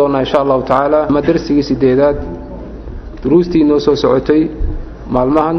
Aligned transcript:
doonnaa 0.00 0.22
insha 0.24 0.38
allahu 0.44 0.62
tacaala. 0.70 0.98
Ama 1.10 1.20
darsigii 1.28 1.62
sideedaad 1.70 2.18
duruustii 3.22 3.64
noo 3.70 3.78
soo 3.86 3.96
socotay 4.02 4.42
maalmahan 5.14 5.56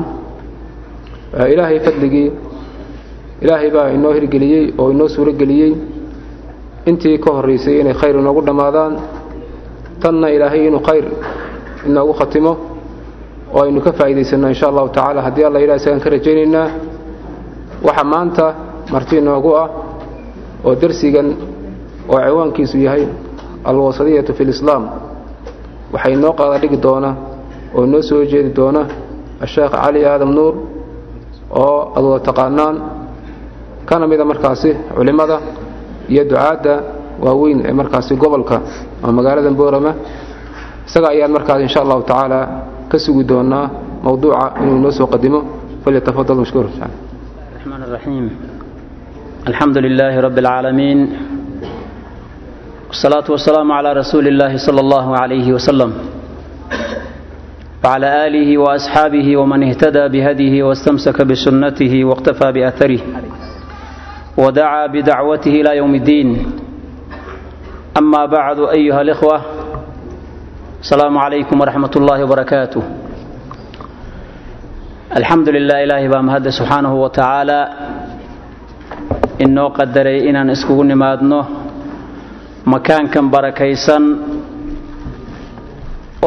ilaahay 1.53 1.79
fadligii 1.85 2.27
ilaahay 3.43 3.69
baa 3.75 3.87
inoo 3.97 4.11
hirgeliyey 4.17 4.65
oo 4.81 4.87
inoo 4.95 5.07
suuro 5.15 5.31
geliyey 5.41 5.71
intii 6.89 7.17
ka 7.23 7.29
horraysay 7.37 7.75
inay 7.81 7.93
khayr 8.01 8.15
inoogu 8.21 8.41
dhammaadaan. 8.47 8.93
Tanna 10.01 10.27
ilaahay 10.35 10.61
inuu 10.69 10.81
khayr 10.89 11.05
inoogu 11.89 12.13
khatimo 12.19 12.51
oo 13.53 13.61
aynu 13.65 13.79
ka 13.85 13.91
faa'iidaysanno 13.99 14.47
insha 14.53 14.65
allahu 14.71 14.89
tacaala. 14.95 15.19
Haddii 15.27 15.45
alla 15.47 15.59
yidhaha 15.63 15.77
isagaan 15.81 16.01
ka 16.05 16.09
rajaynaynaa 16.15 16.67
waxa 17.87 18.03
maanta 18.13 18.45
marti 18.93 19.15
inoogu 19.21 19.51
ah 19.63 19.67
oo 20.65 20.73
darsigan 20.81 21.27
oo 22.11 22.17
ciwaankiisu 22.27 22.77
yahay 22.85 23.03
alwasadiyatu 23.69 24.31
fi 24.37 24.43
lislaam 24.51 24.83
waxaa 25.93 26.11
inoo 26.17 26.33
qaadadhigi 26.39 26.77
doona 26.85 27.09
oo 27.77 27.85
noo 27.91 28.01
soo 28.09 28.21
jeedi 28.31 28.49
doona 28.59 28.81
asheekh 29.45 29.71
cali 29.83 29.99
aadam 30.11 30.31
nuur 30.37 30.53
oo 31.63 31.77
ad 31.97 32.03
wada 32.09 32.23
taqaanaan. 32.29 32.75
Kana 33.89 34.05
mida 34.11 34.23
markaasi 34.31 34.69
culimmada 34.95 35.37
iyo 36.13 36.23
ducaadda 36.31 36.73
waaweyn 37.25 37.59
ee 37.69 37.73
markaasi 37.81 38.13
gobolka 38.23 38.57
ama 39.03 39.11
magaalada 39.17 39.49
boorama. 39.59 39.91
Isaga 40.87 41.07
ayaan 41.13 41.31
markaas 41.37 41.59
insha 41.65 41.79
allahu 41.83 42.01
tacaala 42.11 42.39
ka 42.91 42.97
sugi 43.05 43.23
doonaa 43.31 43.65
mowduuca 44.05 44.43
inuu 44.63 44.77
noo 44.83 44.91
soo 44.99 45.07
qadimo. 45.13 45.39
Falyatafadal 45.83 46.37
mashkuura 46.43 46.69
alxamdu 49.49 49.79
lilaahi 49.85 50.17
rabbi 50.25 50.39
alcaalamiin 50.41 50.99
والصلاة 52.90 53.24
والسلام 53.28 53.72
على 53.72 53.92
رسول 53.92 54.24
الله 54.28 54.56
صلى 54.56 54.80
الله 54.80 55.06
عليه 55.20 55.52
وسلم 55.52 55.90
وعلى 57.84 58.26
آله 58.26 58.58
وأصحابه 58.58 59.36
ومن 59.36 59.60
اهتدى 59.68 60.04
بهديه 60.08 60.62
واستمسك 60.62 61.22
بسنته 61.22 62.04
واقتفى 62.04 62.52
بأثره 62.52 63.00
ودعا 64.36 64.86
بدعوته 64.86 65.50
إلى 65.60 65.76
يوم 65.76 65.94
الدين 65.94 66.28
أما 67.98 68.26
بعد 68.26 68.58
أيها 68.60 69.00
الإخوة 69.00 69.36
السلام 70.80 71.18
عليكم 71.18 71.60
ورحمة 71.60 71.90
الله 71.96 72.18
وبركاته 72.24 72.82
الحمد 75.16 75.48
لله 75.48 75.84
إلهي 75.84 76.08
بامهد 76.08 76.48
سبحانه 76.48 76.92
وتعالى 76.94 77.60
إنه 79.42 79.64
قدري 79.68 80.30
إنان 80.30 80.50
اسكو 80.50 80.82
نمادنه 80.82 81.44
makaankan 82.73 83.25
barakaysan 83.33 84.03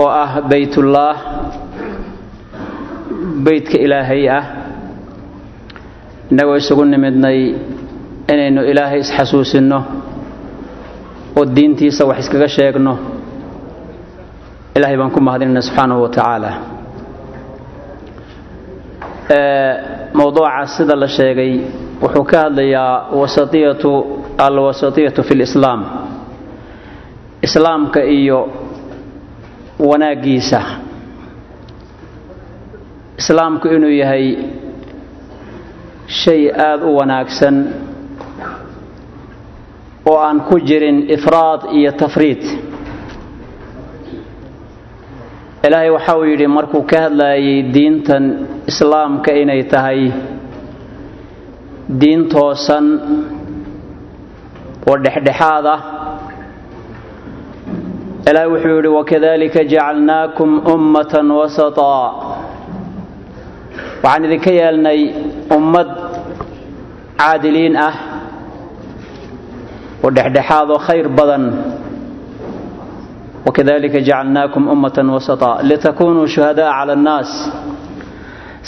oo 0.01 0.09
ah 0.23 0.33
baytullaah 0.51 1.17
beydka 3.47 3.77
ilaahay 3.85 4.23
ah 4.39 4.45
innagoo 6.31 6.57
isugu 6.63 6.85
nimidnay 6.93 7.39
inaynu 8.33 8.61
ilaahay 8.71 9.01
isxasuusinno 9.07 9.79
oo 11.39 11.45
diintiisa 11.57 12.03
wax 12.09 12.19
iskaga 12.27 12.49
sheegno 12.57 12.95
ilaahay 14.77 14.97
baan 15.01 15.11
ku 15.17 15.21
mahadinayna 15.27 15.63
subxaanahu 15.69 16.03
wa 16.05 16.11
tacaala. 16.17 16.51
Mowduuca 20.15 20.67
sida 20.77 20.95
la 20.97 21.09
sheegay 21.09 21.53
wuxuu 22.03 22.25
ka 22.31 22.39
hadlayaa 22.45 23.11
wasatiyatu 23.21 23.91
alwasatiyatu 24.47 25.23
fi 25.29 25.35
lislaam 25.35 25.81
islaamka 27.47 28.01
iyo 28.19 28.39
wanaaggiisa. 29.89 30.61
Islaamku 33.21 33.67
inuu 33.69 33.91
yahay 34.03 34.27
shay 36.07 36.43
aada 36.51 36.85
u 36.87 36.97
wanaagsan 36.99 37.57
oo 40.11 40.19
aan 40.27 40.41
ku 40.49 40.57
jirin 40.69 40.99
ifraad 41.17 41.61
iyo 41.79 41.93
tafriid. 41.93 42.43
Ilaahay 45.67 45.91
waxa 45.91 46.17
uu 46.19 46.25
yidhi 46.29 46.47
markuu 46.47 46.83
ka 46.91 46.99
hadlayay 47.09 47.63
diintan 47.75 48.25
islaamka 48.71 49.33
inay 49.33 49.63
tahay 49.65 50.13
diin 52.01 52.29
toosan 52.29 52.87
oo 54.89 54.97
dhexdhexaad 55.05 55.67
ah 55.75 55.81
ilaahay 58.31 58.49
wuxuu 58.53 58.77
yidhi 58.79 58.89
wakadalika 58.99 59.61
jacalnaakum 59.73 60.51
ummatan 60.75 61.29
wasataa. 61.41 62.09
Waxaan 64.05 64.25
idinka 64.29 64.51
yeelnay 64.61 65.01
ummad 65.57 65.89
caadiliin 67.21 67.77
ah 67.89 67.95
oo 70.05 70.11
dhexdhexaad 70.17 70.69
oo 70.75 70.81
khayr 70.87 71.09
badan. 71.19 71.45
Wakadalika 73.47 73.99
jacalnaakum 74.09 74.63
ummatan 74.75 75.09
wasataa. 75.17 75.57
Litakunuu 75.69 76.27
shuhadaa 76.35 76.73
cala 76.79 76.93
annaas 76.99 77.31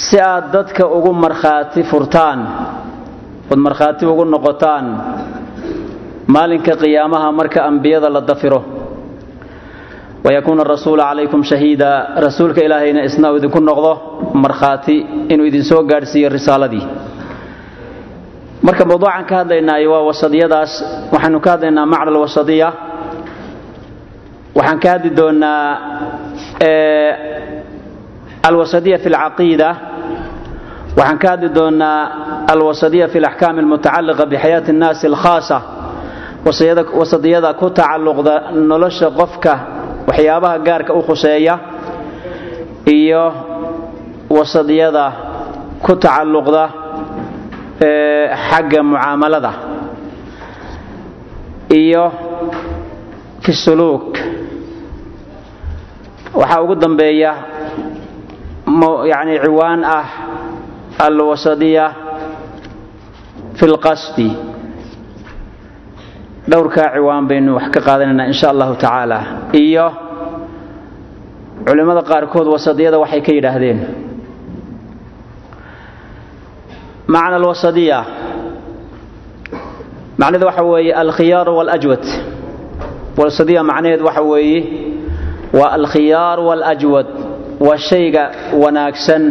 si 0.05 0.17
aad 0.21 0.45
dadka 0.53 0.85
ugu 0.97 1.13
markhaati 1.25 1.81
furtaan 1.91 2.39
ood 3.51 3.61
markhaati 3.67 4.05
ugu 4.13 4.25
noqotaan 4.35 4.87
maalinka 6.35 6.73
qiyaamaha 6.83 7.29
marka 7.39 7.59
ambiyada 7.71 8.09
la 8.17 8.21
dafiro 8.21 8.61
wayakuuna 10.27 10.63
arasuulu 10.67 11.03
calaykum 11.09 11.43
shahiida 11.51 11.91
rasuulka 12.27 12.61
ilaahayna 12.67 13.01
isna 13.09 13.27
uu 13.33 13.37
idinku 13.41 13.61
noqdo 13.69 13.93
markhaati 14.45 14.97
inuu 15.33 15.47
idin 15.51 15.65
soo 15.71 15.83
gaadhsiiyo 15.91 16.29
risaaladii 16.37 16.85
marka 18.67 18.83
mawduucan 18.91 19.25
ka 19.31 19.35
hadlaynaayo 19.41 19.89
waa 19.95 20.03
wasadiyadaas 20.11 20.73
waxaynu 21.15 21.39
ka 21.45 21.51
hadlaynaa 21.55 21.87
macna 21.93 22.11
alwasadiya 22.13 22.69
waxaan 24.59 24.79
ka 24.83 24.89
hadli 24.93 25.11
doonaa 25.19 25.71
alwasadiya 28.49 28.99
fi 29.03 29.09
alcaqiida 29.15 29.69
waxaan 30.99 31.19
ka 31.23 31.29
hadli 31.33 31.49
doonaa 31.59 32.01
alwasadiya 32.53 33.07
fi 33.13 33.19
alaxkaam 33.23 33.57
almutacalliqa 33.63 34.25
bixayaati 34.33 34.71
annaasi 34.75 35.05
alkhaasa 35.13 35.59
wasadiyada 37.01 37.51
ku 37.61 37.67
tacalluqda 37.79 38.35
nolosha 38.71 39.09
qofka 39.19 39.53
waxyaabaha 40.09 40.59
gaarka 40.67 40.93
u 40.95 41.03
khuseeya 41.07 41.55
iyo 42.97 43.25
wasadiyada 44.37 45.05
ku 45.85 45.93
tacalluqda 46.03 46.65
xagga 48.49 48.81
mucaamalada 48.83 49.53
iyo 51.81 52.05
fi 53.45 53.53
suluuk. 53.53 54.17
Waxaa 56.35 56.63
ugu 56.63 56.75
dambeeya 56.75 57.33
yani 59.13 59.35
ciwaan 59.45 59.81
ah 59.85 60.07
alwasadiya 61.07 61.87
fi 63.57 63.65
dhowrkaa 66.51 66.89
ciwaan 66.95 67.25
baynu 67.31 67.51
wax 67.59 67.67
ka 67.75 67.81
qaadanaynaa 67.87 68.27
insha 68.33 68.47
allahu 68.53 68.75
tacaala. 68.83 69.19
Iyo 69.63 69.87
culimmada 71.67 72.03
qaarkood 72.11 72.47
wasadiyada 72.55 72.99
waxay 73.03 73.21
ka 73.27 73.33
yidhaahdeen. 73.37 73.79
Macna 77.15 77.37
alwasadiya. 77.41 77.99
Macnaheedu 80.21 80.47
waxa 80.51 80.63
weeye 80.73 80.93
alkhiyaar 81.03 81.49
waاlajwad 81.57 82.05
wasadiya 83.21 83.63
macnaheedu 83.71 84.05
waxa 84.09 84.23
weeye 84.33 84.61
waa 85.59 85.71
alkhiyaar 85.79 86.39
waاlajwad 86.49 87.07
waa 87.67 87.77
shayga 87.89 88.25
wanaagsan 88.63 89.23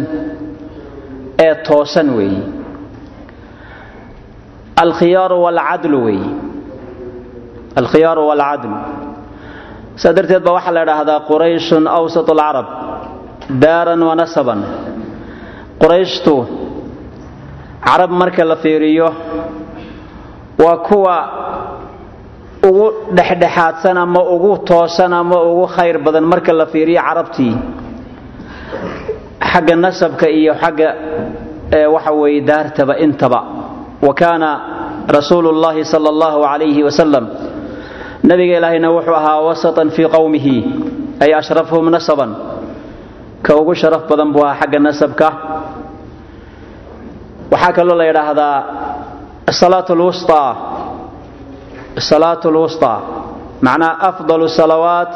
ee 1.46 1.54
toosan 1.68 2.08
weeye 2.18 2.42
alkhiyaaru 4.82 5.36
waalcadlu 5.44 5.98
weeye 6.06 6.30
alkhiyaaru 7.80 8.22
waalcadlu 8.30 8.76
saa 10.02 10.12
darteed 10.16 10.42
baa 10.46 10.54
waxaa 10.58 10.74
la 10.76 10.82
idhaahdaa 10.86 11.20
qurayshun 11.30 11.84
awsat 11.98 12.28
alcarab 12.34 12.66
daaran 13.62 14.00
wa 14.08 14.14
nasaban. 14.20 14.60
Qurayshtu 15.82 16.34
carab 17.86 18.10
marka 18.20 18.42
la 18.50 18.56
fiiriyo 18.64 19.08
waa 20.64 20.76
kuwa 20.88 21.16
ugu 22.68 22.86
dhexdhexaadsan 23.16 23.96
ama 24.04 24.20
ugu 24.34 24.52
toosan 24.68 25.12
ama 25.12 25.36
ugu 25.50 25.66
khayr 25.76 25.96
badan 26.06 26.24
marka 26.32 26.52
la 26.60 26.66
fiiriyo 26.72 27.00
carabtii. 27.08 27.54
Xagga 29.52 29.74
nasabka 29.84 30.26
iyo 30.28 30.52
xagga 30.62 30.88
waxa 31.94 32.12
weeye 32.20 32.40
daartaba 32.40 32.94
intaba. 33.04 33.40
Wa 34.06 34.12
kaana 34.20 34.50
rasuulu 35.16 35.48
sala 35.92 36.08
allahu 36.14 36.38
calayhi 36.42 36.82
wasalam 36.88 37.24
nabiga 38.29 38.55
ilaahayna 38.59 38.87
wuxuu 38.95 39.15
ahaa 39.21 39.39
wasatan 39.47 39.87
fii 39.95 40.07
qowmihi 40.15 40.55
ay 41.23 41.31
ashrafhum 41.39 41.85
nasaban 41.95 42.31
ka 43.45 43.51
ugu 43.59 43.73
sharaf 43.81 44.03
badan 44.09 44.29
buu 44.33 44.43
ahaa 44.45 44.59
xagga 44.61 44.79
nasabka 44.87 45.27
waxaa 47.53 47.73
kaloo 47.77 47.97
la 48.01 48.05
yidhaahdaa 48.09 48.57
salaat 49.61 49.89
lwusطaa 49.99 50.49
salaat 52.09 52.43
lwusطaa 52.55 52.97
macnaa 53.65 53.93
afضal 54.09 54.41
salawaat 54.59 55.13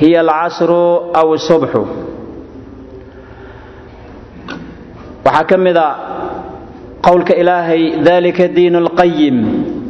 hiya 0.00 0.20
alcasru 0.24 0.82
aw 1.20 1.28
subxu 1.48 1.82
waxaa 5.26 5.44
ka 5.50 5.56
mida 5.64 5.86
qowlka 7.06 7.32
ilaahay 7.42 7.82
dalika 8.08 8.46
diin 8.56 8.74
اlqayim 8.82 9.36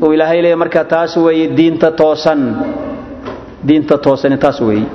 uu 0.05 0.13
ilaahay 0.15 0.41
leeya 0.45 0.57
marka 0.63 0.85
taas 0.93 1.13
weeye 1.25 1.47
diinta 1.59 1.91
toosan 2.01 2.41
diinta 3.69 3.97
toosani 4.05 4.37
taas 4.45 4.59
weeye 4.69 4.87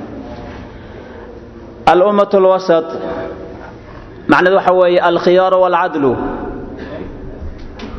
alummaة 1.92 2.32
اlwasaط 2.40 2.88
macneed 4.32 4.54
waxa 4.58 4.72
weeye 4.80 5.00
alkhiyaaru 5.10 5.56
wاlcadlu 5.64 6.12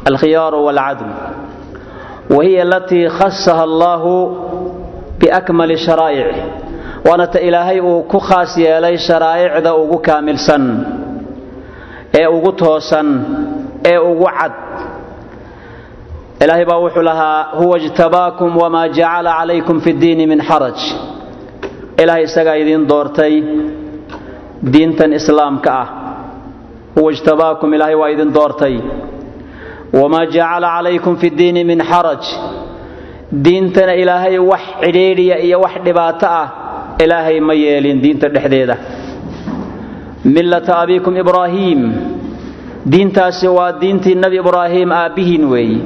alkhiyaaru 0.09 0.57
wاlcadl 0.67 1.05
wahiya 2.35 2.61
alatii 2.67 3.09
khasaha 3.17 3.63
allahu 3.69 4.13
biakmali 5.19 5.77
sharaa'ic 5.85 6.29
waana 7.07 7.27
ta 7.33 7.39
ilaahay 7.47 7.79
uu 7.81 8.03
ku 8.11 8.19
khaas 8.27 8.57
yeelay 8.57 8.97
sharaa'icda 9.07 9.71
ugu 9.81 9.97
kaamilsan 10.07 10.63
ee 12.19 12.27
ugu 12.37 12.51
toosan 12.61 13.07
ee 13.91 13.97
ugu 14.09 14.25
cad 14.39 14.53
ilaahay 16.44 16.64
baa 16.64 16.78
wuxuu 16.84 17.02
lahaa 17.02 17.42
huwa 17.60 17.76
اjtabaakum 17.78 18.56
wma 18.62 18.82
jacala 18.88 19.32
calaykum 19.38 19.80
fi 19.84 19.90
اddiini 19.94 20.24
min 20.32 20.40
xaraj. 20.48 20.78
Ilaahay 22.02 22.24
isagaa 22.28 22.56
idiin 22.62 22.86
doortay 22.90 23.34
diintan 24.72 25.12
islaamka 25.18 25.70
ah. 25.82 25.86
Huwa 26.96 27.12
ijtabaakum 27.12 27.74
ilaahay 27.74 27.94
waa 28.02 28.10
idin 28.14 28.30
doortay. 28.36 28.76
Wamaa 30.00 30.26
jacala 30.36 30.68
calaykum 30.76 31.14
fi 31.20 31.28
ddiini 31.30 31.64
min 31.70 31.80
xaraj. 31.90 32.24
Diintana 33.44 33.94
ilaahay 34.02 34.38
wax 34.50 34.60
cidhiidhiya 34.82 35.36
iyo 35.46 35.60
wax 35.64 35.74
dhibaato 35.84 36.26
ah 36.40 36.46
ilaahay 37.04 37.40
ma 37.40 37.54
yeelin 37.54 38.00
diinta 38.02 38.28
dhexdeeda. 38.34 38.76
Millata 40.34 40.72
abiikum 40.82 41.14
ibraahiim 41.22 41.80
diintaasi 42.92 43.48
waa 43.56 43.72
diintii 43.80 44.14
nebi 44.22 44.36
ibraahiim 44.42 44.90
aabbihiin 44.92 45.44
weeyi 45.52 45.78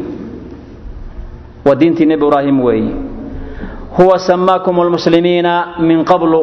waa 1.66 1.75
diintii 1.81 2.06
nebi 2.06 2.25
ibraahim 2.26 2.58
weeyi 2.66 2.90
huwa 3.96 4.19
samaakum 4.19 4.81
almuslimiina 4.81 5.52
min 5.88 6.05
qablu. 6.05 6.40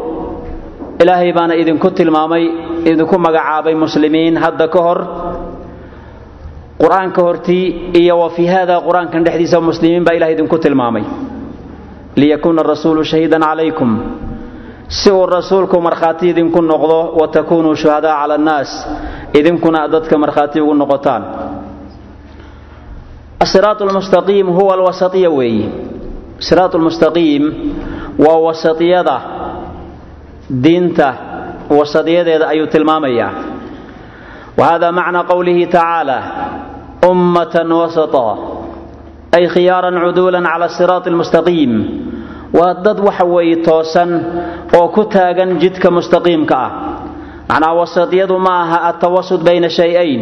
Ilaahay 1.02 1.34
baana 1.34 1.56
idinku 1.62 1.90
tilmaamay 1.92 2.44
idinku 2.86 3.16
magacaabay 3.26 3.76
muslimiin 3.76 4.36
hadda 4.44 4.68
ka 4.74 4.80
hor. 4.86 5.00
Qur'aanka 6.82 7.22
hortii 7.22 7.66
iyo 8.02 8.20
wa 8.20 8.30
fii 8.30 8.48
hada 8.48 8.76
qur'aankan 8.88 9.24
dhexdiisa 9.26 9.58
muslimiin 9.70 10.04
baa 10.08 10.14
ilahay 10.18 10.34
idinku 10.36 10.58
tilmaamay. 10.58 11.04
Liyakuuna 12.16 12.64
rasuulu 12.64 13.04
shahiidan 13.04 13.42
calaykum. 13.42 13.92
Si 14.88 15.12
uu 15.12 15.26
rasuulku 15.26 15.82
markhaati 15.82 16.26
idinku 16.30 16.62
noqdo 16.62 17.00
wa 17.20 17.28
takunuu 17.28 17.76
shuhadaa 17.76 18.16
cala 18.22 18.36
annaas. 18.40 18.72
Idinkuna 19.40 19.88
dadka 19.94 20.18
markhaati 20.24 20.62
ugu 20.62 20.74
noqotaan 20.74 21.24
asiraat 23.44 23.82
lmustaqiim 23.82 24.48
huwa 24.58 24.74
alwasaiya 24.78 25.30
weeyi 25.30 25.66
siraat 26.40 26.74
lmustaqiim 26.74 27.44
waa 28.26 28.40
wasatiyada 28.48 29.18
diinta 30.64 31.10
wasadiyadeeda 31.70 32.48
ayuu 32.54 32.68
tilmaamayaa 32.68 33.34
wa 34.58 34.66
hada 34.66 34.92
macna 34.92 35.24
qowlihi 35.24 35.68
tacaala 35.68 36.18
ummatan 37.10 37.72
wasata 37.72 38.28
ay 39.38 39.48
khiyaaran 39.54 39.96
cuduulan 40.04 40.44
cala 40.44 40.70
siraati 40.78 41.10
almustaqiim 41.10 41.72
waa 42.54 42.74
dad 42.86 43.00
waxa 43.08 43.26
weeye 43.26 43.56
toosan 43.64 44.12
oo 44.78 44.88
ku 44.96 45.04
taagan 45.08 45.58
jidka 45.62 45.92
mustaqiimka 45.92 46.56
ah. 46.56 46.72
Macnaa 47.52 47.76
wasatiyadu 47.76 48.40
ma 48.40 48.64
aha 48.64 48.78
atawasud 48.96 49.44
bayna 49.44 49.68
shay-ayn. 49.68 50.22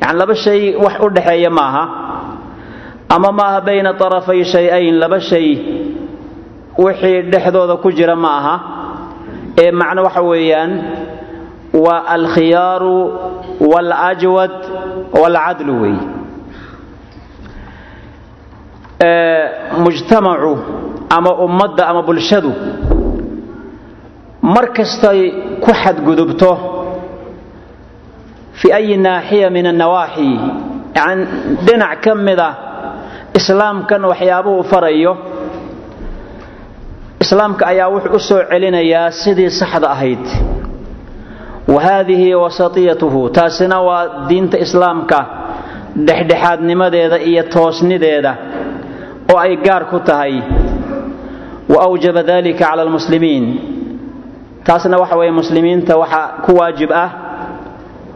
Yani 0.00 0.16
laba 0.18 0.34
shay 0.34 0.76
wax 0.80 0.96
u 1.04 1.12
dhexeeya 1.12 1.50
maaha 1.52 1.82
ama 3.14 3.32
ma 3.32 3.42
aha 3.48 3.60
bayna 3.66 3.90
tarafay 4.00 4.40
shay-ayn 4.52 4.94
laba 5.02 5.18
shay 5.20 5.48
wixii 6.84 7.22
dhexdooda 7.32 7.76
ku 7.82 7.88
jira 7.92 8.16
ma 8.16 8.30
aha. 8.38 8.54
Ee 9.62 9.70
macno 9.80 10.02
waxa 10.06 10.22
weeyaan 10.30 10.72
waa 11.84 12.02
alkhiyaaru 12.16 12.96
wاlajwad 13.70 14.54
wاlcadlu 15.20 15.74
weey 15.82 15.96
mujtamacu 19.84 20.52
ama 21.16 21.30
ummadda 21.44 21.86
ama 21.90 22.02
bulshadu 22.02 22.52
mar 24.42 24.66
kastay 24.76 25.20
ku 25.64 25.70
xadgudubto 25.82 26.50
fi 28.60 28.72
ayi 28.78 28.96
naaxiya 29.06 29.50
min 29.56 29.66
annawaaxi 29.72 30.28
dhinac 31.66 32.00
ka 32.04 32.14
mida 32.14 32.48
islaamkan 33.34 34.02
waxyaabuhu 34.10 34.62
farayo 34.70 35.12
islaamka 37.20 37.66
ayaa 37.66 37.88
wuxuu 37.94 38.16
u 38.16 38.18
soo 38.28 38.42
celinayaa 38.50 39.10
sidii 39.22 39.50
saxda 39.60 39.88
ahayd. 39.90 40.24
Wa 41.74 41.80
haadihi 41.82 42.34
wasatiyatuhu 42.34 43.28
taasina 43.30 43.80
waa 43.88 44.26
diinta 44.28 44.58
islaamka 44.58 45.18
dhexdhexaadnimadeeda 46.06 47.18
iyo 47.30 47.42
toosnideeda 47.54 48.32
oo 49.32 49.38
ay 49.38 49.56
gaar 49.66 49.84
ku 49.90 49.98
tahay. 50.00 50.34
Wa 51.72 51.78
awjaba 51.86 52.22
dalika 52.22 52.64
cala 52.66 52.82
almuslimiin 52.82 53.44
taasna 54.66 54.96
waxa 55.02 55.16
weeye 55.16 55.32
muslimiinta 55.32 55.96
waxa 56.02 56.20
ku 56.44 56.50
waajib 56.58 56.90
ah. 56.92 57.08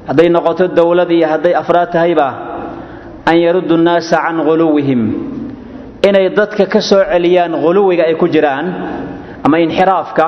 Hadday 0.09 0.29
noqoto 0.29 0.69
dowlad 0.69 1.11
iyo 1.11 1.27
hadday 1.29 1.55
afraad 1.55 1.91
tahayba 1.93 2.29
an 3.27 3.37
yaruddu 3.45 3.77
nnaasa 3.77 4.17
can 4.25 4.39
ghuluwihim. 4.45 5.01
Inay 6.09 6.29
dadka 6.37 6.67
ka 6.67 6.81
soo 6.81 7.03
celiyaan 7.13 7.53
ghuluwiga 7.65 8.05
ay 8.07 8.15
ku 8.17 8.29
jiraan 8.29 8.67
ama 9.45 9.57
inxiraafka 9.61 10.25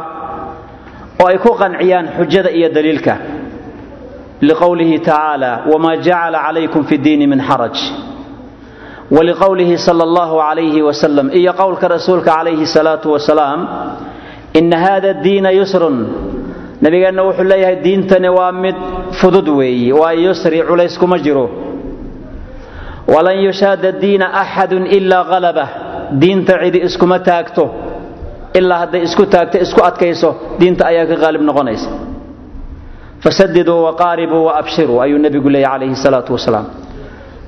oo 1.20 1.26
ay 1.28 1.38
ku 1.38 1.50
qanciyaan 1.60 2.06
xujada 2.18 2.50
iyo 2.50 2.68
daliilka. 2.68 3.14
Liqowlihi 4.40 4.99
tacaala 5.00 5.64
wma 5.73 5.97
jacala 5.97 6.38
calaykum 6.47 6.85
fi 6.88 6.97
ddiini 6.99 7.26
min 7.26 7.40
xaraj. 7.40 7.76
Waliqowlihi 9.11 9.78
sala 9.78 10.02
allahu 10.04 10.37
calayhi 10.40 10.82
wasalam 10.82 11.30
iyo 11.32 11.52
qowlka 11.52 11.88
rasuulka 11.88 12.30
calayhi 12.37 12.66
salaatu 12.66 13.12
wasalaam 13.14 13.61
ina 14.54 14.76
hada 14.78 15.12
diina 15.25 15.50
yusrun. 15.52 15.97
Nabigeenna 16.82 17.23
wuxuu 17.25 17.44
leeyahay 17.44 17.76
diintani 17.85 18.28
waa 18.28 18.52
mid 18.52 18.76
fudud 19.21 19.49
weeyi 19.49 19.92
waa 19.92 20.12
yusri 20.12 20.61
culays 20.68 20.99
kuma 20.99 21.18
jiro 21.18 21.49
walan 23.14 23.38
yushaada 23.46 23.90
diina 24.02 24.26
axadun 24.42 24.84
ilaa 24.96 25.25
halabah 25.32 25.68
diinta 26.22 26.54
cidi 26.62 26.78
iskuma 26.88 27.18
taagto. 27.28 27.64
Ilaa 28.58 28.78
hadday 28.82 29.02
isku 29.08 29.25
taagto 29.34 29.56
isku 29.66 29.80
adkayso 29.88 30.30
diinta 30.60 30.82
ayaa 30.90 31.06
ka 31.10 31.16
qaalib 31.22 31.42
noqonaysa. 31.48 31.90
Fasadiduu 33.25 33.78
waqaaribuu 33.88 34.42
waabshiruu 34.48 34.98
ayuu 35.04 35.18
nebigu 35.25 35.48
leeyahy 35.54 35.72
calayhi 35.78 35.96
salaatu 36.06 36.30
wasalaam. 36.36 36.66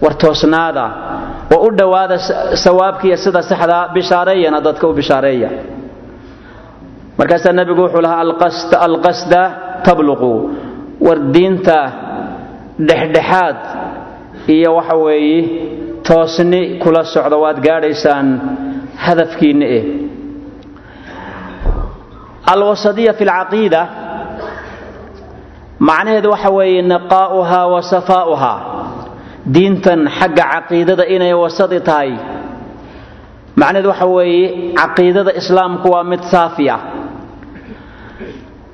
War 0.02 0.14
toosnaada 0.22 0.84
oo 1.54 1.60
u 1.66 1.70
dhowaada 1.78 2.16
sawaabkiiyo 2.64 3.16
sida 3.24 3.42
saxdaa 3.50 3.88
bishaareeyana 3.94 4.60
dadka 4.66 4.84
u 4.88 4.92
bishaareeya. 4.98 5.50
Markaasaa 7.18 7.52
nebigu 7.58 7.82
wuxuu 7.84 8.02
lahaa 8.06 8.20
alqasda 8.88 9.42
tabluqu. 9.86 10.32
War 11.06 11.18
diinta 11.34 11.78
dhexdhexaad 12.88 13.56
iyo 14.54 14.70
waxa 14.78 14.96
weeye 15.04 15.40
toosni 16.08 16.60
kula 16.82 17.02
socda 17.14 17.36
waad 17.42 17.58
gaadhaysaan 17.66 18.26
hadafkiinna 19.04 19.66
eh. 19.76 19.84
Alwasadiya 22.52 23.12
fi 23.18 23.24
lcaqiida 23.30 23.80
macnaheedu 25.88 26.30
waxa 26.34 26.50
weeye 26.58 26.82
naqaa'uhaa 26.92 27.66
wa 27.74 27.80
safaa'uhaa. 27.92 28.60
Diintan 29.54 30.00
xagga 30.18 30.44
caqiidada 30.54 31.04
inay 31.14 31.34
wasadi 31.42 31.80
tahay. 31.88 32.12
Macnaheedu 33.60 33.88
waxa 33.92 34.06
weeye 34.16 34.46
caqiidada 34.80 35.32
islaamku 35.40 35.86
waa 35.94 36.04
mid 36.12 36.22
saafi 36.32 36.66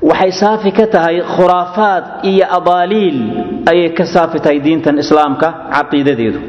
waxay 0.09 0.33
saafi 0.41 0.71
ka 0.79 0.87
tahay 0.95 1.17
khuraafaad 1.35 2.05
iyo 2.31 2.45
abaaliil 2.59 3.19
ayay 3.71 3.91
ka 3.99 4.05
saafi 4.15 4.39
tahay 4.45 4.59
diintan 4.67 4.99
islaamka 5.05 5.49
caqiidadeedu. 5.75 6.41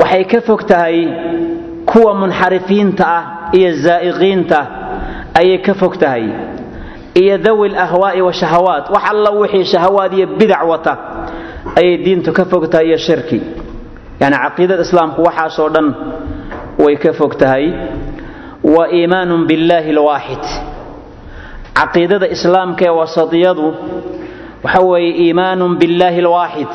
Waxay 0.00 0.24
ka 0.32 0.40
fog 0.48 0.60
tahay 0.70 0.96
kuwa 1.90 2.12
munxarifiinta 2.20 3.04
ah 3.18 3.24
iyo 3.58 3.70
zaa'iqiinta 3.86 4.58
ayay 5.40 5.58
ka 5.66 5.72
fog 5.80 5.94
tahay 6.02 6.24
iyo 7.22 7.38
dawi 7.46 7.68
lahwaa'i 7.76 8.20
wa 8.22 8.32
shahawaat 8.40 8.84
wax 8.94 9.04
alla 9.12 9.30
wixii 9.40 9.64
shahawaad 9.72 10.12
iyo 10.18 10.26
bidac 10.38 10.62
wata 10.72 10.92
ayay 11.80 11.96
diintu 12.04 12.32
ka 12.32 12.44
fog 12.44 12.68
tahay 12.72 12.86
iyo 12.92 12.98
shirki. 13.06 13.40
Yani 14.20 14.36
caqiidada 14.44 14.82
islaamku 14.86 15.20
waxaasoo 15.28 15.68
dhan 15.74 15.86
way 16.84 16.96
ka 16.96 17.12
fog 17.12 17.32
tahay. 17.40 17.64
Wa 18.74 18.84
iimaanun 18.92 19.46
billaahi 19.48 19.90
alwaaxid 19.96 20.44
caqiidada 21.80 22.26
islaamka 22.36 22.84
ee 22.88 22.94
wasadiyadu 23.00 23.66
waxa 24.64 24.80
weeye 24.90 25.12
iimaanun 25.24 25.72
billaahi 25.80 26.20
alwaaxid. 26.24 26.72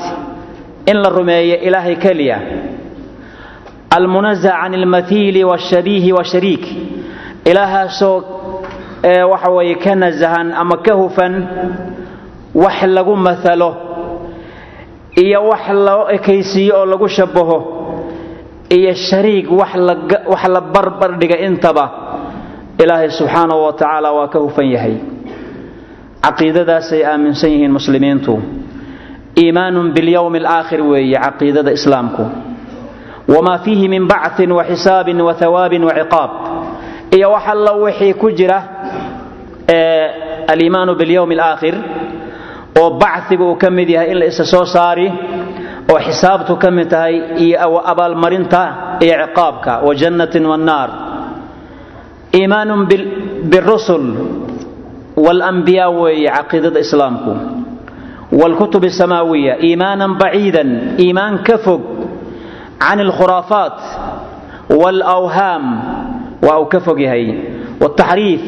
In 0.92 0.98
la 1.04 1.10
rumeeyo 1.18 1.56
ilaahay 1.68 1.96
keliya. 2.06 2.38
Almunazac 3.98 4.54
can 4.62 4.74
almathiili 4.74 5.44
waashabiihi 5.44 6.12
washariik 6.14 6.64
ilaahaasoo 7.46 8.24
waxa 9.32 9.50
weeye 9.56 9.76
ka 9.76 9.96
nasahan 9.96 10.52
ama 10.62 10.78
ka 10.86 10.94
hufan 10.94 11.34
wax 12.64 12.78
lagu 12.96 13.16
maalo 13.16 13.70
iyo 15.24 15.40
wax 15.52 15.66
loo 15.88 16.10
ekaysiiyo 16.16 16.74
oo 16.80 16.86
lagu 16.86 17.08
shabaho 17.18 17.58
iyo 18.70 18.94
shariig 18.96 19.48
wax 19.52 20.44
la 20.56 20.62
barbar 20.62 21.12
dhiga 21.20 21.38
intaba 21.48 21.86
ilaahay 22.84 23.10
subxaanahu 23.20 23.62
wa 23.66 23.74
tacaala 23.74 24.10
waa 24.18 24.28
ka 24.34 24.40
hufan 24.40 24.68
yahay. 24.76 24.96
Caqiidadaasay 26.26 27.02
aaminsan 27.06 27.50
yihiin 27.54 27.72
muslimiintu. 27.78 28.34
Iimaanun 29.42 29.94
bilyowmi 29.96 30.40
alaakhir 30.44 30.82
weeye 30.82 31.18
caqiidada 31.26 31.72
islaamku. 31.72 32.24
Wamaa 33.34 33.58
fiihi 33.64 33.88
min 33.90 34.08
bacin 34.08 34.52
wa 34.52 34.64
xisaabin 34.64 35.22
wa 35.28 35.34
hawaabin 35.34 35.84
wa 35.88 35.94
ciqaab. 36.00 36.32
Iyo 37.16 37.32
wax 37.32 37.46
alla 37.54 37.72
wixii 37.84 38.14
ku 38.14 38.28
jira 38.32 38.60
aliimaanu 40.48 40.96
bilyowmi 40.96 41.36
alaakhir 41.36 41.76
oo 42.82 42.90
baciga 43.02 43.44
uu 43.44 43.56
ka 43.56 43.70
mid 43.70 43.90
yahay 43.90 44.12
in 44.12 44.18
la 44.20 44.26
isa 44.26 44.46
soo 44.46 44.66
saari 44.66 45.08
oo 45.92 46.00
xisaabtu 46.08 46.54
ka 46.64 46.72
mid 46.72 46.90
tahay 46.90 47.16
iyo 47.46 47.82
abaalmarinta 47.92 48.62
iyo 49.02 49.14
ciqaabka 49.26 49.74
wa 49.88 49.96
jannatin 49.96 50.46
wannaar 50.46 50.90
iimaanun 52.40 52.82
birusul 53.52 54.06
walanbiyaa 55.26 55.90
weeye 56.00 56.30
caqiidada 56.38 56.80
islaamku. 56.86 57.32
Waalkutub 58.40 58.84
asamaawiya 58.92 59.54
iimaanan 59.68 60.12
baciidan 60.22 60.70
iimaan 61.04 61.36
ka 61.48 61.56
fog 61.66 61.82
can 62.84 63.00
alkhuraafaat 63.06 63.78
waalawhaam 64.82 65.64
waa 66.48 66.58
uu 66.62 66.68
ka 66.74 66.80
fog 66.86 67.00
yahay. 67.06 67.26
Waaltaxriif 67.82 68.44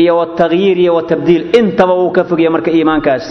iyo 0.00 0.12
waaltagyiir 0.20 0.76
iyo 0.84 0.92
waaltabdiil 0.98 1.42
intaba 1.60 1.94
uu 2.02 2.10
ka 2.16 2.22
fog 2.28 2.38
yahay 2.40 2.52
marka 2.56 2.70
iimaankaasi 2.78 3.30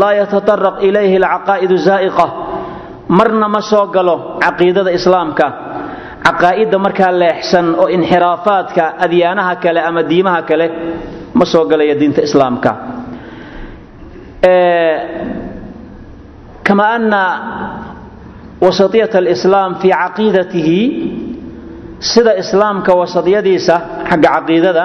laa 0.00 0.14
yatataraq 0.20 0.76
ilayhi 0.88 1.16
alcaqaa'idu 1.20 1.76
zaa'iqa 1.88 2.26
marna 3.18 3.48
ma 3.54 3.60
soo 3.70 3.86
galo 3.96 4.16
caqiidada 4.44 4.90
islaamka 4.98 5.46
caqaa'idda 6.26 6.76
markaa 6.86 7.12
leexsan 7.22 7.66
oo 7.82 7.88
inxiraafaadka 7.96 8.84
adyaanaha 9.04 9.54
kale 9.64 9.80
ama 9.88 10.02
diimaha 10.10 10.40
kale 10.50 10.66
ma 11.38 11.44
soo 11.52 11.64
galaya 11.70 11.94
diinta 12.00 12.20
islaamka. 12.28 12.70
Kama 16.66 16.84
ana 16.96 17.22
wasatiyat 18.64 19.14
alislaam 19.20 19.70
fii 19.82 19.90
caqiidatihi 20.02 20.78
sida 22.12 22.32
islaamka 22.42 22.92
wasatiyadiisa 23.00 23.74
xagga 24.10 24.28
caqiidada 24.36 24.84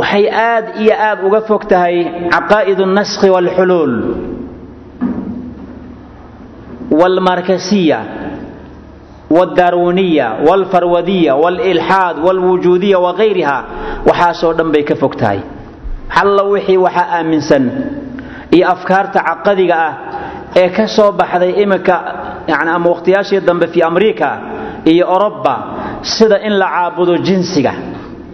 waxay 0.00 0.24
aad 0.50 0.66
iyo 0.82 0.94
aad 1.08 1.18
uga 1.26 1.40
fog 1.48 1.62
tahay 1.72 1.96
caqaa'id 2.34 2.78
alnaskhi 2.86 3.28
waalxuluul 3.34 3.94
waalmarkasiya 7.00 7.98
waaldarwiniya 9.36 10.26
waalfarwadiya 10.48 11.32
waalilxaad 11.42 12.16
waalwujuudiya 12.26 12.98
wagayriha 13.06 13.56
waxaasoo 14.08 14.52
dhan 14.58 14.68
bay 14.74 14.82
ka 14.90 14.94
fog 15.02 15.14
tahay 15.22 15.40
xalla 16.16 16.42
wixii 16.52 16.76
waxaa 16.86 17.06
aaminsan 17.18 17.64
iyo 18.56 18.64
afkaarta 18.74 19.18
caqadiga 19.28 19.76
ah 19.88 19.92
ee 20.60 20.68
ka 20.76 20.84
soo 20.96 21.10
baxday 21.20 21.52
iminka 21.62 21.94
ama 22.76 22.88
wakhtiyaashii 22.92 23.40
dambe 23.48 23.66
fii 23.72 23.82
amriika 23.90 24.28
iyo 24.92 25.04
oroba 25.16 25.54
sida 26.02 26.38
in 26.46 26.52
la 26.62 26.68
caabudo 26.74 27.14
jinsiga 27.26 27.72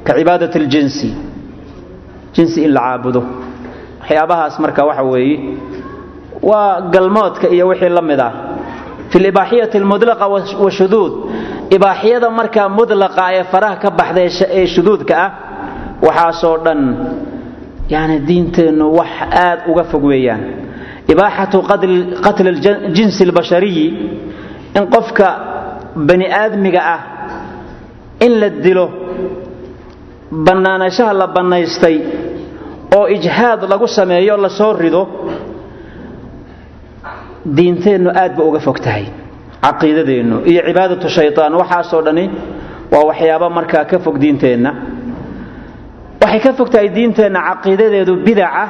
ka 0.06 0.12
cibaadat 0.18 0.54
aljinsi 0.60 1.08
jinsi 2.34 2.58
in 2.66 2.72
la 2.76 2.80
caabudo 2.86 3.22
waxyaabahaas 4.00 4.54
marka 4.64 4.82
waxa 4.88 5.02
weeye 5.12 5.36
waa 6.50 6.80
galmoodka 6.94 7.46
iyo 7.54 7.64
wixii 7.70 7.88
la 7.98 8.02
mid 8.10 8.20
ah 8.28 8.32
fi 9.10 9.18
libaaxiyati 9.26 9.76
almudlaqa 9.82 10.24
washuduud 10.64 11.12
ibaaxiyada 11.76 12.28
markaa 12.40 12.68
mudlaqa 12.78 13.24
ee 13.38 13.44
faraha 13.52 13.76
ka 13.82 13.88
baxday 14.00 14.28
ee 14.58 14.66
shuduudka 14.74 15.14
ah 15.24 15.30
waxaasoo 16.06 16.56
dhan 16.66 16.80
yani 17.94 18.16
diinteennu 18.28 18.86
wax 18.98 19.12
aad 19.46 19.58
uga 19.70 19.84
fog 19.90 20.04
weeyaan 20.12 20.42
ibaaxatu 21.12 21.56
qatli 22.26 22.48
aljinsi 22.88 23.20
albashariyi 23.28 23.86
in 24.78 24.84
qofka 24.94 25.26
bani 26.08 26.26
aadmiga 26.42 26.80
ah 26.94 27.00
in 28.26 28.32
la 28.42 28.48
dilo 28.64 28.86
bannaanashaha 30.46 31.12
la 31.20 31.26
bannaystay 31.36 31.96
oo 32.96 33.06
ijhaad 33.16 33.60
lagu 33.72 33.86
sameeyo 33.98 34.36
la 34.44 34.48
rido 34.82 35.02
diinteennu 37.44 38.10
aad 38.22 38.36
ba 38.36 38.42
uga 38.44 38.60
fog 38.60 38.78
tahay 38.80 39.04
caqiidadeennu 39.64 40.36
iyo 40.50 40.60
cibaadatu 40.68 41.08
shaytaan 41.08 41.54
waxaasoo 41.60 42.02
dhani 42.06 42.24
waa 42.92 43.04
waxyaaba 43.10 43.46
markaa 43.50 43.84
ka 43.90 43.98
fog 44.04 44.16
diinteenna. 44.18 44.70
Waxay 46.22 46.40
ka 46.40 46.52
fog 46.58 46.68
tahay 46.70 46.88
diinteenna 46.96 47.40
caqiidadeedu 47.48 48.12
bidaca 48.26 48.64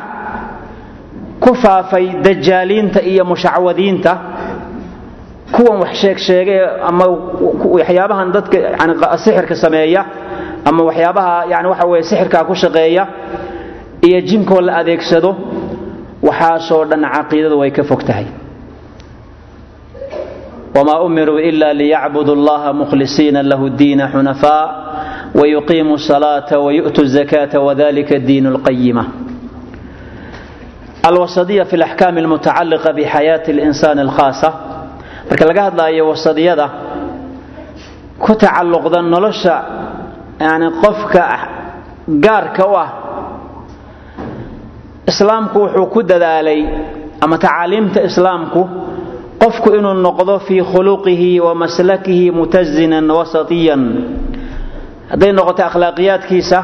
ku 1.45 1.55
faafay 1.55 2.07
dajaaliinta 2.27 3.00
iyo 3.03 3.25
mushacwadiinta. 3.25 4.12
Kuwan 5.55 5.79
wax 5.83 5.93
sheegsheegay 6.03 6.61
ama 6.89 7.05
waxyaabahan 7.75 8.29
dadka 8.35 8.57
yani 8.59 8.95
sixirka 9.25 9.55
sameeya 9.65 10.03
ama 10.69 10.83
waxyaabaha 10.89 11.35
yani 11.53 11.67
waxa 11.73 11.87
weye 11.91 12.03
sixirkaa 12.11 12.45
ku 12.49 12.55
shaqeeya 12.55 13.05
iyo 14.07 14.21
jinkoo 14.29 14.61
la 14.67 14.73
adeegsado 14.81 15.31
waxaasoo 16.23 16.85
dhan 16.91 17.03
caqiidadu 17.15 17.57
way 17.62 17.71
ka 17.71 17.83
fog 17.91 18.03
tahay 18.09 18.27
wma 20.75 21.00
umiruu 21.00 21.39
ila 21.39 21.73
liyacbudu 21.75 22.33
allaha 22.33 22.73
mukhlisiina 22.73 23.43
lahu 23.43 23.71
diina 23.71 24.09
xunafaa 24.12 24.65
wayuqiimuu 25.35 25.99
salaata 25.99 26.59
wayu'tuu 26.59 27.05
zakata 27.17 27.61
wadalika 27.61 28.19
diin 28.19 28.47
lqayima 28.55 29.05
alwasadiya 31.09 31.65
fi 31.71 31.77
laxkaami 31.77 32.21
almutacaliqa 32.21 32.93
bixayaati 32.99 33.53
linsani 33.53 34.00
alkhaasa 34.07 34.49
marka 35.31 35.45
laga 35.49 35.62
hadlaayo 35.62 36.09
wasadiyada 36.09 36.67
ku 38.25 38.33
tacalluqda 38.43 39.03
nolosha 39.03 39.57
yani 40.41 40.67
qofka 40.83 41.23
gaarka 42.25 42.62
u 42.67 42.75
ah 42.85 42.89
islaamku 45.11 45.59
wuxuu 45.62 45.87
ku 45.95 46.00
dadaalay 46.03 46.61
ama 47.25 47.39
tacaaliimta 47.39 48.00
islaamku 48.09 48.61
qofku 49.42 49.68
inuu 49.78 49.94
noqdo 50.06 50.38
fii 50.47 50.62
khuluqihi 50.70 51.40
wa 51.40 51.54
maslakihi 51.62 52.30
mutazinan 52.38 53.06
wasatiyan 53.18 53.82
hadday 55.11 55.32
noqoto 55.38 55.62
akhlaaqiyaadkiisa 55.68 56.59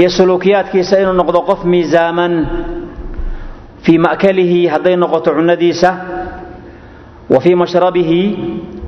iyo 0.00 0.10
suluukiyaadkiisa 0.16 0.94
inuu 1.02 1.14
noqdo 1.20 1.40
qof 1.48 1.60
miisaaman 1.72 2.32
fii 3.84 3.98
ma'kalihi 4.06 4.60
hadday 4.74 4.96
noqoto 5.02 5.30
cunadiisa 5.36 5.90
wa 7.32 7.38
fii 7.44 7.54
mashrabihi 7.62 8.20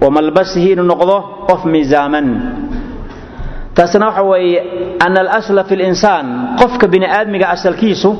wa 0.03 0.11
malbasihi 0.17 0.73
inuu 0.75 0.87
noqdo 0.93 1.17
qof 1.49 1.61
miisaaman 1.73 2.27
taasna 3.75 4.07
waxa 4.11 4.23
weeye 4.31 4.59
ana 5.07 5.21
alasla 5.21 5.65
fi 5.69 5.75
linsaan 5.83 6.27
qofka 6.61 6.87
bini 6.93 7.07
aadmiga 7.07 7.47
asalkiisu 7.55 8.11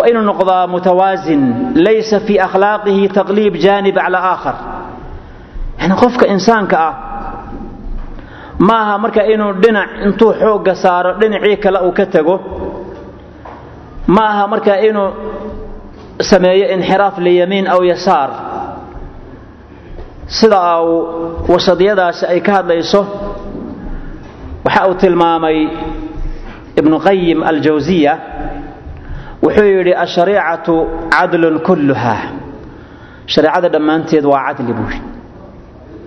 waa 0.00 0.08
inuu 0.10 0.22
noqdaa 0.30 0.66
mutawaasin 0.72 1.42
laysa 1.84 2.20
fii 2.26 2.38
akhlaaqihi 2.46 3.08
taqliib 3.16 3.54
jaanib 3.64 3.94
cala 4.04 4.18
aakhar 4.32 4.56
yani 5.80 5.94
qofka 6.02 6.24
insaanka 6.34 6.76
ah 6.88 6.94
ma 8.66 8.76
aha 8.84 8.94
marka 9.04 9.22
inuu 9.34 9.52
dhinac 9.62 9.88
intuu 10.06 10.32
xoogga 10.40 10.74
saaro 10.82 11.10
dhinacii 11.20 11.56
kale 11.64 11.78
uu 11.86 11.92
ka 11.98 12.04
tago 12.14 12.34
ma 14.14 14.22
aha 14.32 14.44
marka 14.52 14.72
inuu 14.88 15.08
sameeyo 16.30 16.66
inxiraaf 16.76 17.16
liyamiin 17.24 17.66
aw 17.74 17.80
yasaar. 17.92 18.30
Sida 20.36 20.60
uu 20.82 20.98
wasadiyadaasi 21.52 22.24
ay 22.32 22.40
ka 22.46 22.52
hadlayso 22.60 23.00
waxa 24.64 24.82
uu 24.88 24.94
tilmaamay 25.02 25.58
ibnu 26.80 26.96
qayim 27.06 27.38
aljawsiya 27.50 28.12
wuxuu 29.44 29.68
yidhi 29.76 29.92
ashariicatu 30.04 30.74
cadlun 31.14 31.56
kulluha. 31.66 32.16
Shareecada 33.32 33.68
dhammaanteed 33.74 34.24
waa 34.32 34.42
cadli 34.54 34.72
buu 34.78 34.88
yidhi. 34.92 35.08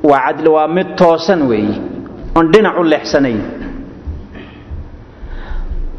Waa 0.10 0.20
cadli 0.28 0.50
waa 0.56 0.68
mid 0.68 0.88
toosan 1.00 1.42
weeye 1.50 1.76
oon 2.38 2.46
dhinac 2.54 2.76
u 2.80 2.84
leexsanayn. 2.92 3.42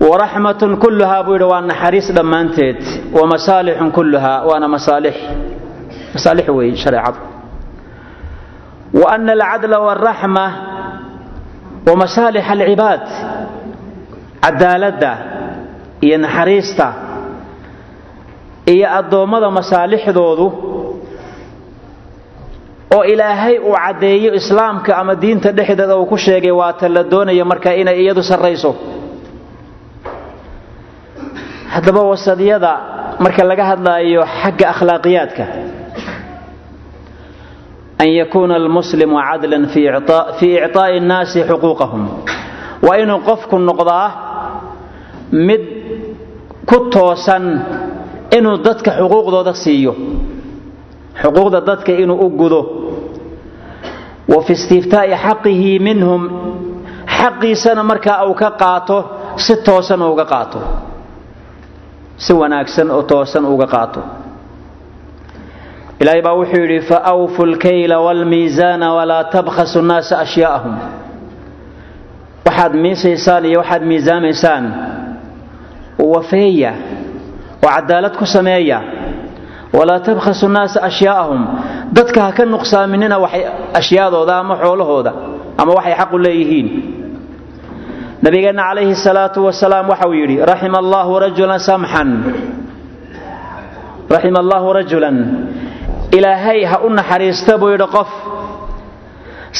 Waraxmatun 0.00 0.72
kulluhaa 0.82 1.22
buu 1.26 1.34
yidhi 1.36 1.44
waa 1.52 1.60
naxariis 1.70 2.08
dhammaanteed. 2.16 2.80
Wa 3.16 3.26
masaalixun 3.32 3.90
kulluhaa 3.96 4.38
waana 4.48 4.68
masaalix. 4.74 5.16
Masaalix 6.14 6.48
weeye 6.48 6.76
shareecadu. 6.84 7.18
Wa 9.00 9.06
ana 9.14 9.32
alcadla 9.32 9.78
waalraxma 9.86 10.46
wa 11.86 11.94
masaalix 12.02 12.44
alcibaad 12.54 13.04
cadaaladda 14.44 15.12
iyo 16.06 16.18
naxariista 16.24 16.86
iyo 18.72 18.86
addoommada 18.98 19.48
masaalixdoodu 19.58 20.46
oo 22.96 23.02
ilaahay 23.12 23.56
uu 23.68 23.74
caddeeyo 23.84 24.30
islaamka 24.40 24.90
ama 25.00 25.14
diinta 25.22 25.48
dhexdeeda 25.58 25.96
uu 26.00 26.06
ku 26.12 26.16
sheegay 26.26 26.50
waata 26.60 26.88
la 26.96 27.02
doonaya 27.12 27.44
marka 27.50 27.70
inay 27.80 27.96
iyadu 28.02 28.22
sarrayso. 28.30 28.70
Haddaba 31.74 32.02
wasadyada 32.12 32.72
marka 33.24 33.42
laga 33.50 33.64
hadlaayo 33.70 34.22
xagga 34.42 34.66
akhlaaqiyaadka 34.72 35.44
an 38.02 38.08
yakuuna 38.20 38.54
almuslimu 38.60 39.16
cadlan 39.28 39.64
fii 39.72 40.54
icطaa'i 40.66 40.94
اnnaasi 41.00 41.38
xuquuqahum 41.50 42.02
waa 42.86 42.96
inuu 43.02 43.20
qofku 43.28 43.56
noqdaa 43.68 44.06
mid 45.48 45.62
ku 46.70 46.76
toosan 46.94 47.44
inuu 48.38 48.56
dadka 48.66 48.90
xuquuqdooda 49.00 49.52
siiyo. 49.64 49.92
Xuquuqda 51.22 51.60
dadka 51.68 51.92
inuu 52.02 52.18
u 52.26 52.28
gudo. 52.40 52.60
Wa 54.32 54.42
fi 54.46 54.52
istiftaa'i 54.58 55.14
xaqihi 55.24 55.72
minhum. 55.86 56.22
Xaqiisana 57.18 57.82
markaa 57.90 58.24
uu 58.28 58.34
ka 58.42 58.50
qaato 58.62 58.96
si 59.44 59.54
toosan 59.66 60.02
uga 60.02 60.24
qaato. 60.32 60.60
Si 62.24 62.32
wanaagsan 62.40 62.88
oo 62.96 63.02
toosan 63.10 63.44
uga 63.54 63.66
qaato. 63.74 64.00
Ilaahay 66.00 66.22
baa 66.26 66.34
wuxuu 66.38 66.60
yidhi 66.62 66.80
faawfu 66.90 67.42
lkayla 67.52 67.96
waalmiisaana 68.06 68.86
walaa 68.96 69.24
tabkhasu 69.34 69.78
nnaasa 69.82 70.14
ashyaa'ahum. 70.24 70.74
Waxaad 72.46 72.72
miisaysaan 72.84 73.44
iyo 73.50 73.58
waxaad 73.62 73.82
miisaamaysaan. 73.90 74.64
Wafeeya 76.14 76.72
oo 77.64 77.68
cadaalad 77.76 78.14
ku 78.20 78.26
sameeya. 78.36 78.78
Walaa 79.78 80.00
tabkhasu 80.06 80.46
nnaasa 80.48 80.78
ashyaa'ahum. 80.88 81.40
Dadka 81.96 82.20
ha 82.26 82.30
ka 82.36 82.44
nuqsaaminina 82.54 83.16
ashyaadooda 83.80 84.34
ama 84.42 84.54
xoolahooda 84.62 85.12
ama 85.60 85.70
waxay 85.78 85.94
xaqu 86.00 86.16
leeyihiin. 86.24 86.68
Nabigeenna 88.24 88.62
calayhi 88.68 88.94
salaatu 89.06 89.38
wasalaam 89.48 89.86
waxa 89.92 90.06
uu 90.08 90.14
yidhi 90.20 90.36
raxima 90.50 90.78
allahu 90.84 91.10
rajulan 91.24 91.58
samxan. 91.68 92.08
Raxima 94.14 94.38
allahu 94.44 94.66
rajulan. 94.78 95.16
Ilaahay 96.16 96.60
ha 96.70 96.76
u 96.86 96.88
naxariista 96.98 97.52
buu 97.60 97.70
yidhi 97.74 97.88
qof. 97.96 98.10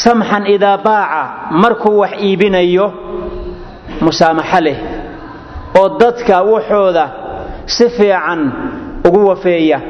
Samxan 0.03 0.43
idaa 0.55 0.79
baaca 0.87 1.23
markuu 1.63 1.99
wax 2.03 2.13
iibinayo 2.27 2.87
musaamaxo 4.05 4.61
leh 4.67 4.79
oo 5.81 5.89
dadka 6.01 6.37
waxooda 6.53 7.05
si 7.67 7.89
fiican 7.97 8.41
ugu 9.07 9.27
wafeeya. 9.29 9.81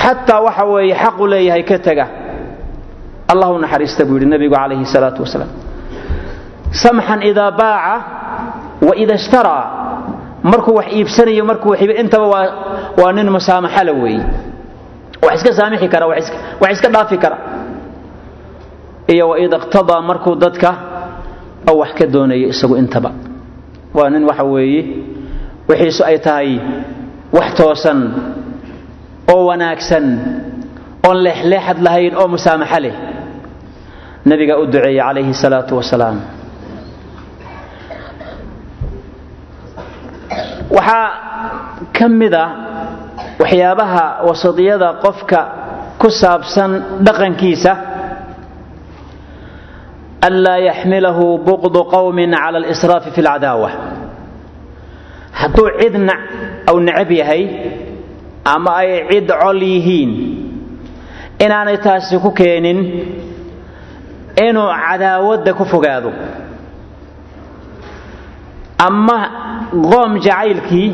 Xataa 0.00 0.40
waxa 0.46 0.64
weeye 0.64 0.94
xaqu 0.94 1.26
leeyahay 1.26 1.62
ka 1.64 1.78
tega 1.78 2.06
allah 3.32 3.48
naxariista 3.64 4.04
buu 4.04 4.14
yidhi 4.18 4.26
nebigu 4.32 4.54
calayhi 4.54 4.86
salaatu 4.94 5.22
wasalaam. 5.24 5.50
Samxan 6.82 7.22
idaa 7.30 7.50
baaca 7.50 7.94
wa 8.86 8.92
ida 9.02 9.14
ishtaraa 9.14 9.64
markuu 10.42 10.74
wax 10.78 10.86
iibsanayo 10.96 11.44
markuu 11.44 11.74
intaba 11.74 12.26
waa 12.26 12.46
waa 13.00 13.12
nin 13.12 13.28
musaamaxala 13.30 13.92
weeye 13.92 14.24
wax 15.22 15.34
iska 15.42 15.52
saamixi 15.58 15.88
kara 15.88 16.06
wax 16.06 16.24
iska 16.72 16.88
dhaafi 16.94 17.16
kara. 17.18 17.38
Iyo 19.12 19.28
waida 19.28 19.56
iqtadaa 19.56 20.00
markuu 20.02 20.34
dadka 20.42 20.70
oo 21.70 21.78
wax 21.82 21.90
ka 21.98 22.06
doonayo 22.06 22.48
isagu 22.54 22.76
intaba. 22.76 23.10
Waa 23.94 24.10
nin 24.10 24.24
waxa 24.24 24.44
weeye 24.44 24.82
wixiisu 25.70 26.02
ay 26.10 26.18
tahay 26.26 26.50
wax 27.36 27.48
toosan 27.58 27.98
oo 29.32 29.42
wanaagsan 29.50 30.04
oon 31.06 31.16
leexleexad 31.26 31.78
lahayn 31.86 32.12
oo 32.20 32.26
musaamaxo 32.34 32.78
leh. 32.84 32.94
Nabiga 34.30 34.54
u 34.62 34.66
duceeyey 34.72 34.98
calayhi 35.00 35.32
salaatu 35.42 35.72
wasalaam. 35.80 36.16
Waxaa 40.76 41.08
ka 41.96 42.06
mida 42.20 42.44
waxyaabaha 43.42 44.04
wasadiyada 44.28 44.88
qofka 45.04 45.40
ku 46.00 46.08
saabsan 46.20 46.70
dhaqankiisa 47.06 47.72
anlaa 50.28 50.58
yaxmilahu 50.70 51.24
buqdu 51.48 51.80
qowmin 51.94 52.30
cala 52.42 52.58
alisraafi 52.62 53.10
fi 53.16 53.20
lcadaawa 53.26 53.70
hadduu 55.32 55.68
cid 55.80 55.94
aw 56.70 56.76
necab 56.86 57.10
yahay 57.20 57.42
ama 58.44 58.70
ay 58.82 58.90
cid 59.10 59.28
col 59.42 59.62
yihiin 59.62 60.10
inaanay 61.44 61.78
taasi 61.84 62.18
ku 62.18 62.30
keenin 62.32 62.78
inuu 64.46 64.68
cadaawadda 64.84 65.52
ku 65.58 65.64
fogaado. 65.64 66.10
Ama 68.78 69.16
qoom 69.72 70.12
jacaylkii 70.24 70.88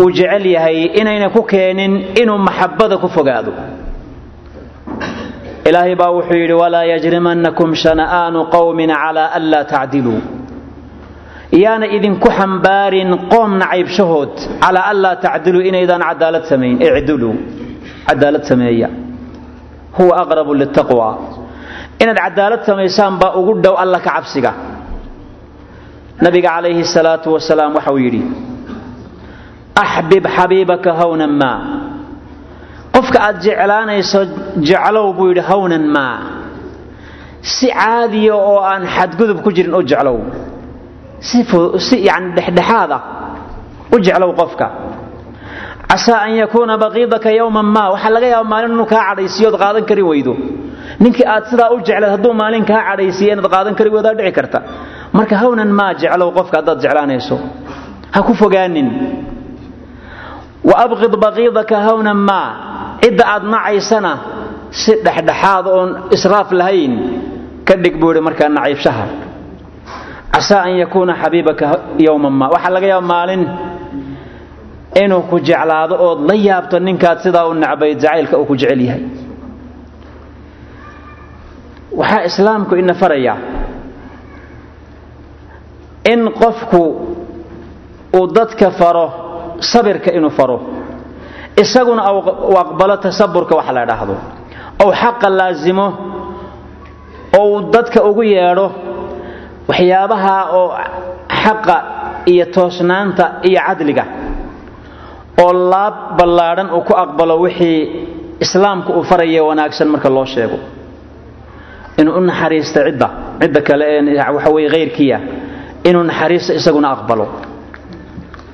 uu 0.00 0.10
jecel 0.10 0.46
yahay 0.46 0.78
inayna 1.00 1.28
ku 1.30 1.42
keenin 1.42 1.92
inuu 2.20 2.38
maxabbada 2.38 2.96
ku 2.98 3.08
fogaado. 3.08 3.52
Ilaahay 5.68 5.94
baa 6.00 6.10
wuxuu 6.16 6.38
yidhi 6.40 6.52
walaa 6.62 6.84
yajrimannakum 6.92 7.74
shana'aanu 7.74 8.40
qowmin 8.54 8.90
calaa 9.02 9.30
an 9.36 9.42
laa 9.52 9.64
tacdiluu 9.64 10.20
yaana 11.52 11.86
idinku 11.96 12.28
xambaarin 12.38 13.10
qoom 13.32 13.50
nacaybshahood 13.62 14.32
calaa 14.62 14.86
an 14.90 14.96
laa 15.04 15.16
tacdiluu 15.24 15.62
inaydaan 15.68 16.02
cadaalad 16.10 16.44
samayn 16.50 16.76
icdiluu. 16.82 17.34
Cadaalad 18.08 18.44
sameeya. 18.50 18.88
Huwa 19.98 20.14
aqrabu 20.22 20.52
litaqwa 20.62 21.08
inaad 22.02 22.18
cadaalad 22.24 22.62
samaysaan 22.68 23.18
baa 23.22 23.32
ugu 23.40 23.52
dhow 23.64 23.74
alla 23.82 23.98
ka 24.00 24.10
cabsiga. 24.16 24.52
Nabiga 26.24 26.48
calayhi 26.56 26.84
salaatu 26.84 27.28
wasalaam 27.34 27.74
waxauu 27.78 27.98
yidhi 28.04 28.22
axbib 29.84 30.24
xabiibaka 30.36 30.90
hawnan 31.00 31.32
maa. 31.42 31.60
Qofka 32.94 33.18
aad 33.28 33.36
jeclaanayso 33.44 34.20
jeclow 34.68 35.12
buu 35.16 35.28
yidhi 35.30 35.42
hawnan 35.50 35.84
maa. 35.96 36.18
Si 37.42 37.66
caadiya 37.70 38.34
oo 38.34 38.60
aan 38.70 38.82
xadgudub 38.96 39.38
ku 39.44 39.50
jirin 39.56 39.74
u 39.74 39.82
jeclow 39.82 40.18
si 41.20 41.96
yani 42.08 42.32
dhexdhexaada 42.36 42.98
u 43.94 43.96
jeclow 44.06 44.32
qofka. 44.40 44.66
Casaa 45.90 46.20
an 46.26 46.32
yakuuna 46.42 46.74
baqiidaka 46.84 47.30
yowman 47.40 47.64
maa 47.76 47.88
waxaa 47.94 48.10
laga 48.16 48.26
yaaba 48.34 48.48
maalin 48.52 48.72
inuu 48.74 48.86
kaa 48.92 49.02
cadhaysiyo 49.08 49.48
ood 49.50 49.58
qaadan 49.62 49.84
kari 49.90 50.02
weydo. 50.10 50.34
Ninkii 51.02 51.26
aad 51.34 51.44
sidaa 51.50 51.70
u 51.74 51.78
jeclayd 51.86 52.10
hadduu 52.14 52.32
maalin 52.40 52.64
kaa 52.70 52.80
cadhaysiiya 52.90 53.32
inaad 53.34 53.48
qaadan 53.54 53.74
kari 53.78 53.90
weydaa 53.94 54.14
dhici 54.18 54.32
karta. 54.38 54.58
Marka 55.16 55.34
hawnan 55.42 55.70
maa 55.78 55.92
jeclow 56.02 56.28
qofka 56.38 56.56
haddaad 56.60 56.78
jeclaanayso? 56.84 57.36
Ha 58.14 58.18
ku 58.26 58.32
fogaanin. 58.40 58.88
Wa 60.68 60.74
abqid 60.84 61.14
baqiidaka 61.24 61.76
hawnan 61.86 62.18
maa 62.28 62.48
cidda 63.02 63.24
aad 63.34 63.44
nacaysana 63.54 64.12
si 64.80 64.92
dhexdhexaad 65.06 65.64
oon 65.76 65.90
israaf 66.16 66.48
lahayn 66.60 66.92
ka 67.68 67.74
dhig 67.82 67.94
buu 68.00 68.10
yidhi 68.10 68.22
markaa 68.28 68.48
nacaybshaha 68.56 69.04
casaa 70.34 70.62
an 70.66 70.72
yakuuna 70.82 71.14
xabiibaka 71.22 71.66
yowman 72.06 72.32
maa 72.40 72.48
waxaa 72.54 72.70
laga 72.76 72.86
yaaba 72.92 73.06
maalin 73.12 73.42
inuu 75.02 75.22
ku 75.30 75.36
jeclaado 75.48 75.94
ood 76.06 76.20
la 76.28 76.34
yaabto 76.48 76.76
ninkaad 76.86 77.18
sidaa 77.24 77.46
u 77.50 77.54
necbayd 77.62 77.98
jacaylka 78.04 78.36
uu 78.40 78.44
ku 78.50 78.54
jecel 78.60 78.80
yahay 78.88 79.02
waxaa 82.00 82.24
islaamku 82.30 82.74
ina 82.82 82.94
farayaa 83.02 83.36
in 86.12 86.20
qofku 86.40 86.82
uu 88.18 88.26
dadka 88.36 88.70
faro 88.70 89.06
sabirka 89.70 90.10
inuu 90.18 90.30
faro 90.38 90.56
isaguna 91.62 92.02
uu 92.12 92.58
aqbalo 92.62 92.96
tasaburka 93.04 93.54
waxa 93.58 93.72
la 93.72 93.84
dhaahdo 93.90 94.14
ou 94.84 94.90
xaqa 95.02 95.28
laasimo 95.38 95.86
oo 97.38 97.46
uu 97.54 97.60
dadka 97.74 97.98
ugu 98.04 98.22
yeedho 98.22 98.66
waxyaabaha 99.70 100.36
oo 100.58 100.68
xaqa 101.42 101.76
iyo 102.32 102.44
toosnaanta 102.56 103.24
iyo 103.48 103.60
cadliga 103.66 104.04
oo 105.42 105.52
laab 105.72 105.94
ballaadhan 106.18 106.68
uu 106.76 106.82
ku 106.88 106.92
aqbalo 107.02 107.34
wixii 107.44 107.80
islaamku 108.44 108.90
uu 108.98 109.04
faraya 109.10 109.42
wanaagsan 109.48 109.88
marka 109.94 110.08
loo 110.16 110.24
sheego. 110.34 110.58
Inuu 112.00 112.14
u 112.18 112.20
naxariista 112.30 112.80
cidda 112.86 113.08
cidda 113.40 113.60
kale 113.68 113.86
waxa 114.36 114.50
weye 114.56 114.68
hayrkiya 114.74 115.18
inuu 115.88 116.02
naxariista 116.10 116.52
isaguna 116.60 116.88
aqbalo. 116.96 117.26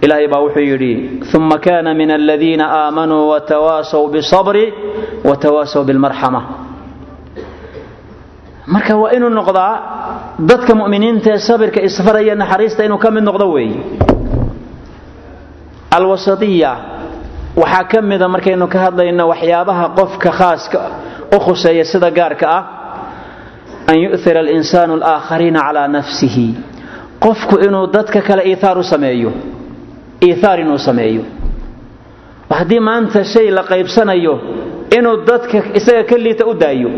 Ilaahay 0.05 0.27
baa 0.33 0.41
wuxuu 0.45 0.63
yidhi 0.71 0.93
uma 1.37 1.59
kana 1.65 1.91
min 2.01 2.11
aladiina 2.19 2.65
aamanuu 2.79 3.25
watawaasaw 3.33 4.05
bisabri 4.15 4.65
watawaasaw 5.29 5.83
bilmarxama. 5.89 6.41
Marka 8.73 8.95
waa 9.03 9.11
inuu 9.17 9.29
noqdaa 9.39 9.73
dadka 10.51 10.73
mu'miniinta 10.81 11.29
ee 11.35 11.39
sabirka 11.49 11.81
isfaraya 11.89 12.35
naxariista 12.43 12.81
inuu 12.87 12.99
ka 13.05 13.11
mid 13.15 13.25
noqdo 13.29 13.47
weeye 13.55 13.79
alwasatiya 15.97 16.73
waxaa 17.57 17.85
ka 17.93 17.99
mida 18.11 18.29
markaynu 18.35 18.67
ka 18.73 18.79
hadlayno 18.85 19.25
waxyaabaha 19.33 19.85
qofka 19.99 20.31
khaaska 20.39 20.81
u 21.37 21.39
khuseeya 21.45 21.85
sida 21.93 22.11
gaarka 22.19 22.47
ah 22.59 22.63
an 23.91 23.97
yu'thira 24.05 24.41
alinsaanu 24.41 24.93
alaakhariina 24.99 25.61
calaa 25.67 25.89
nafsihi. 25.97 26.47
Qofku 27.25 27.55
inuu 27.67 27.87
dadka 27.95 28.21
kale 28.29 28.43
iihaar 28.51 28.79
u 28.79 28.83
sameeyo 28.93 29.31
iihaar 30.27 30.59
inuu 30.65 30.79
sameeyo. 30.79 31.23
Haddii 32.59 32.81
maanta 32.89 33.25
shay 33.33 33.51
la 33.51 33.63
qaybsanayo 33.73 34.35
inuu 34.99 35.17
dadka 35.29 35.59
isaga 35.79 36.03
ka 36.11 36.17
liita 36.25 36.45
u 36.47 36.55
daayo 36.55 36.91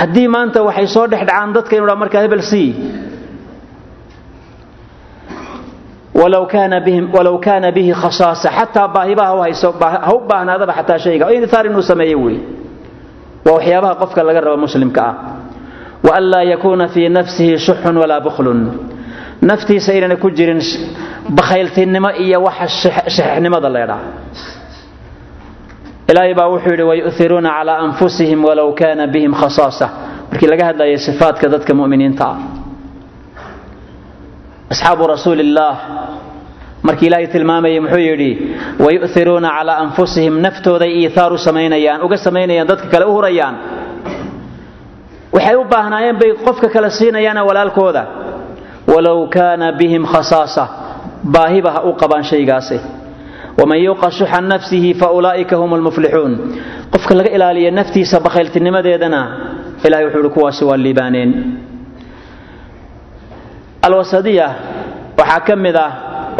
haddii 0.00 0.28
maanta 0.34 0.58
waxay 0.68 0.86
soo 0.94 1.06
dhex 1.12 1.20
dhacaan 1.28 1.52
dadka 1.56 1.72
inu 1.76 1.86
dha 1.90 1.96
markaa 2.02 2.22
hebel 2.24 2.42
sii 2.50 2.68
walow 6.20 6.44
kaana 7.44 7.70
bihi 7.76 7.92
khasaasa 8.02 8.48
xataa 8.58 8.88
baahibaha 8.94 9.32
ha 10.04 10.12
u 10.14 10.18
baahnaadaba 10.30 10.72
xataa 10.78 10.98
shayga. 11.04 11.24
Iihaar 11.34 11.64
inuu 11.70 11.82
sameeyo 11.90 12.18
wey. 12.24 12.38
Waa 13.46 13.54
waxyaabaha 13.56 13.94
qofka 14.02 14.20
laga 14.28 14.40
raba 14.46 14.56
muslimka 14.64 15.00
ah. 15.10 15.14
Waan 16.06 16.24
laa 16.32 16.42
yakuuna 16.52 16.86
fii 16.94 17.08
nafsihi 17.08 17.58
shuxun 17.66 17.96
walaa 18.02 18.20
bukhlun. 18.26 18.60
Naftiisa 19.48 19.90
inayna 19.98 20.16
ku 20.22 20.28
jirin 20.30 20.60
bakhayltinimo 21.38 22.10
iyo 22.24 22.38
waxa 22.46 22.66
shaxixnimada 22.82 23.68
leedhaa 23.76 24.00
ilaahay 26.10 26.34
baa 26.38 26.48
wuxuu 26.52 26.70
yidhi 26.74 26.84
wayu'iruuna 26.90 27.50
calaa 27.58 27.78
anfusihim 27.86 28.40
walow 28.48 28.68
kaana 28.80 29.04
bihim 29.14 29.32
khasaasa. 29.40 29.86
Markii 30.30 30.48
laga 30.52 30.64
hadlayay 30.70 30.98
sifaadka 31.06 31.46
dadka 31.54 31.72
mu'miniinta 31.80 32.24
ah 32.32 32.36
asxaabu 34.72 35.02
rasuuli 35.12 35.42
illaah 35.48 35.76
markii 36.88 37.06
ilaahay 37.10 37.26
tilmaamayay 37.34 37.80
muxuu 37.84 38.02
yidhi 38.08 38.30
wayu'iruuna 38.84 39.48
calaa 39.58 39.76
anfusihim 39.84 40.34
naftooday 40.46 40.90
iithaaru 41.02 41.36
samaynayaan 41.46 42.00
uga 42.06 42.16
samaynayaan 42.26 42.68
dadka 42.70 42.86
kale 42.92 43.04
u 43.04 43.12
hurayaan. 43.16 43.54
Waxay 45.34 45.56
u 45.56 45.64
baahnaayeen 45.72 46.16
bay 46.20 46.30
qofka 46.46 46.68
kale 46.74 46.88
siinayaana 46.98 47.42
walaalkooda. 47.48 48.02
Walow 48.92 49.18
kaana 49.36 49.66
bihim 49.80 50.04
khasaasa. 50.12 50.64
Baahiba 51.34 51.70
ha 51.74 51.80
u 51.88 51.92
qabaan 52.00 52.24
shaygaasi 52.30 52.78
waman 53.58 53.78
yuuqa 53.86 54.08
shuxa 54.18 54.40
nafsihi 54.52 54.90
faulaa'ika 55.02 55.54
hum 55.60 55.70
lmuflixuun 55.80 56.32
qofka 56.92 57.12
laga 57.18 57.30
ilaaliya 57.36 57.70
naftiisa 57.78 58.16
bakhayltinimadeedana 58.26 59.20
ilahay 59.86 60.04
wuxuu 60.06 60.20
ihi 60.24 60.30
kuwaasi 60.36 60.62
waa 60.68 60.76
liibaaneen 60.84 61.30
alwasadiya 63.82 64.48
waxaa 65.18 65.40
ka 65.46 65.56
mid 65.56 65.76
ah 65.76 65.90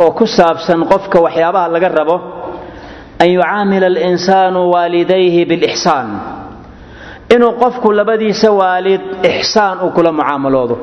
oo 0.03 0.11
ku 0.19 0.27
saabsan 0.27 0.85
qofka 0.93 1.19
waxyaabaha 1.27 1.69
laga 1.75 1.89
rabo 1.99 2.17
an 3.23 3.29
yucaamila 3.35 3.87
alinsaanu 3.93 4.61
waalidayhi 4.75 5.45
bilixsaan 5.51 6.09
inuu 7.35 7.53
qofku 7.63 7.93
labadiisa 7.93 8.49
waalid 8.61 9.01
ixsaan 9.33 9.77
uu 9.85 9.91
kula 9.97 10.13
mucaamaloodo 10.13 10.77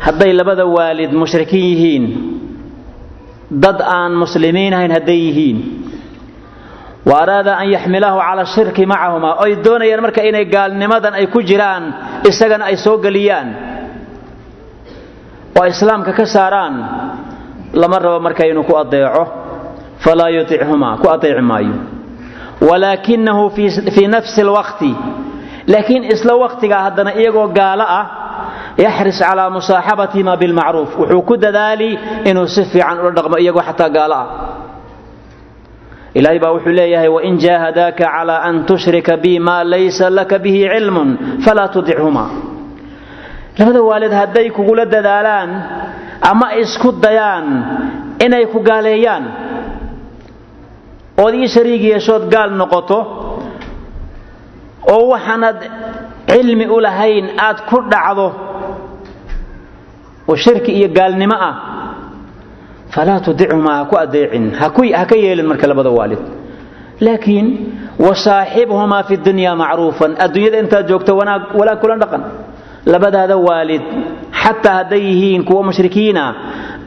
hadday 0.00 0.32
labada 0.32 0.66
waalid 0.66 1.12
mushrikiin 1.12 1.64
yihiin 1.70 2.04
dad 3.50 3.80
aan 3.80 4.12
muslimiin 4.14 4.72
ahayn 4.74 4.90
hadday 4.90 5.18
yihiin. 5.28 5.58
Wa 7.04 7.20
araada 7.22 7.56
an 7.60 7.68
yaxmilahu 7.68 8.16
cala 8.18 8.44
shirki 8.48 8.86
macahuma 8.88 9.36
oy 9.44 9.60
doonayaan 9.60 10.00
marka 10.00 10.24
inay 10.24 10.44
gaalnimadan 10.48 11.14
ay 11.14 11.26
ku 11.28 11.42
jiraan 11.44 11.84
isagana 12.24 12.64
ay 12.72 12.76
soo 12.80 12.96
geliyaan. 12.98 13.48
Oo 15.56 15.66
islaamka 15.68 16.12
ka 16.16 16.24
saaraan 16.26 16.74
lama 17.76 17.98
rabo 17.98 18.20
marka 18.24 18.48
inuu 18.48 18.64
ku 18.64 18.72
adeeco 18.76 19.24
falaa 20.00 20.30
yuichuma 20.32 20.96
ku 21.02 21.06
adeeci 21.12 21.42
maayo. 21.44 21.76
Walaakinahu 22.64 23.50
fii 23.94 24.08
nafsi 24.08 24.40
lwaqti 24.42 24.90
laakiin 25.68 26.04
isla 26.08 26.34
waqtigaa 26.40 26.82
haddana 26.88 27.12
iyagoo 27.20 27.48
gaalo 27.52 27.84
ah 27.84 28.06
yaxris 28.78 29.18
calaa 29.22 29.50
musaaxabatihima 29.56 30.36
bilmacruuf. 30.42 30.90
Wuxuu 30.98 31.22
ku 31.28 31.34
dadaali 31.36 31.98
inuu 32.30 32.46
si 32.54 32.62
fiican 32.72 32.98
ula 33.00 33.10
dhaqmo 33.16 33.36
iyagoo 33.42 33.62
xataa 33.68 33.88
gaalo 33.96 34.14
ah 34.22 34.28
ilaahay 36.18 36.38
baa 36.42 36.52
wuxuu 36.56 36.72
leeyahay 36.78 37.08
wain 37.16 37.38
jaahadaaka 37.44 38.04
cala 38.14 38.36
an 38.48 38.56
tushrika 38.68 39.16
bi 39.22 39.38
maa 39.46 39.64
laysa 39.72 40.10
laka 40.18 40.38
bihi 40.44 40.62
cilmun 40.74 41.08
falaa 41.44 41.68
tudichuma 41.74 42.24
labada 43.58 43.80
waalid 43.90 44.12
hadday 44.20 44.46
kugula 44.56 44.84
dadaalaan 44.94 45.50
ama 46.30 46.46
isku 46.62 46.88
dayaan 47.04 47.46
inay 48.24 48.44
ku 48.52 48.58
gaaleeyaan 48.68 49.24
ood 51.24 51.34
ii 51.34 51.48
shariig 51.54 51.82
yeeshood 51.92 52.24
gaal 52.34 52.50
noqoto 52.60 52.98
oo 54.94 55.02
waxaanad 55.14 55.58
cilmi 56.30 56.66
u 56.66 56.78
lahayn 56.86 57.26
aad 57.46 57.58
ku 57.70 57.76
dhacdo 57.92 58.26
oo 60.28 60.36
shirki 60.44 60.72
iyo 60.78 60.88
gaalnimo 60.98 61.36
ah 61.48 61.54
falaa 62.94 63.20
tudichumaa 63.26 63.76
ha 63.80 63.84
ku 63.90 63.94
adeecin 64.04 64.44
ha 64.58 65.04
ka 65.10 65.16
yeelin 65.24 65.46
marka 65.50 65.66
labada 65.70 65.90
waalid. 65.98 66.22
Laakiin 67.06 67.46
wasaaxibhumaa 68.06 69.02
fi 69.08 69.16
dunya 69.26 69.52
macruufan. 69.62 70.10
Adduunyada 70.24 70.58
intaad 70.62 70.86
joogto 70.90 71.12
wanaag 71.20 71.42
kula 71.82 71.96
dhaqan. 72.02 72.22
Labadaada 72.92 73.36
waalid 73.46 73.82
xataa 74.42 74.74
hadday 74.78 75.00
yihiin 75.08 75.42
kuwa 75.48 75.62
mushrikiina 75.68 76.24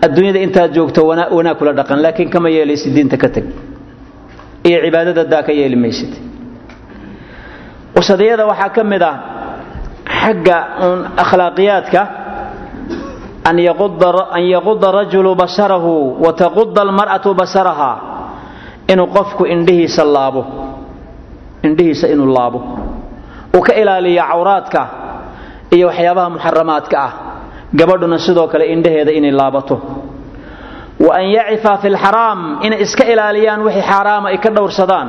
adduunyada 0.06 0.40
intaad 0.46 0.72
joogto 0.76 1.02
wanaag 1.10 1.58
kula 1.60 1.74
dhaqan. 1.80 1.98
Laakiin 2.06 2.30
kama 2.34 2.50
yeelaysid 2.56 2.94
diinta 2.96 3.18
ka 3.24 3.28
teg 3.36 3.46
iyo 4.68 4.78
cibaadada 4.86 5.24
daa 5.32 5.44
ka 5.48 5.52
yeeli 5.60 5.76
maysid. 5.84 6.12
Wasadiyada 7.96 8.44
waxaa 8.52 8.70
ka 8.76 8.84
mid 8.84 9.02
ah 9.12 9.16
xagga 10.22 10.58
uun 10.88 11.00
akhlaaqiyaadka 11.24 12.02
an 13.48 13.58
yaquda 13.60 14.88
rajulu 14.92 15.36
basarahu 15.36 15.94
wataquda 16.26 16.82
almar'atu 16.86 17.30
basaraha 17.42 17.92
inuu 18.92 19.08
qofku 19.16 19.44
indhihiisa 19.54 20.04
laabo 20.16 20.44
indhihiisa 21.68 22.08
inuu 22.14 22.28
laabo 22.38 22.60
uu 23.56 23.62
ka 23.68 23.74
ilaaliyo 23.82 24.24
cawraadka 24.32 24.82
iyo 25.76 25.88
waxyaabaha 25.88 26.30
muxaramaadka 26.36 26.96
ah 27.08 27.12
gabadhuna 27.80 28.18
sidoo 28.26 28.48
kale 28.52 28.66
indhaheeda 28.74 29.12
inay 29.20 29.32
laabato 29.32 29.76
wa 31.06 31.12
an 31.20 31.26
yacifa 31.38 31.78
fi 31.82 31.88
lxaraam 31.96 32.40
inay 32.66 32.80
iska 32.86 33.04
ilaaliyaan 33.14 33.62
wixii 33.68 33.86
xaaraama 33.92 34.28
ay 34.34 34.38
ka 34.46 34.50
dhowrsadaan 34.58 35.08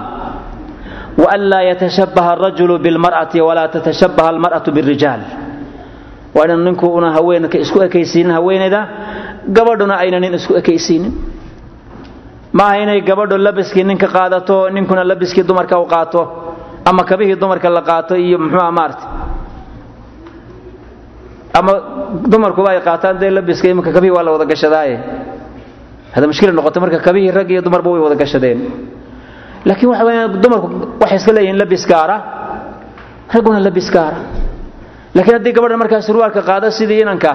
wa 1.22 1.26
an 1.34 1.40
laa 1.50 1.62
yatashabbaha 1.70 2.30
arajulu 2.38 2.74
bilmar'ati 2.78 3.38
walaa 3.48 3.68
tatashabbaha 3.74 4.28
almar'atu 4.34 4.68
birijaal 4.76 5.20
waa 6.34 6.44
inaan 6.46 6.64
ninku 6.68 6.86
una 6.98 7.08
haweenka 7.16 7.58
isku 7.64 7.78
ekaysiinin 7.86 8.32
haweenayda 8.38 8.80
gabadhuna 9.56 9.94
ayna 10.02 10.18
nin 10.20 10.34
isku 10.34 10.52
ekaysiinin. 10.60 11.12
Maaha 12.58 12.76
inay 12.82 13.00
gabadhu 13.08 13.36
labiskii 13.46 13.84
ninka 13.84 14.08
qaadato 14.16 14.56
ninkuna 14.74 15.04
labiskii 15.10 15.42
dumarka 15.48 15.78
u 15.78 15.86
qaato 15.86 16.20
ama 16.90 17.02
kabihii 17.10 17.36
dumarka 17.42 17.68
la 17.70 17.82
qaato 17.82 18.14
iyo 18.16 18.38
muxuuha 18.38 18.70
maarta 18.78 19.04
ama 21.58 21.72
dumarkuba 22.32 22.70
ay 22.72 22.80
qaataan 22.88 23.18
dee 23.20 23.30
labiska 23.30 23.66
iminka 23.72 23.92
kabihii 23.96 24.14
waa 24.16 24.22
la 24.26 24.30
wada 24.32 24.44
gashadaaye. 24.52 24.96
Hada 26.14 26.26
mushkila 26.30 26.52
noqotay 26.58 26.80
marka 26.82 26.98
kabihii 27.06 27.30
rag 27.38 27.50
iyo 27.50 27.62
dumarba 27.62 27.90
way 27.90 28.00
wada 28.06 28.16
gashadeen. 28.22 28.58
Laakiin 29.68 29.88
waxa 29.92 30.04
weeyaan 30.08 30.40
dumarku 30.42 30.66
waxay 31.00 31.16
iska 31.20 31.32
leeyihiin 31.36 31.58
labis 31.62 31.84
gaara 31.92 32.16
ragguna 33.34 33.60
labis 33.60 33.88
gaara 33.96 34.16
laakiin 35.14 35.34
haddii 35.38 35.52
gabadha 35.56 35.76
markaa 35.82 36.00
surwaalka 36.08 36.40
qaado 36.48 36.66
sidii 36.78 37.00
inanka 37.04 37.32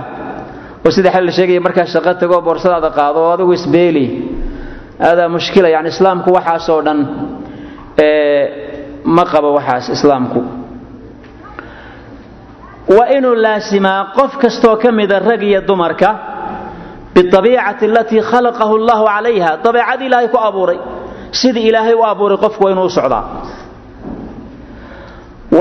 oo 0.85 0.91
sida 0.95 1.09
xal 1.15 1.23
la 1.27 1.31
sheegaya 1.37 1.61
markaa 1.67 1.85
shaqo 1.93 2.11
tago 2.21 2.37
boorsadaada 2.47 2.89
qaado 2.97 3.17
oo 3.25 3.31
adigu 3.35 3.53
isbeeli 3.59 4.05
aadaa 5.07 5.29
mushkila 5.35 5.67
yani 5.75 5.89
islaamku 5.93 6.29
waxaasoo 6.37 6.79
dhan 6.87 6.99
ma 9.15 9.23
qabo 9.31 9.49
waxaas 9.57 9.85
islaamku. 9.95 10.39
Waa 12.97 13.07
inuu 13.17 13.35
laasimaa 13.45 13.99
qof 14.17 14.31
kastoo 14.43 14.75
ka 14.83 14.89
mida 14.97 15.17
rag 15.29 15.41
iyo 15.49 15.61
dumarka 15.69 16.09
biabiicati 17.15 17.85
alatii 17.91 18.21
khalaqahu 18.31 18.73
allahu 18.79 19.03
calayha 19.11 19.51
dabeecadii 19.65 20.05
ilaahay 20.09 20.27
ku 20.33 20.37
abuuray 20.47 20.79
sidii 21.39 21.67
ilaahay 21.69 21.93
u 21.93 22.03
abuuray 22.11 22.37
qofku 22.43 22.61
waa 22.65 22.71
inuu 22.73 22.85
u 22.85 22.89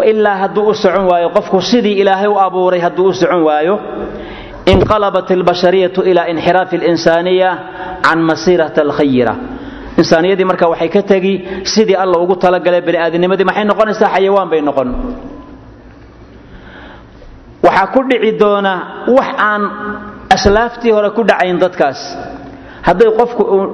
wailaa 0.02 0.36
hadduu 0.42 0.66
u 0.70 0.74
socon 0.74 1.04
waayo. 1.10 1.28
Qofku 1.36 1.58
sidii 1.70 1.96
ilaahay 2.02 2.28
u 2.28 2.36
abuuray 2.46 2.80
hadduu 2.86 3.06
u 3.08 3.14
socon 3.14 3.42
waayo. 3.48 3.74
Inqalabat 4.72 5.30
albashariyatu 5.36 6.00
ila 6.10 6.22
inxiraafi 6.32 6.76
alinsaaniya 6.80 7.50
can 8.04 8.18
masiirati 8.28 8.78
alkhayira 8.86 9.34
insaaniyadii 10.00 10.44
marka 10.50 10.66
waxay 10.72 10.88
ka 10.88 11.02
tegi 11.10 11.34
sidii 11.72 11.96
alla 12.02 12.16
ugu 12.22 12.34
talagalay 12.44 12.80
baniaadamnimadii 12.86 13.44
maxay 13.50 13.64
noqonaysaa 13.70 14.08
xayawaan 14.14 14.48
bay 14.52 14.60
noqon. 14.68 14.88
Waxaa 17.62 17.86
ku 17.94 18.00
dhici 18.08 18.30
doona 18.40 18.72
wax 19.16 19.28
aan 19.48 19.62
aslaaftii 20.34 20.90
hore 20.96 21.10
ku 21.16 21.22
dhacayn 21.30 21.58
dadkaas. 21.62 22.00
Hadday 22.86 23.10
qofku 23.18 23.42
uu 23.56 23.64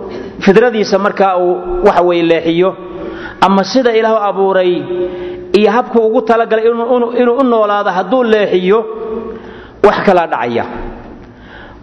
fidradiisa 0.45 0.99
markaa 0.99 1.37
uu 1.37 1.85
waxa 1.87 2.03
weye 2.09 2.23
leexiyo 2.31 2.71
ama 3.47 3.63
sida 3.65 3.93
ilaah 3.99 4.29
abuuray 4.29 4.73
iyo 5.59 5.71
habkuu 5.77 6.03
ugu 6.09 6.21
talagalay 6.29 6.65
inuu 7.21 7.37
u 7.41 7.45
noolaado 7.53 7.91
hadduu 7.97 8.23
leexiyo 8.33 8.79
wax 9.87 9.99
kalaa 10.07 10.27
dhacaya. 10.33 10.65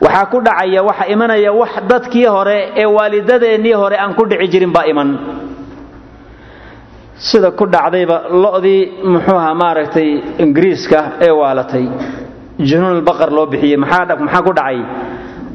Waxaa 0.03 0.25
ku 0.31 0.37
dhacaya 0.47 0.81
waxa 0.89 1.05
imanaya 1.13 1.51
wax 1.61 1.71
dadkii 1.89 2.25
hore 2.35 2.57
ee 2.81 2.85
waalidadeennii 2.97 3.73
hore 3.81 3.95
aan 4.03 4.13
ku 4.17 4.23
dhici 4.29 4.47
jirin 4.53 4.71
baa 4.75 4.85
iman. 4.91 5.09
Sida 7.27 7.51
ku 7.55 7.65
dhacdayba 7.73 8.17
lodii 8.43 8.81
muxuu 9.13 9.37
ahaa 9.41 9.55
maaragtay 9.61 10.09
ingiriiska 10.43 10.99
ee 11.25 11.31
waalatay. 11.41 11.85
Junuunulbaqar 12.67 13.29
loo 13.37 13.45
bixiyey 13.51 13.77
maxaa 13.83 14.41
ku 14.47 14.51
dhacay? 14.59 14.77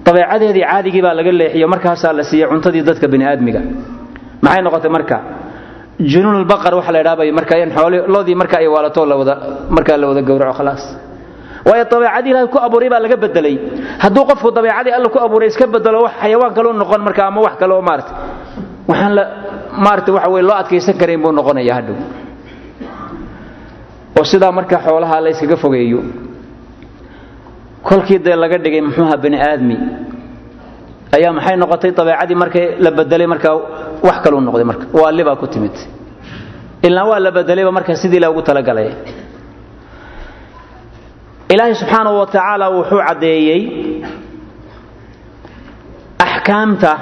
Dabeecadeedii 0.04 0.64
caadigii 0.70 1.02
baa 1.06 1.14
laga 1.18 1.32
leexiyo 1.40 1.66
markaasaa 1.74 2.12
la 2.18 2.24
siiyey 2.30 2.48
cuntadii 2.50 2.82
dadka 2.88 3.06
biniaadmiga. 3.12 3.60
Maxay 4.44 4.62
noqotay 4.66 4.90
marka 4.96 5.16
junuunulbaqar 6.00 6.74
waxa 6.74 6.92
la 6.92 7.00
idhaabay 7.00 7.30
marka 7.32 7.58
in 7.58 7.70
xooli 7.76 7.98
lodii 8.08 8.34
marka 8.34 8.56
ay 8.58 8.66
waalato 8.68 9.04
markaa 9.70 9.96
la 9.96 10.06
wada 10.08 10.22
gowraco 10.22 10.56
khalaas 10.58 10.82
waayo 11.66 11.84
dabeecadii 11.84 12.30
ilahay 12.30 12.48
ku 12.48 12.58
abuuray 12.58 12.88
laga 12.88 13.16
bedelay. 13.16 13.56
Hadduu 14.02 14.24
qofku 14.24 14.50
dabeecadii 14.50 14.92
alla 14.96 15.08
ku 15.08 15.18
abuuray 15.18 15.48
iska 15.48 15.66
bedelo 15.66 16.02
wax 16.08 16.12
xayawaan 16.22 16.54
kaleu 16.54 16.72
noqon 16.72 17.00
marka 17.04 17.26
ama 17.26 17.40
wax 17.46 17.54
kale 17.60 17.72
oo 17.74 17.82
maarata 17.82 18.12
waxaan 18.88 19.12
la 19.14 19.24
maarata 19.84 20.12
waxa 20.12 20.28
weye 20.30 20.42
loo 20.42 20.56
adkaysan 20.56 20.96
karayn 21.00 21.20
buu 21.22 21.32
noqonaya 21.32 21.74
hadhow 21.74 21.96
oo 24.18 24.24
sidaa 24.24 24.52
marka 24.52 24.76
xoolaha 24.84 25.20
la 25.20 25.28
yskaga 25.30 25.56
fogeeyo. 25.56 26.00
Kolkii 27.82 28.18
dee 28.18 28.36
laga 28.36 28.58
dhigay 28.58 28.80
muxuuha 28.80 29.16
bani 29.16 29.36
aadmi 29.40 29.76
ayaa 31.16 31.32
maxay 31.38 31.56
noqotay 31.62 31.90
dabeecadii 31.98 32.34
markay 32.42 32.66
la 32.84 32.90
bedelay 32.98 33.26
markaa 33.32 33.54
wax 34.06 34.16
kaluu 34.24 34.40
noqday 34.48 34.64
marka. 34.70 34.84
Waalli 35.00 35.22
baa 35.28 35.36
ku 35.42 35.46
timid. 35.54 35.74
Ilaa 36.86 37.04
waa 37.10 37.20
la 37.24 37.30
bedelayba 37.36 37.72
marka 37.76 37.92
sidii 38.02 38.20
la 38.24 38.28
ugu 38.32 38.42
talagalay. 38.48 38.88
Ilaahay 41.52 41.74
subxaanahu 41.80 42.16
wa 42.20 42.26
tacaala 42.26 42.66
wuxuu 42.76 43.00
caddeeyey 43.08 43.62
axkaamta 46.26 46.92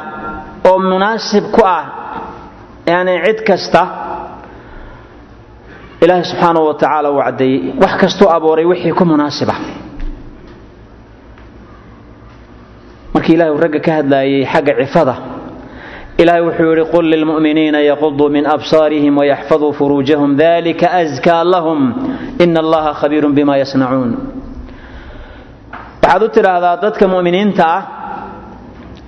oo 0.68 0.78
munaasib 0.90 1.44
ku 1.56 1.62
ah 1.76 1.84
yani 2.86 3.12
cid 3.26 3.38
kasta. 3.48 3.82
Ilaahay 6.04 6.24
subxaanahu 6.30 6.66
wa 6.68 6.74
tacaala 6.80 7.08
uu 7.12 7.20
caddeeyey. 7.26 7.58
Wax 7.82 7.92
kastuu 8.02 8.28
abuuray 8.36 8.64
wixii 8.70 8.92
ku 8.98 9.04
munaasiba 9.04 9.54
markii 13.28 13.34
ilahay 13.34 13.50
uu 13.52 13.60
ragga 13.60 13.80
ka 13.80 13.92
hadlaayey 13.92 14.44
xagga 14.46 14.72
cifada 14.80 15.14
ilahay 16.18 16.42
wuxuu 16.42 16.72
yidhi 16.72 16.84
qul 16.92 17.04
lilmu'miniina 17.12 17.80
yaquduu 17.90 18.28
min 18.30 18.46
absaarihim 18.46 19.16
wayaxfaduu 19.20 19.72
furuujahum 19.78 20.36
dalika 20.36 20.86
askaa 21.00 21.44
lahum 21.44 21.80
ina 22.40 22.60
allaha 22.60 22.92
khabiirun 23.00 23.32
bima 23.34 23.56
yasnacuun. 23.58 24.10
Waxaad 26.02 26.22
u 26.22 26.28
tidhaahdaa 26.36 26.76
dadka 26.82 27.04
mu'miniinta 27.14 27.64
ah 27.76 27.82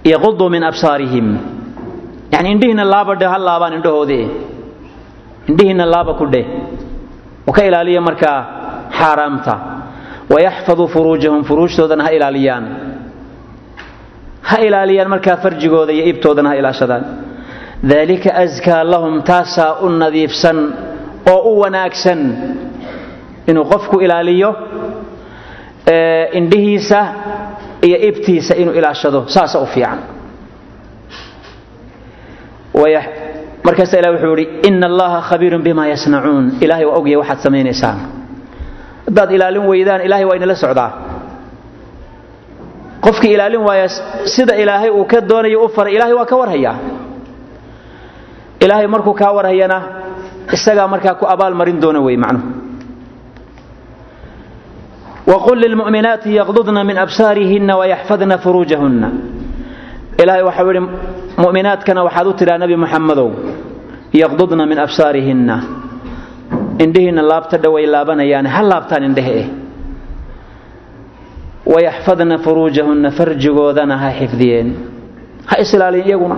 yaquduu 0.05 0.49
min 0.51 0.63
absaarihim. 0.71 1.27
Yani 2.33 2.49
indhihiinna 2.55 2.85
laaba 2.85 3.15
dheh 3.21 3.29
ha 3.33 3.39
laabaan 3.39 3.73
indhahoodii 3.79 4.27
indhihiinna 5.51 5.85
laaba 5.95 6.13
ku 6.21 6.27
dheh. 6.35 6.47
Oo 7.49 7.53
ka 7.53 7.63
ilaaliya 7.69 8.01
markaa 8.01 8.39
xaaraamta. 8.99 9.55
Wayaxfaduu 10.33 10.87
furuujahum 10.95 11.43
furuujtoodana 11.49 12.05
ha 12.07 12.11
ilaaliyaan 12.17 12.65
ha 14.49 14.57
ilaaliyaan 14.67 15.09
markaa 15.15 15.37
farjigooda 15.45 15.93
iyo 15.93 16.05
ibtoodana 16.13 16.49
ha 16.49 16.57
ilaashadaan. 16.61 17.05
Dalika 17.93 18.31
askaa 18.45 18.85
lahum 18.93 19.23
taasaa 19.23 19.73
u 19.85 19.89
nadiifsan 20.03 20.59
oo 21.33 21.41
u 21.53 21.61
wanaagsan. 21.63 22.21
Inuu 23.51 23.65
qofku 23.73 23.97
ilaaliyo 24.05 24.51
indhihiisa 26.39 27.01
iyo 27.87 27.97
ibtiisa 28.09 28.55
inuu 28.63 28.75
ilaashado 28.75 29.25
saasa 29.35 29.59
u 29.61 29.67
fiican. 29.67 29.99
Markaasa 33.65 33.99
ilah 34.01 34.11
wuxuu 34.17 34.37
yidhi 34.37 34.69
ina 34.69 34.87
allaha 34.87 35.21
khabiirun 35.29 35.63
bima 35.63 35.85
yasnacuun. 35.93 36.45
Ilahay 36.65 36.85
waa 36.89 36.97
ogya 37.01 37.19
waxaad 37.21 37.39
samaynaysaan. 37.45 37.99
Haddaad 39.07 39.31
ilaalin 39.37 39.65
weydaan 39.71 40.01
ilahay 40.07 40.25
waa 40.25 40.37
inala 40.37 40.55
socdaa 40.65 40.91
qofkii 43.05 43.33
ilaalin 43.37 43.63
waaya 43.69 43.87
sida 44.35 44.55
ilaahay 44.63 44.91
uu 44.91 45.05
ka 45.13 45.21
doonayo 45.31 45.59
u 45.65 45.69
faray 45.77 45.95
ilahay 45.97 46.15
waa 46.19 46.27
ka 46.31 46.37
warhayaa. 46.41 46.77
Ilaahay 48.65 48.87
markuu 48.95 49.15
kaa 49.21 49.33
warhayana 49.37 49.79
isagaa 50.57 50.89
markaa 50.93 51.15
ku 51.21 51.25
abaal 51.35 51.55
marin 51.61 51.81
doona 51.83 52.01
wey 52.07 52.17
macnuhu. 52.17 52.47
Wqul 55.33 55.59
lilmu'minaati 55.65 56.31
yaqdudna 56.41 56.85
min 56.85 56.97
absaarihina 57.05 57.73
wayaxfadna 57.81 58.37
furuujahunna. 58.45 59.09
Ilaahay 60.23 60.43
waxau 60.49 60.67
yidhi 60.69 60.81
mu'minaadkana 61.43 62.01
waxaad 62.07 62.27
u 62.27 62.33
tidhaa 62.41 62.59
nebi 62.63 62.77
muxammadow 62.83 63.29
yaqdudna 64.23 64.65
min 64.71 64.79
absaarihinna. 64.87 65.57
Indhihiinna 66.85 67.23
laabta 67.31 67.57
dhoway 67.65 67.87
laabanayaane 67.95 68.49
ha 68.55 68.61
laabtaan 68.71 69.05
indhehe 69.09 69.35
eh 69.41 69.47
wayaxfadna 71.75 72.37
furuujahunna 72.45 73.11
farjigoodana 73.19 73.95
ha 74.03 74.09
xifdiyeen 74.21 74.69
ha 75.51 75.55
islaaliyen 75.65 76.07
iyaguna 76.09 76.37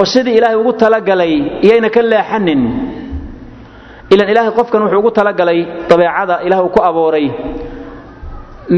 oo 0.00 0.04
sidii 0.12 0.34
ilaahay 0.38 0.58
ugu 0.62 0.72
talagalay 0.82 1.32
iyayna 1.66 1.88
ka 1.96 2.02
leexanin 2.12 2.62
ilan 4.14 4.28
ilaahay 4.32 4.52
qofkan 4.58 4.80
wuxuu 4.84 4.98
ugu 5.02 5.10
talagalay 5.18 5.58
dabeecada 5.90 6.34
ilaah 6.46 6.60
ku 6.74 6.80
abuuray 6.88 7.26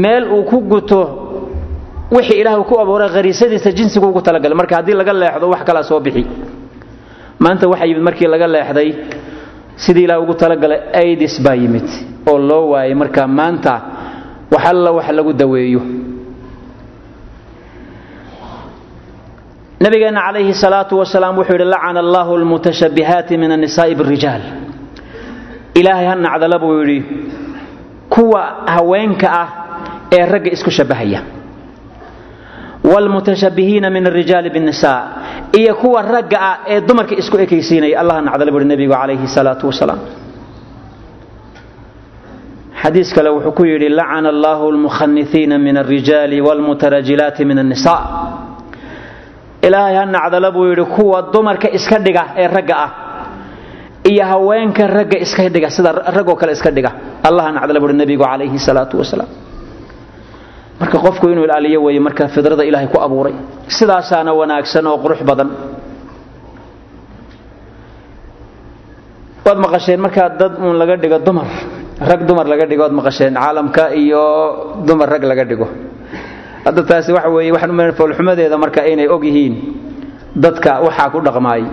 meel 0.03 0.23
uu 0.35 0.43
ku 0.49 0.57
guto 0.71 1.01
wixii 2.15 2.39
ilaah 2.41 2.57
ku 2.69 2.75
abuuray 2.83 3.09
khariisadiisa 3.15 3.71
jinsigu 3.77 4.05
ugu 4.11 4.21
talagalay 4.27 4.55
marka 4.61 4.75
haddii 4.79 4.93
laga 5.01 5.13
leexdo 5.21 5.45
wax 5.53 5.61
kalaa 5.67 5.83
soo 5.89 5.99
bixi 6.05 6.23
maanta 7.43 7.65
waxaa 7.71 7.85
yimid 7.89 8.03
markii 8.07 8.27
laga 8.33 8.47
leexday 8.55 8.89
sidii 9.83 10.03
ilaah 10.07 10.19
ugu 10.23 10.33
talagalay 10.41 10.79
aidis 11.01 11.35
baa 11.45 11.55
yimid 11.61 11.87
oo 12.31 12.37
loo 12.49 12.63
waayay 12.73 12.95
marka 13.01 13.27
maanta 13.39 13.73
wax 14.51 14.63
alla 14.71 14.91
wax 14.97 15.07
lagu 15.17 15.33
daweeyo. 15.33 15.81
Nabigeenna 19.79 20.21
calayhi 20.25 20.53
salaatu 20.63 20.97
wasalaam 21.01 21.37
wuxuu 21.37 21.53
yidhi 21.53 21.65
lacana 21.73 21.99
allahu 22.05 22.31
almutashabbihaati 22.39 23.33
min 23.41 23.51
annisaa'i 23.51 23.93
birijaal. 23.99 24.41
Ilaahay 25.79 26.05
ha 26.09 26.15
nacdala 26.15 26.57
buu 26.63 26.81
yidhi 26.81 26.99
kuwa 28.13 28.41
haweenka 28.75 29.27
ah 29.41 29.47
ee 30.17 30.25
ragga 30.33 30.49
isku 30.55 30.71
shabbahaya. 30.77 31.21
Waalmutashabbihiina 32.91 33.89
min 33.95 34.03
alrijaali 34.07 34.49
biاnnisaa 34.49 34.99
iyo 35.59 35.75
kuwa 35.81 36.01
ragga 36.01 36.37
ah 36.49 36.55
ee 36.73 36.81
dumarka 36.87 37.13
isku 37.21 37.35
ekaysiinaya. 37.45 37.99
Allah 38.01 38.15
nacdala 38.27 38.51
buu 38.51 38.57
yidhi 38.61 38.69
nebigu 38.73 38.93
calayhi 38.93 39.27
salaatu 39.37 39.63
wasalaam 39.71 39.99
xadiis 42.81 43.09
kale 43.15 43.29
wuxuu 43.35 43.51
ku 43.57 43.63
yidhi 43.65 43.89
lacana 43.89 44.29
allahu 44.35 44.71
lmukhanisiina 44.75 45.55
min 45.65 45.75
alrijaali 45.83 46.37
wlmutarajilaati 46.47 47.41
min 47.49 47.57
annisa 47.63 47.95
ilaahay 49.67 49.95
ha 49.99 50.05
nacdala 50.15 50.49
buu 50.55 50.65
yidhi 50.71 50.85
kuwa 50.95 51.19
dumarka 51.33 51.67
iska 51.77 51.97
dhiga 52.05 52.23
ee 52.41 52.47
ragga 52.57 52.75
ah 52.85 52.89
iyo 54.11 54.23
haweenka 54.31 54.83
ragga 54.97 55.17
iska 55.25 55.49
dhiga 55.55 55.69
sida 55.75 55.91
ragoo 56.17 56.35
kale 56.39 56.51
iska 56.57 56.71
dhiga. 56.71 56.91
Allah 57.27 57.45
nacdala 57.57 57.79
buu 57.81 57.87
yidhi 57.89 57.99
nabigu 58.03 58.23
calayhi 58.23 58.59
salaatu 58.67 58.95
wasalaam. 59.01 59.27
Marka 60.79 60.97
qofku 61.05 61.25
inuu 61.33 61.43
ilaaliyo 61.47 61.79
weeye 61.85 61.99
marka 62.07 62.23
fidrada 62.35 62.63
ilaahay 62.69 62.87
ku 62.93 62.97
abuuray 63.05 63.33
sidaasaana 63.77 64.31
wanaagsan 64.39 64.85
oo 64.91 64.97
qurux 65.03 65.19
badan. 65.29 65.49
Waad 69.45 69.57
maqasheen 69.65 69.99
markaa 70.05 70.29
dad 70.39 70.53
uun 70.61 70.75
laga 70.81 70.95
dhiga 71.03 71.19
dumar 71.27 71.47
rag 71.99 72.21
dumar 72.27 72.45
laga 72.47 72.65
dhigo 72.69 72.83
waad 72.85 72.93
maqasheen 72.93 73.33
caalamka 73.33 73.93
iyo 73.95 74.23
dumar 74.85 75.09
rag 75.09 75.23
laga 75.23 75.43
dhigo. 75.45 75.67
Hadda 76.65 76.81
taasi 76.83 77.11
waxa 77.13 77.29
weeye 77.29 77.51
waxaan 77.51 77.71
u 77.73 77.93
foolxumadeeda 77.97 78.57
marka 78.57 78.85
inay 78.85 79.07
og 79.07 79.23
yihiin 79.23 79.53
dadka 80.35 80.81
waxaa 80.85 81.09
ku 81.11 81.19
dhaqmaay. 81.21 81.63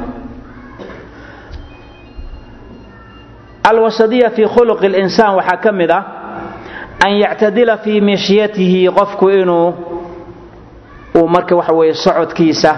Alwasadiya 3.65 4.31
fii 4.37 4.47
khuluqi 4.49 4.89
linsaan 4.89 5.37
waxaa 5.37 5.57
ka 5.63 5.73
mid 5.73 5.91
ah 5.91 6.03
an 7.05 7.13
yactadila 7.21 7.79
fii 7.85 8.01
mishyatihi 8.01 8.89
qofku 8.89 9.29
inuu 9.31 9.69
uu 11.17 11.29
marka 11.29 11.57
waxa 11.57 11.73
weeye 11.73 11.95
socodkiisa 11.95 12.73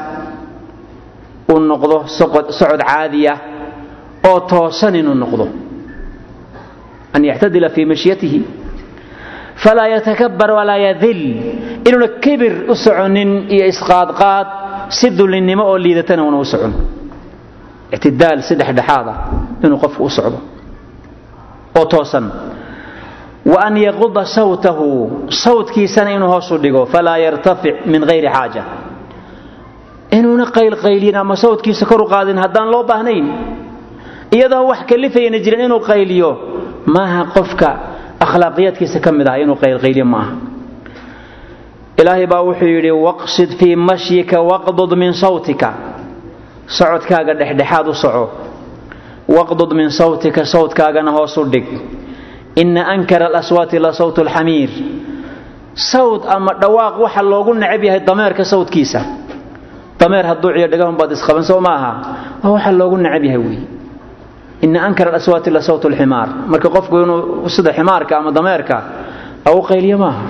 uu 1.53 1.59
noqdo 1.61 2.07
socod 2.51 2.81
caadiya 2.87 3.35
oo 4.31 4.41
toosan 4.51 4.95
inuu 4.95 5.15
noqdo 5.15 5.47
an 7.15 7.25
yactadila 7.25 7.69
fii 7.75 7.85
mishyatihi 7.85 8.41
falaa 9.65 9.89
yatakabar 9.89 10.51
walaa 10.59 10.77
yadil 10.87 11.21
inuuna 11.89 12.09
kibir 12.25 12.55
u 12.71 12.75
soconin 12.75 13.31
iyo 13.55 13.67
isqaadqaad 13.73 14.47
si 14.89 15.11
dullinnimo 15.11 15.65
oo 15.71 15.79
liidatana 15.79 16.23
una 16.25 16.39
u 16.39 16.45
socon 16.45 16.73
ictidaal 17.93 18.43
si 18.43 18.55
dhexdhexaada 18.55 19.13
inuu 19.65 19.79
qofku 19.85 20.03
u 20.05 20.11
socdo 20.11 20.39
oo 21.79 21.85
toosan 21.85 22.27
wa 23.53 23.59
an 23.67 23.77
yaquda 23.77 24.25
sawtahu 24.37 24.87
sawtkiisana 25.45 26.11
inuu 26.17 26.29
hoos 26.29 26.51
u 26.51 26.59
dhigo 26.59 26.87
falaa 26.87 27.19
yartafic 27.19 27.87
min 27.87 28.03
hayri 28.11 28.29
xaaja 28.37 28.63
inuuna 30.11 30.47
qaylqaylin 30.57 31.17
ama 31.17 31.37
sawtkiisa 31.37 31.87
kor 31.91 32.01
u 32.03 32.07
qaadin 32.15 32.39
haddaan 32.45 32.69
loo 32.75 32.83
baahnayn 32.91 33.27
iyadoo 34.37 34.65
maaha 36.87 37.25
qofka 37.35 37.69
akhlaaqiyaadkiisa 38.25 38.99
ka 39.05 39.11
mid 39.13 39.29
ah 39.29 39.39
inuu 39.43 39.57
qaylqayliyo 39.63 40.05
maaha. 40.05 40.33
Ilaahay 42.01 42.27
baa 42.27 42.43
wuxuu 42.49 42.69
yidhi 42.77 42.91
waqsid 42.93 43.51
fii 43.59 43.77
mashyika 43.77 44.41
waqdud 44.51 44.93
min 44.97 45.13
sawtika. 45.13 45.71
Socodkaaga 46.67 47.35
dhexdhexaad 47.35 47.87
u 47.89 47.95
soco. 47.95 48.25
Waqdud 49.37 49.73
min 49.75 49.91
sawtika 49.91 50.45
sawtkaagana 50.45 51.11
hoos 51.17 51.37
u 51.37 51.45
dhig. 51.45 51.67
Ina 52.57 52.83
ankara 52.95 53.27
alaswaati 53.27 53.79
la 53.79 53.93
sawtu 53.93 54.25
lxamiir 54.25 54.71
sawt 55.75 56.23
ama 56.29 56.53
dhawaaq 56.63 56.95
waxa 57.05 57.23
loogu 57.23 57.55
necab 57.55 57.85
yahay 57.85 58.01
dameerka 58.01 58.45
sawtkiisa 58.45 59.01
dameer 60.01 60.25
hadduu 60.27 60.53
ciyo 60.57 60.69
dhagahun 60.73 60.97
baad 60.97 61.13
isqaban 61.13 61.45
soo 61.45 61.61
maaha. 61.61 61.93
Waa 62.43 62.51
waxa 62.57 62.73
loogu 62.73 62.97
necab 62.97 63.25
yahay 63.25 63.39
wey 63.47 63.59
ina 64.65 64.79
ankara 64.87 65.11
alaswaati 65.11 65.51
la 65.57 65.61
sawtu 65.69 65.89
lximaar 65.93 66.29
marka 66.53 66.69
qofku 66.77 66.95
inuu 67.05 67.49
sida 67.55 67.73
ximaarka 67.79 68.13
ama 68.19 68.31
dameerka 68.39 68.77
au 69.51 69.59
qayliyo 69.69 69.99
maaha. 70.05 70.23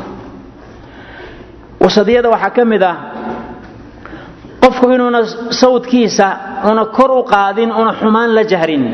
Wasadiyada 1.85 2.29
waxaa 2.35 2.51
ka 2.57 2.65
mid 2.73 2.83
ah 2.83 2.97
qofku 4.62 4.87
inuuna 4.95 5.21
sawdkiisa 5.62 6.27
una 6.71 6.85
kor 6.97 7.11
u 7.11 7.23
qaadin 7.33 7.71
una 7.81 7.93
xumaan 8.01 8.31
la 8.37 8.43
jahrin. 8.53 8.85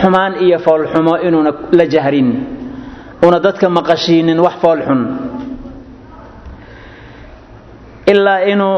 Xumaan 0.00 0.32
iyo 0.44 0.58
foolxumo 0.66 1.12
inuuna 1.26 1.50
la 1.78 1.84
jahrin. 1.94 2.28
Una 3.26 3.38
dadka 3.44 3.66
maqashiinin 3.68 4.38
wax 4.46 4.54
foolxun. 4.62 5.00
Ilaa 8.12 8.40
inuu 8.52 8.76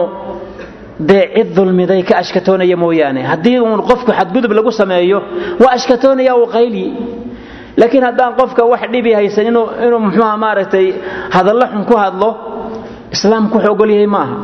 dee 1.09 1.25
cid 1.35 1.49
dulmiday 1.57 2.03
ka 2.09 2.15
ashkatoonaya 2.23 2.77
mooyaane. 2.85 3.21
Haddii 3.31 3.59
uun 3.61 3.81
qofku 3.91 4.11
xadgudub 4.19 4.53
lagu 4.59 4.71
sameeyo 4.81 5.19
waa 5.63 5.73
ashkatoonaya 5.79 6.33
uu 6.41 6.47
qayli 6.57 6.85
laakiin 7.81 8.05
haddaan 8.09 8.33
qofka 8.41 8.63
wax 8.73 8.83
dhibi 8.93 9.11
haysan 9.19 9.47
inuu 9.51 9.67
inuu 9.87 10.01
muxuuha 10.07 10.37
maaragtay 10.45 10.87
hadallo 11.37 11.67
xun 11.73 11.85
ku 11.91 11.95
hadlo 12.03 12.29
islaamku 13.15 13.57
wuxuu 13.59 13.73
ogol 13.75 13.91
yahay 13.97 14.07
maaha. 14.17 14.37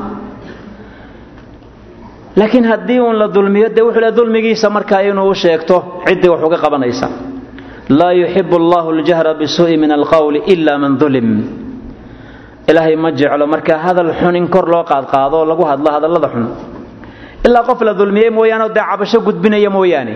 Laakiin 2.36 2.64
haddii 2.70 3.00
uun 3.00 3.16
la 3.18 3.26
dulmiyo 3.28 3.68
dee 3.76 3.82
wuxuu 3.86 4.00
le 4.04 4.10
dulmigiisa 4.18 4.70
markaa 4.70 5.02
inuu 5.02 5.34
sheegto 5.42 5.76
ciddii 6.06 6.28
wax 6.32 6.40
uga 6.46 6.58
qabanaysa. 6.64 7.08
Laa 7.98 8.12
yuxibu 8.20 8.56
allahu 8.56 8.92
ljahra 8.98 9.34
bisuu'i 9.34 9.76
min 9.76 9.90
alqawli 9.98 10.38
ila 10.52 10.78
man 10.78 10.98
dulim 11.00 11.28
ilaahay 12.70 12.96
ma 12.96 13.10
jeclo 13.20 13.46
marka 13.46 13.74
hadal 13.84 14.10
xun 14.20 14.36
in 14.36 14.46
kor 14.54 14.66
loo 14.72 14.84
qaadqaado 14.84 15.34
oo 15.40 15.44
lagu 15.50 15.64
hadlo 15.70 15.88
hadallada 15.96 16.28
xun. 16.34 16.44
Ilaa 17.46 17.62
qof 17.68 17.80
la 17.88 17.92
dulmiyey 18.00 18.30
mooyaane 18.38 18.66
dee 18.76 18.84
cabasho 18.90 19.18
gudbinaya 19.26 19.70
mooyaane. 19.70 20.14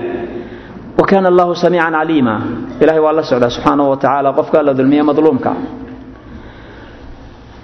Wa 0.98 1.04
kaana 1.10 1.28
allahu 1.32 1.52
samiican 1.64 1.92
caliima 1.98 2.34
ilahay 2.82 3.00
waa 3.06 3.12
la 3.18 3.22
socdaa 3.30 3.50
subxaanahu 3.56 3.88
wa 3.92 3.96
tacaala 3.96 4.28
qofka 4.38 4.58
la 4.62 4.72
dulmiye 4.78 5.02
madluumka. 5.02 5.50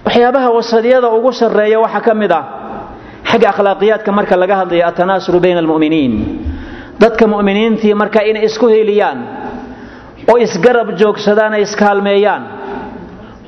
Waxyaabaha 0.07 0.49
wasadiyada 0.57 1.09
ugu 1.13 1.33
sarreeya 1.33 1.79
waxaa 1.85 2.01
ka 2.07 2.15
mid 2.15 2.33
ah 2.33 2.45
xagga 3.31 3.49
akhlaaqiyaadka 3.53 4.11
marka 4.19 4.35
laga 4.43 4.55
hadlayo 4.65 4.85
atanaasuru 4.91 5.39
bayna 5.45 5.61
almu'miniin. 5.65 6.13
Dadka 7.03 7.25
mu'miniintii 7.33 7.95
marka 7.95 8.21
inay 8.31 8.45
isku 8.49 8.67
heliyaan 8.73 9.19
oo 10.31 10.37
isgarab 10.47 10.89
joogsadaan 11.01 11.53
ay 11.59 11.63
iskaalmeeyaan 11.69 12.43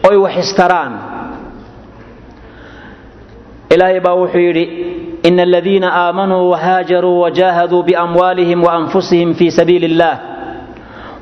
oy 0.09 0.17
wax 0.25 0.35
istaraan 0.45 0.93
ilaahay 3.70 4.00
baa 4.00 4.14
wuxuu 4.14 4.40
yidhi 4.40 4.64
ina 5.24 5.44
aladiina 5.44 5.94
aamanuu 5.94 6.50
wahaajaruu 6.50 7.20
wajahaduu 7.22 7.84
biamwaalihim 7.84 8.64
waanfusihim 8.64 9.34
fii 9.34 9.52
sabiili 9.52 9.86
illah 9.86 10.20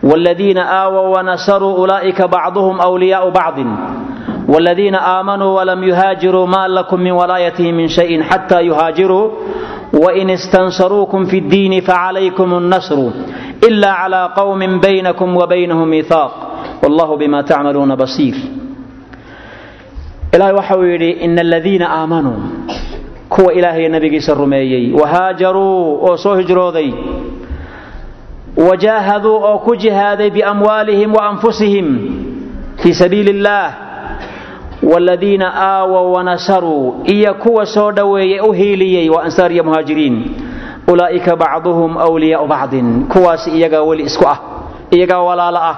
والذين 0.04 0.58
آووا 0.58 1.18
ونصروا 1.20 1.78
أولئك 1.78 2.22
بعضهم 2.22 2.82
أولياء 2.82 3.30
بعض 3.30 3.54
والذين 4.48 4.96
آمنوا 4.96 5.60
ولم 5.60 5.84
يهاجروا 5.84 6.46
ما 6.48 6.68
لكم 6.68 7.00
من 7.00 7.12
ولايتهم 7.12 7.74
من 7.76 7.88
شيء 7.88 8.22
حتى 8.24 8.62
يهاجروا 8.62 9.32
وإن 9.94 10.30
استنصروكم 10.30 11.26
في 11.26 11.38
الدين 11.38 11.82
فعليكم 11.82 12.54
النصر 12.54 13.10
إلا 13.68 13.92
على 13.92 14.30
قوم 14.38 14.62
ilaahay 20.33 20.55
waxa 20.55 20.77
uu 20.79 20.85
yidhi 20.85 21.11
ina 21.11 21.41
aladiina 21.41 21.91
aamanuu 21.91 22.37
kuwa 23.29 23.53
ilaahay 23.53 23.89
nabigiisa 23.89 24.35
rumeeyey 24.35 24.93
wahaajaruu 24.93 26.05
oo 26.09 26.17
soo 26.17 26.37
hijrooday 26.37 26.93
wajaahaduu 28.57 29.35
oo 29.37 29.59
ku 29.59 29.77
jihaaday 29.77 30.31
biamwaalihim 30.31 31.15
waanfusihim 31.15 31.87
fii 32.77 32.95
sabiili 32.95 33.31
illaah 33.31 33.73
wladiina 34.83 35.53
aawow 35.55 36.13
wanasaruu 36.13 36.95
iyo 37.05 37.35
kuwa 37.35 37.67
soo 37.67 37.93
dhoweeyey 37.93 38.41
u 38.41 38.53
hiiliyey 38.53 39.09
waa 39.11 39.23
ansaar 39.23 39.53
iyo 39.53 39.65
muhaajiriin 39.65 40.25
ulaa'ika 40.89 41.37
bacduhum 41.37 41.97
wliyaau 41.97 42.47
bacdin 42.47 43.05
kuwaas 43.05 43.47
iyagaa 43.47 43.83
weli 43.83 44.03
isku 44.03 44.29
ah 44.29 44.39
iyagaa 44.91 45.19
walaalo 45.19 45.59
ah 45.59 45.77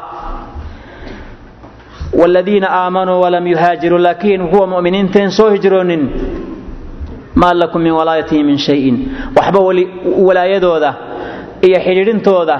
wladiina 2.12 2.68
aamanuu 2.70 3.20
walam 3.20 3.46
yuhaajiruu 3.46 3.98
laakiin 3.98 4.48
kuwa 4.48 4.66
muminiintaen 4.66 5.30
soo 5.30 5.50
hijroonin 5.50 6.02
maa 7.34 7.54
lakum 7.54 7.82
min 7.82 7.92
walaayatihi 7.92 8.42
min 8.44 8.58
shayin 8.58 8.96
waxba 9.36 9.60
walaayadooda 10.28 10.94
iyo 11.66 11.78
xidhiidhintooda 11.86 12.56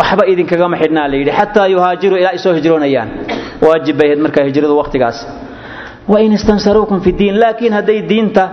waxba 0.00 0.26
idinkagama 0.32 0.76
xidhnaa 0.82 1.08
la 1.08 1.16
yidhi 1.16 1.32
xataa 1.40 1.66
yuhaajiruu 1.74 2.18
ilaa 2.18 2.30
ay 2.36 2.54
hijroonayaan 2.58 3.08
waajib 3.66 3.96
bay 3.98 4.06
ahayd 4.08 4.20
markaa 4.26 4.44
hijradu 4.48 4.76
waqtigaas 4.80 5.18
wain 6.12 6.32
istansaruukum 6.38 7.00
fi 7.00 7.10
diin 7.18 7.36
laakiin 7.42 7.72
hadday 7.78 8.00
diinta 8.10 8.44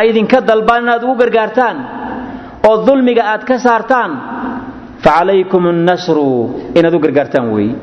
ay 0.00 0.06
idinka 0.10 0.40
dalbaan 0.50 0.82
inaad 0.82 1.02
ugu 1.04 1.14
gargaartaan 1.22 1.76
oo 2.68 2.76
dulmiga 2.86 3.22
aad 3.32 3.42
ka 3.48 3.58
saartaan 3.66 4.10
fa 5.04 5.10
calaykum 5.18 5.62
annasru 5.72 6.26
inaad 6.78 6.94
u 6.94 6.98
gargaartaan 7.06 7.46
weeye 7.54 7.74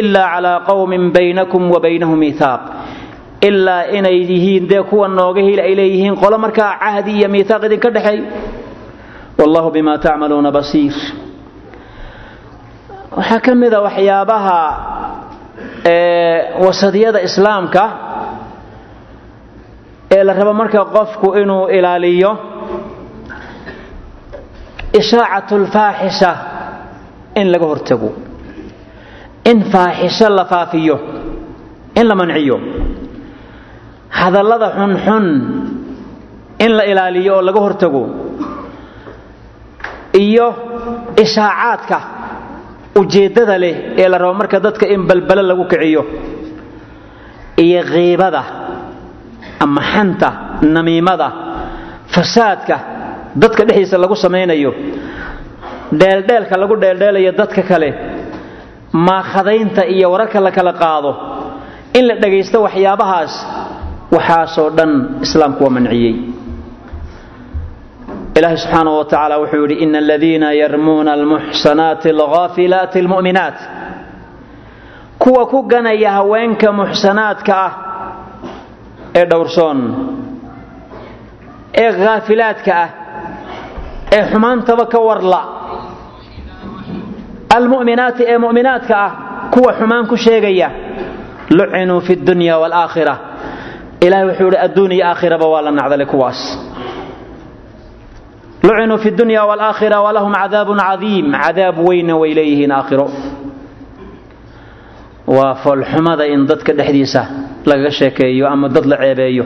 ilaa 0.00 0.28
calaa 0.34 0.60
qowmin 0.68 1.04
baynakum 1.16 1.62
wa 1.74 1.78
baynahum 1.84 2.18
miithaaq 2.24 2.60
ilaa 3.48 3.82
inay 3.98 4.18
yihiin 4.30 4.64
dee 4.70 4.82
kuwa 4.90 5.08
nooga 5.18 5.40
ay 5.66 5.74
leeyihiin 5.80 6.16
qolo 6.22 6.36
markaa 6.44 6.70
cahdi 6.82 7.10
iyo 7.18 7.28
miithaaq 7.34 7.62
idinka 7.68 7.88
dhexeey 7.96 8.20
wallahu 9.38 9.68
bima 9.76 9.94
tacmaluuna 10.04 10.50
basiir 10.56 10.94
waxaa 13.18 13.40
ka 13.46 13.52
mid 13.62 13.72
a 13.74 13.80
waxyaabaha 13.86 14.58
wasadiyada 16.66 17.20
islaamka 17.28 17.82
ee 20.16 20.22
la 20.28 20.32
rabo 20.38 20.52
marka 20.60 20.80
qofku 20.96 21.28
inuu 21.42 21.64
ilaaliyo 21.76 22.30
ishaacat 25.00 25.50
lfaaxisha 25.64 26.30
in 27.40 27.46
laga 27.52 27.66
hortago 27.72 28.10
in 29.50 29.58
faaxisho 29.72 30.28
la 30.38 30.44
faafiyo 30.52 30.96
in 32.00 32.06
la 32.10 32.14
manciyo. 32.20 32.56
Hadallada 34.18 34.68
xunxun 34.78 35.26
in 36.64 36.70
la 36.78 36.84
ilaaliyo 36.90 37.32
oo 37.36 37.42
laga 37.48 37.60
hortago 37.66 38.02
iyo 40.24 40.46
ishaacaadka 41.24 41.98
ujeeddada 43.00 43.56
leh 43.62 43.74
ee 44.02 44.08
la 44.12 44.18
rabo 44.22 44.34
marka 44.40 44.58
dadka 44.66 44.86
in 44.94 45.02
balbalo 45.10 45.42
lagu 45.50 45.64
kiciyo 45.72 46.02
iyo 47.64 47.80
kiibada 47.92 48.42
ama 49.64 49.80
xanta 49.92 50.28
namiimada 50.74 51.28
fasaadka 52.14 52.76
dadka 53.42 53.62
dhexdiisa 53.68 53.98
lagu 54.04 54.16
samaynayo 54.24 54.72
dheeldheelka 56.00 56.54
lagu 56.62 56.74
dheeldheelayo 56.82 57.32
dadka 57.40 57.62
kale 57.70 57.88
maakhadaynta 59.08 59.82
iyo 59.94 60.06
wararka 60.12 60.40
la 60.46 60.50
kala 60.56 60.72
qaado 60.82 61.10
in 61.98 62.04
la 62.08 62.14
dhagaysto 62.22 62.58
waxyaabahaas 62.66 63.32
waxaasoo 64.16 64.70
dhan 64.78 64.90
islaamku 65.24 65.60
waa 65.64 65.70
manciyey. 65.76 66.14
Ilaahay 68.38 68.56
subxaana 68.62 68.90
wa 68.98 69.04
tacaala 69.04 69.34
wuxuu 69.42 69.62
yidhi 69.64 69.76
ina 69.84 69.98
aladiina 70.04 70.48
yarmuuna 70.62 71.12
almuxsanaati 71.18 72.08
alghaafilaati 72.10 72.98
almu'minaat. 73.02 73.58
Kuwa 75.22 75.46
ku 75.52 75.58
ganaya 75.72 76.10
haweenka 76.18 76.68
muxsanaadka 76.80 77.54
ah 77.66 77.72
ee 79.18 79.24
dhowrsoon 79.30 79.78
ee 81.82 81.90
khaafilaadka 82.00 82.72
ah 82.84 82.88
ee 84.16 84.22
xumaantaba 84.32 84.84
ka 84.92 84.98
warla 85.08 85.40
almu'minaati 87.58 88.22
ee 88.32 88.38
mu'minaadka 88.44 88.94
ah 89.06 89.10
kuwa 89.54 89.72
xumaan 89.78 90.04
ku 90.10 90.16
sheegaya 90.24 90.68
lucinuu 91.56 92.00
fi 92.06 92.14
dunya 92.28 92.54
waalaakhira 92.62 93.14
ilahay 94.06 94.26
wuxuu 94.28 94.44
yidhi 94.48 94.58
adduun 94.66 94.92
iyo 94.96 95.04
aakhiraba 95.10 95.46
waa 95.52 95.62
la 95.66 95.70
nacdalay 95.78 96.06
kuwaas 96.12 96.40
lucinuu 98.66 98.98
fi 99.04 99.10
dunya 99.18 99.42
waalaakhira 99.48 99.98
walahum 100.06 100.32
cadaabun 100.40 100.78
cadiim 100.86 101.26
cadaab 101.44 101.76
weynna 101.88 102.14
way 102.20 102.30
leeyihiin 102.38 102.72
aakhiro 102.78 103.06
waa 105.36 105.54
foolxumada 105.64 106.24
in 106.34 106.40
dadka 106.50 106.72
dhexdiisa 106.78 107.22
lagaga 107.70 107.90
sheekeeyo 107.98 108.44
ama 108.52 108.68
dad 108.68 108.84
la 108.92 108.96
ceebeeyo 109.02 109.44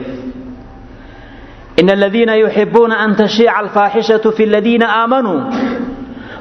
in 1.81 1.87
aladiina 1.95 2.33
yuxibuuna 2.43 2.95
an 3.03 3.11
tashiica 3.21 3.53
alfaaxishatu 3.61 4.31
fi 4.37 4.43
aladiina 4.49 4.87
aamanuu 5.01 5.39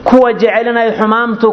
kuwa 0.04 0.32
jecel 0.32 0.66
inay 0.72 0.92
xumaantu 0.98 1.52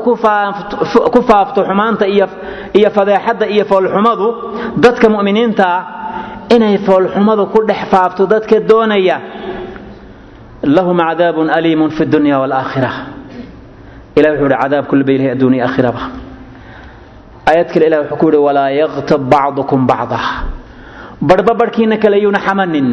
ku 1.14 1.22
faafto 1.28 1.64
xumaanta 1.68 2.08
iyo 2.08 2.90
fadeexadda 2.96 3.46
iyo 3.48 3.66
foolxumadu 3.66 4.28
dadka 4.78 5.10
mu'miniintaa 5.10 5.80
inay 6.56 6.78
foolxumadu 6.78 7.46
ku 7.54 7.60
dhex 7.68 7.82
faafto 7.92 8.26
dadka 8.26 8.60
doonaya 8.60 9.18
lahum 10.64 10.98
cadaabun 10.98 11.50
aliimun 11.50 11.92
fi 11.92 12.06
dunya 12.06 12.40
waalaakhira 12.40 12.92
ilahi 14.16 14.34
wuxuu 14.34 14.50
ihi 14.50 14.62
cadaab 14.64 14.86
kulli 14.88 15.30
adduuniya 15.32 15.66
aakhiraba 15.66 16.02
aayad 17.50 17.68
kale 17.74 17.86
ilah 17.88 18.00
wuxuu 18.04 18.18
ku 18.18 18.26
yidhi 18.28 18.38
walaa 18.48 18.70
yaktab 18.72 19.22
bacdukum 19.30 19.88
bacda 19.88 20.20
barhba 21.22 21.54
barhkiina 21.54 21.98
kale 21.98 22.22
yuuna 22.22 22.40
xamanin. 22.40 22.88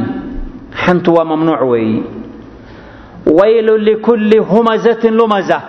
Xantu 0.75 1.15
waa 1.15 1.25
mamnuuc 1.25 1.63
weeyi 1.71 2.03
waylun 3.27 3.81
likulli 3.89 4.39
humazatin 4.39 5.15
lumaza. 5.15 5.61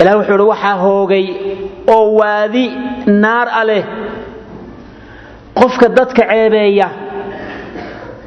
Ilah 0.00 0.14
wuxuu 0.18 0.34
ihi 0.34 0.48
waxaa 0.52 0.76
hoogay 0.84 1.26
oo 1.94 2.14
waadi 2.20 2.66
naar 3.06 3.48
a 3.48 3.64
leh 3.64 3.84
qofka 5.58 5.88
dadka 5.88 6.22
ceebeeya 6.30 6.88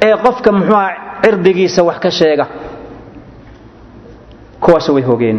ee 0.06 0.16
qofka 0.24 0.52
muxuuha 0.52 0.86
cirdigiisa 1.22 1.82
wax 1.88 1.98
ka 2.04 2.10
sheega. 2.10 2.46
Kuwaas 4.60 4.88
way 4.88 5.02
hoogeen. 5.02 5.38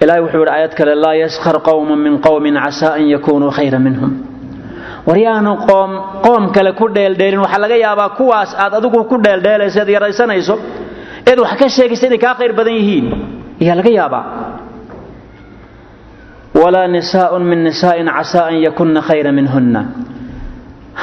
Ilahay 0.00 0.20
wuxuu 0.22 0.38
yidhi 0.40 0.50
aayad 0.54 0.74
kale 0.78 0.94
laa 0.94 1.14
yaskhar 1.14 1.56
qowmun 1.68 1.98
min 2.04 2.14
qowmin 2.26 2.54
casaa 2.64 2.92
an 2.98 3.04
yakunuu 3.14 3.50
khayra 3.56 3.78
minhum 3.78 4.12
war 5.06 5.18
yaanu 5.26 5.52
qoom 6.24 6.44
kale 6.54 6.72
ku 6.80 6.86
dheeldheelin. 6.96 7.40
Waxaa 7.44 7.58
laga 7.64 7.76
yaabaa 7.84 8.08
kuwaas 8.18 8.50
aad 8.62 8.72
adigu 8.78 9.04
ku 9.10 9.16
dheeldheelayso 9.24 9.78
eed 9.82 9.88
yaraysanayso 9.96 10.54
eed 11.30 11.38
wax 11.44 11.52
ka 11.60 11.68
sheegaysa 11.76 12.06
inay 12.08 12.18
kaa 12.24 12.34
khayr 12.38 12.52
badan 12.58 12.74
yihiin. 12.80 13.06
Ayaa 13.62 13.76
laga 13.80 13.90
yaabaa. 13.98 14.24
Walaa 16.62 16.88
nisaaءun 16.88 17.44
min 17.50 17.60
nisaa'in 17.68 18.08
casaa 18.16 18.46
an 18.50 18.56
yakunna 18.66 19.00
khayra 19.08 19.32
minhunna. 19.38 19.82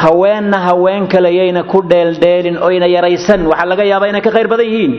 Haweenna 0.01 0.57
haween 0.67 1.07
kale 1.07 1.29
yayna 1.39 1.63
ku 1.71 1.81
dheeldheelin 1.91 2.57
oyna 2.67 2.87
yaraysan. 2.95 3.41
Waxaa 3.51 3.65
laga 3.71 3.83
yaabaa 3.91 4.09
inay 4.11 4.21
ka 4.27 4.31
khayr 4.35 4.47
badan 4.53 4.65
yihiin 4.71 4.93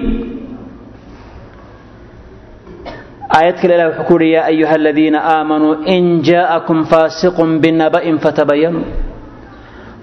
aayad 3.37 3.57
kale 3.61 3.75
ilah 3.77 3.87
wuxuu 3.91 4.07
ku 4.09 4.15
uhi 4.19 4.29
yaa 4.37 4.47
ayuha 4.53 4.75
aladiina 4.81 5.19
aamanuu 5.35 5.75
in 5.97 6.05
jaa'akum 6.29 6.79
faasiqun 6.93 7.51
binaba'in 7.63 8.17
fatabayanuu 8.25 8.85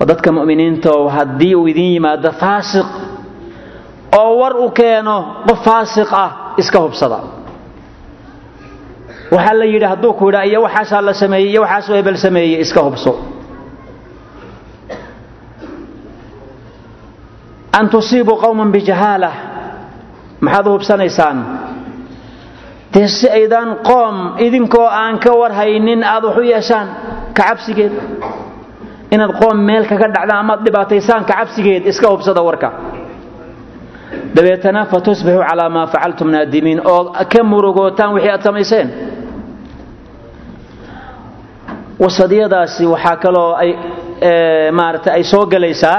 oo 0.01 0.05
dadka 0.11 0.29
mu'miniintaoo 0.38 1.07
haddii 1.17 1.55
uu 1.55 1.67
idiin 1.71 1.93
yimaado 1.95 2.32
faasiq 2.41 2.88
oo 4.19 4.32
war 4.41 4.53
u 4.65 4.67
keeno 4.79 5.15
qof 5.47 5.59
faasiq 5.67 6.09
ah 6.23 6.29
iska 6.61 6.79
hubsada. 6.86 7.19
Waxaa 9.36 9.53
la 9.59 9.65
yidhi 9.73 9.86
hadduu 9.91 10.13
ku 10.19 10.25
yidhaa 10.27 10.45
iyo 10.49 10.59
waxaasaa 10.67 11.01
la 11.07 11.13
sameeyey 11.21 11.49
iyo 11.51 11.61
waxaasuu 11.65 11.95
hebel 11.99 12.17
sameeyey 12.25 12.59
iska 12.65 12.82
hubso. 12.88 13.11
An 17.79 17.86
tusiibuu 17.89 18.36
qowman 18.43 18.71
bijahaalah 18.75 19.34
maxaad 20.45 20.67
u 20.67 20.71
hubsanaysaan 20.75 21.38
dee 22.94 23.08
si 23.08 23.28
aydaan 23.38 23.70
qoom 23.89 24.16
idinkoo 24.46 24.88
aan 25.02 25.20
ka 25.24 25.32
warhaynin 25.42 26.04
aad 26.04 26.24
wax 26.28 26.38
u 26.38 26.44
yeeshaan 26.54 26.88
ka 27.38 27.44
cabsigeed 27.50 27.94
inaad 29.14 29.32
qoom 29.42 29.58
meel 29.70 29.84
kaga 29.92 30.08
dhacdaan 30.16 30.39
amaad 30.44 30.60
dhibaataysaan 30.66 31.24
ka 31.30 31.34
cabsigeed 31.39 31.84
iska 31.92 32.08
hubsada 32.14 32.42
warka. 32.50 32.70
Dabeetana 34.36 34.82
fa 34.92 34.98
tusbixuu 35.06 35.44
calaa 35.50 35.70
maa 35.76 35.88
facaltum 35.94 36.28
naadimiin 36.36 36.80
oo 36.94 37.02
ka 37.32 37.44
murugootaan 37.52 38.14
wixii 38.16 38.32
aad 38.36 38.44
samayseen. 38.48 38.88
Wasadiyadaasi 42.04 42.86
waxaa 42.94 43.16
kaloo 43.24 43.54
ay 43.64 43.72
maarata 44.72 45.10
ay 45.18 45.24
soo 45.24 45.46
gelaysaa 45.46 45.98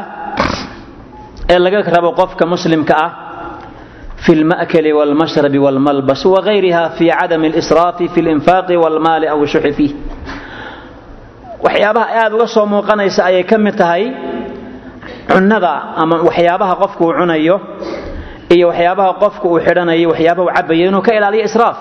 ee 1.53 1.59
laga 1.59 1.78
rabo 1.97 2.11
qofka 2.20 2.45
muslimka 2.47 2.95
ah 3.05 3.11
في 4.25 4.33
المأكل 4.33 4.93
والمشرب 4.93 5.55
والملبس 5.65 6.25
وغيرها 6.25 6.83
في 6.97 7.05
عدم 7.11 7.45
الإسراف 7.45 7.97
في 8.13 8.19
الإنفاق 8.23 8.67
والمال 8.81 9.21
أو 9.33 9.43
الشح 9.43 9.65
فيه 9.77 9.91
waxyaabaha 11.65 12.07
aad 12.21 12.31
uga 12.38 12.47
soo 12.55 12.65
muuqanaysa 12.73 13.21
ayay 13.29 13.43
ka 13.51 13.57
mid 13.65 13.75
tahay 13.81 14.03
cunnada 15.31 15.73
ama 16.01 16.15
waxyaabaha 16.27 16.73
qofku 16.81 17.03
uu 17.07 17.13
cunayo 17.19 17.55
iyo 18.55 18.65
waxyaabaha 18.71 19.11
qofku 19.23 19.45
uu 19.53 19.59
xidhanayo 19.67 20.07
waxyaabaha 20.13 20.45
uu 20.47 20.53
cabayo 20.57 20.83
inuu 20.89 21.01
ka 21.07 21.11
ilaaliyo 21.17 21.43
israaf 21.49 21.77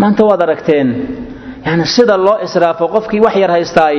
maanta 0.00 0.22
waad 0.28 0.40
aragteen 0.46 0.88
yani 1.66 1.84
sida 1.94 2.16
loo 2.26 2.36
israafo 2.46 2.84
qofkii 2.94 3.20
wax 3.26 3.34
yar 3.42 3.50
haystaay 3.56 3.98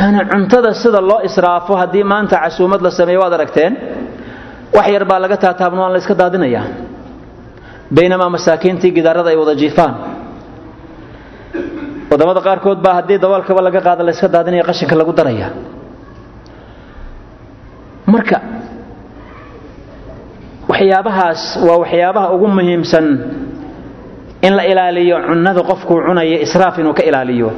yani 0.00 0.18
cuntada 0.32 0.70
sida 0.82 1.00
loo 1.10 1.20
israafo 1.28 1.72
haddii 1.80 2.04
maanta 2.12 2.36
casuumad 2.44 2.80
la 2.86 2.90
sameeyo 2.98 3.20
waad 3.24 3.34
aragteen 3.38 3.72
wax 4.75 4.87
yar 4.95 5.05
baa 5.09 5.19
laga 5.23 5.37
taataabno 5.45 5.79
waan 5.83 5.93
la 5.95 5.99
iska 6.03 6.15
daadinayaa 6.21 6.65
baynamaa 7.97 8.29
masaakiintii 8.35 8.91
gidaarada 8.97 9.29
ay 9.29 9.37
wada 9.41 9.55
jiifaan. 9.61 9.93
Wadamada 12.11 12.41
qaarkood 12.47 12.79
baa 12.85 12.93
haddii 12.99 13.17
daboolkaba 13.23 13.61
laga 13.67 13.81
qaada 13.87 14.01
la 14.07 14.11
iska 14.15 14.27
daadinaya 14.35 14.63
qashinka 14.69 14.95
lagu 14.99 15.13
daraya. 15.19 15.47
Marka 18.13 18.37
waxyaabahaas 20.69 21.41
waa 21.67 21.77
waxyaabaha 21.83 22.27
ugu 22.35 22.47
muhiimsan 22.57 23.05
in 24.47 24.53
la 24.57 24.63
ilaaliyo 24.71 25.15
cunnada 25.27 25.61
qofkuu 25.69 25.99
cunaya 26.07 26.37
israaf 26.45 26.75
inuu 26.81 26.93
ka 26.93 27.03
ilaaliyo. 27.09 27.49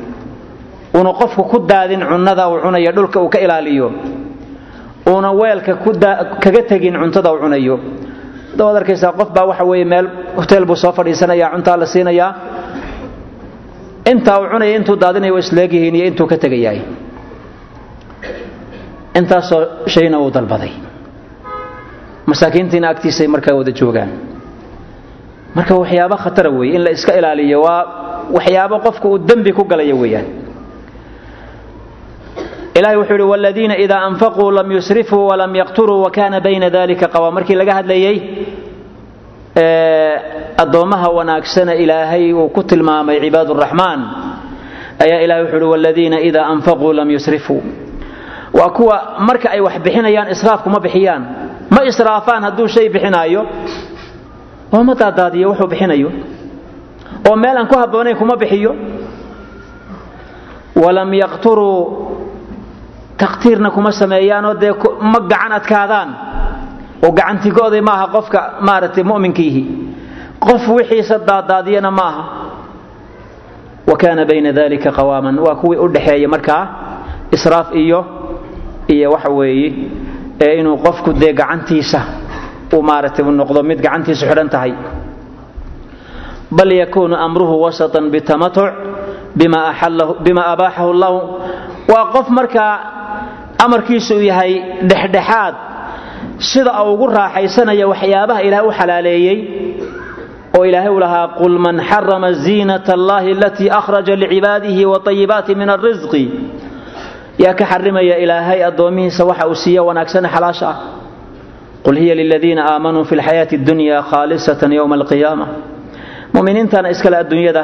Uuna 0.95 1.11
qofku 1.22 1.43
ku 1.51 1.57
daadin 1.72 2.01
cunnada 2.09 2.43
uu 2.49 2.59
cunayo 2.63 2.91
dhulka 2.95 3.20
uu 3.24 3.30
ka 3.30 3.39
ilaaliyo 3.45 3.88
uuna 5.12 5.32
weelka 5.39 5.74
kaga 6.43 6.62
tegin 6.70 6.93
cuntada 7.01 7.30
uu 7.34 7.39
cunayo. 7.43 7.76
Dawaad 8.58 8.76
arkaysaa 8.82 9.12
qof 9.20 9.30
baa 9.36 9.45
waxa 9.51 9.64
weeye 9.70 9.86
meel 9.91 10.05
hoteel 10.39 10.66
buu 10.70 10.76
soo 10.84 10.91
fadhiisanaya 10.97 11.47
cuntaa 11.53 11.78
la 11.82 11.86
siinayaa. 11.93 12.30
Intaa 14.12 14.38
uu 14.41 14.47
cunaya 14.53 14.76
intuu 14.80 14.95
daadinaya 15.03 15.34
waa 15.36 15.39
isleegyihiin 15.45 15.95
iyo 15.95 16.05
intuu 16.10 16.28
ka 16.32 16.38
tegayaay 16.43 16.80
intaasoo 19.20 19.62
shayna 19.93 20.18
uu 20.24 20.32
dalbaday. 20.32 20.72
Masaakiintiina 22.30 22.88
agtiisay 22.93 23.28
markaa 23.28 23.55
wada 23.60 23.72
joogaan. 23.80 24.10
Marka 25.55 25.74
waxyaabo 25.82 26.16
khatara 26.24 26.49
weeye 26.58 26.76
in 26.76 26.84
la 26.86 26.91
iska 26.97 27.12
ilaaliyo 27.20 27.62
waa 27.62 27.82
waxyaabo 28.36 28.76
qofku 28.86 29.08
uu 29.14 29.18
dembi 29.30 29.51
ku 29.58 29.64
galaya 29.72 29.95
weeyaan 30.01 30.26
ilahay 32.78 32.97
wuxuu 32.97 33.13
yidhi 33.13 33.23
wladiina 33.32 33.75
idaa 33.78 34.01
anfaquu 34.09 34.51
lam 34.51 34.71
yusrifuu 34.71 35.28
walam 35.30 35.55
yaqturuu 35.55 36.01
wakana 36.05 36.39
bayna 36.45 36.69
dalika 36.69 37.07
qawa 37.13 37.32
markii 37.32 37.55
laga 37.55 37.73
hadlayey 37.80 38.17
addoommaha 40.63 41.09
wanaagsana 41.17 41.73
ilaahay 41.75 42.34
uu 42.34 42.49
ku 42.55 42.63
tilmaamay 42.63 43.19
cibaad 43.23 43.49
uraxmaan 43.49 43.99
ayaa 45.03 45.19
ilahay 45.25 45.43
wuxuu 45.43 45.57
uhi 45.57 45.71
waladiina 45.73 46.17
idaa 46.30 46.45
anfaquu 46.53 46.93
lam 46.93 47.09
yusrifuu. 47.11 47.61
Waa 48.53 48.69
kuwa 48.69 48.97
marka 49.28 49.51
ay 49.51 49.59
wax 49.61 49.75
bixinayaan 49.86 50.30
israafku 50.32 50.69
ma 50.69 50.80
bixiyaan. 50.80 51.23
Ma 51.69 51.82
israafaan 51.91 52.43
hadduu 52.43 52.67
shay 52.67 52.89
bixinaayo 52.89 53.41
oo 54.75 54.84
ma 54.84 54.93
daadaadiyo 54.95 55.47
wuxuu 55.49 55.67
bixinayo? 55.67 56.09
Oo 57.30 57.36
meel 57.36 57.57
aan 57.57 57.67
ku 57.67 57.75
habboonayn 57.82 58.17
kuma 58.17 58.36
bixiyo? 58.41 58.71
Walam 60.84 61.13
yaqturuu 61.13 61.78
taqtiirna 63.22 63.70
kuma 63.76 63.91
sameeyaanoo 64.01 64.53
dee 64.61 64.74
ma 65.11 65.20
gacan 65.32 65.51
adkaadaan. 65.59 66.09
Oo 67.05 67.11
gacantigoodii 67.20 67.82
maaha 67.89 68.05
qofka 68.15 68.39
maaragtay 68.68 69.03
mu'minkiihi. 69.11 69.63
Qof 70.45 70.63
wixiisa 70.78 71.15
daadaadiyana 71.30 71.91
ma 71.99 72.03
aha 72.11 72.24
wa 73.89 73.95
kaana 74.01 74.26
bayna 74.30 74.51
dalika 74.59 74.89
qawaaman. 74.97 75.36
Waa 75.45 75.55
kuwii 75.61 75.78
u 75.80 75.88
dhaxeeya 75.95 76.28
markaa 76.30 76.63
israaf 77.36 77.68
iyo 77.76 77.99
iyo 78.93 79.11
waxa 79.11 79.30
weeye 79.30 79.70
ee 80.41 80.59
inuu 80.59 80.78
qofku 80.86 81.09
dee 81.22 81.34
gacantiisa 81.34 82.01
uu 82.74 82.82
maaragtay 82.89 83.26
u 83.26 83.32
noqdo 83.32 83.63
mid 83.70 83.80
gacantiisu 83.86 84.26
xidhan 84.30 84.49
tahay. 84.49 84.74
Bal 86.51 86.72
yakuunu 86.82 87.15
amruhu 87.26 87.55
wasatan 87.65 88.09
bitamatuc 88.13 88.72
bima 89.36 90.43
abaaxahu 90.53 90.93
llahu 91.01 91.20
waa 91.91 92.05
qof 92.13 92.28
markaa 92.30 92.74
amarkiisu 93.66 94.16
uu 94.16 94.22
yahay 94.32 94.53
dhexdhexaad. 94.89 95.55
Sida 96.39 96.84
ugu 96.84 97.08
raaxaysanaya 97.08 97.88
waxyaabaha 97.88 98.41
ilaah 98.47 98.66
u 98.68 98.72
xalaaleeyey 98.80 99.38
oo 100.58 100.66
ilaahay 100.66 100.89
u 100.89 100.99
lahaa 100.99 101.28
qul 101.39 101.55
man 101.66 101.78
xarama 101.89 102.34
ziinat 102.34 102.89
allahi 102.89 103.32
alatii 103.38 103.70
akhraja 103.80 104.16
licibaadihi 104.16 104.86
waayibaati 104.86 105.55
min 105.55 105.70
alrisqi 105.70 106.24
yaa 107.43 107.53
ka 107.60 107.66
xarimaya 107.72 108.18
ilaahay 108.24 108.60
addoomihiisa 108.70 109.26
waxa 109.30 109.47
uu 109.47 109.55
siiya 109.64 109.82
wanaagsane 109.84 110.30
xalaasha 110.36 110.68
ah. 110.70 110.78
Qul 111.86 111.95
hiya 112.01 112.16
liladiina 112.16 112.62
aamanuu 112.74 113.03
fi 113.10 113.16
lxayaati 113.16 113.55
اdunya 113.55 114.01
khaalisatan 114.10 114.72
ywma 114.78 114.95
alqiyaama. 114.99 115.47
Muminiintana 116.34 116.89
iskale 116.89 117.18
adduunyada. 117.18 117.64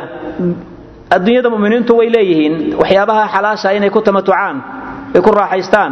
Adduunyada 1.16 1.50
muminiintu 1.50 1.98
way 2.00 2.10
leeyihiin 2.16 2.54
waxyaabaha 2.82 3.24
xalaasha 3.36 3.74
inay 3.78 3.90
ku 3.90 4.02
tamatucaan 4.02 4.56
ay 5.16 5.22
ku 5.22 5.32
raaxaystaan 5.32 5.92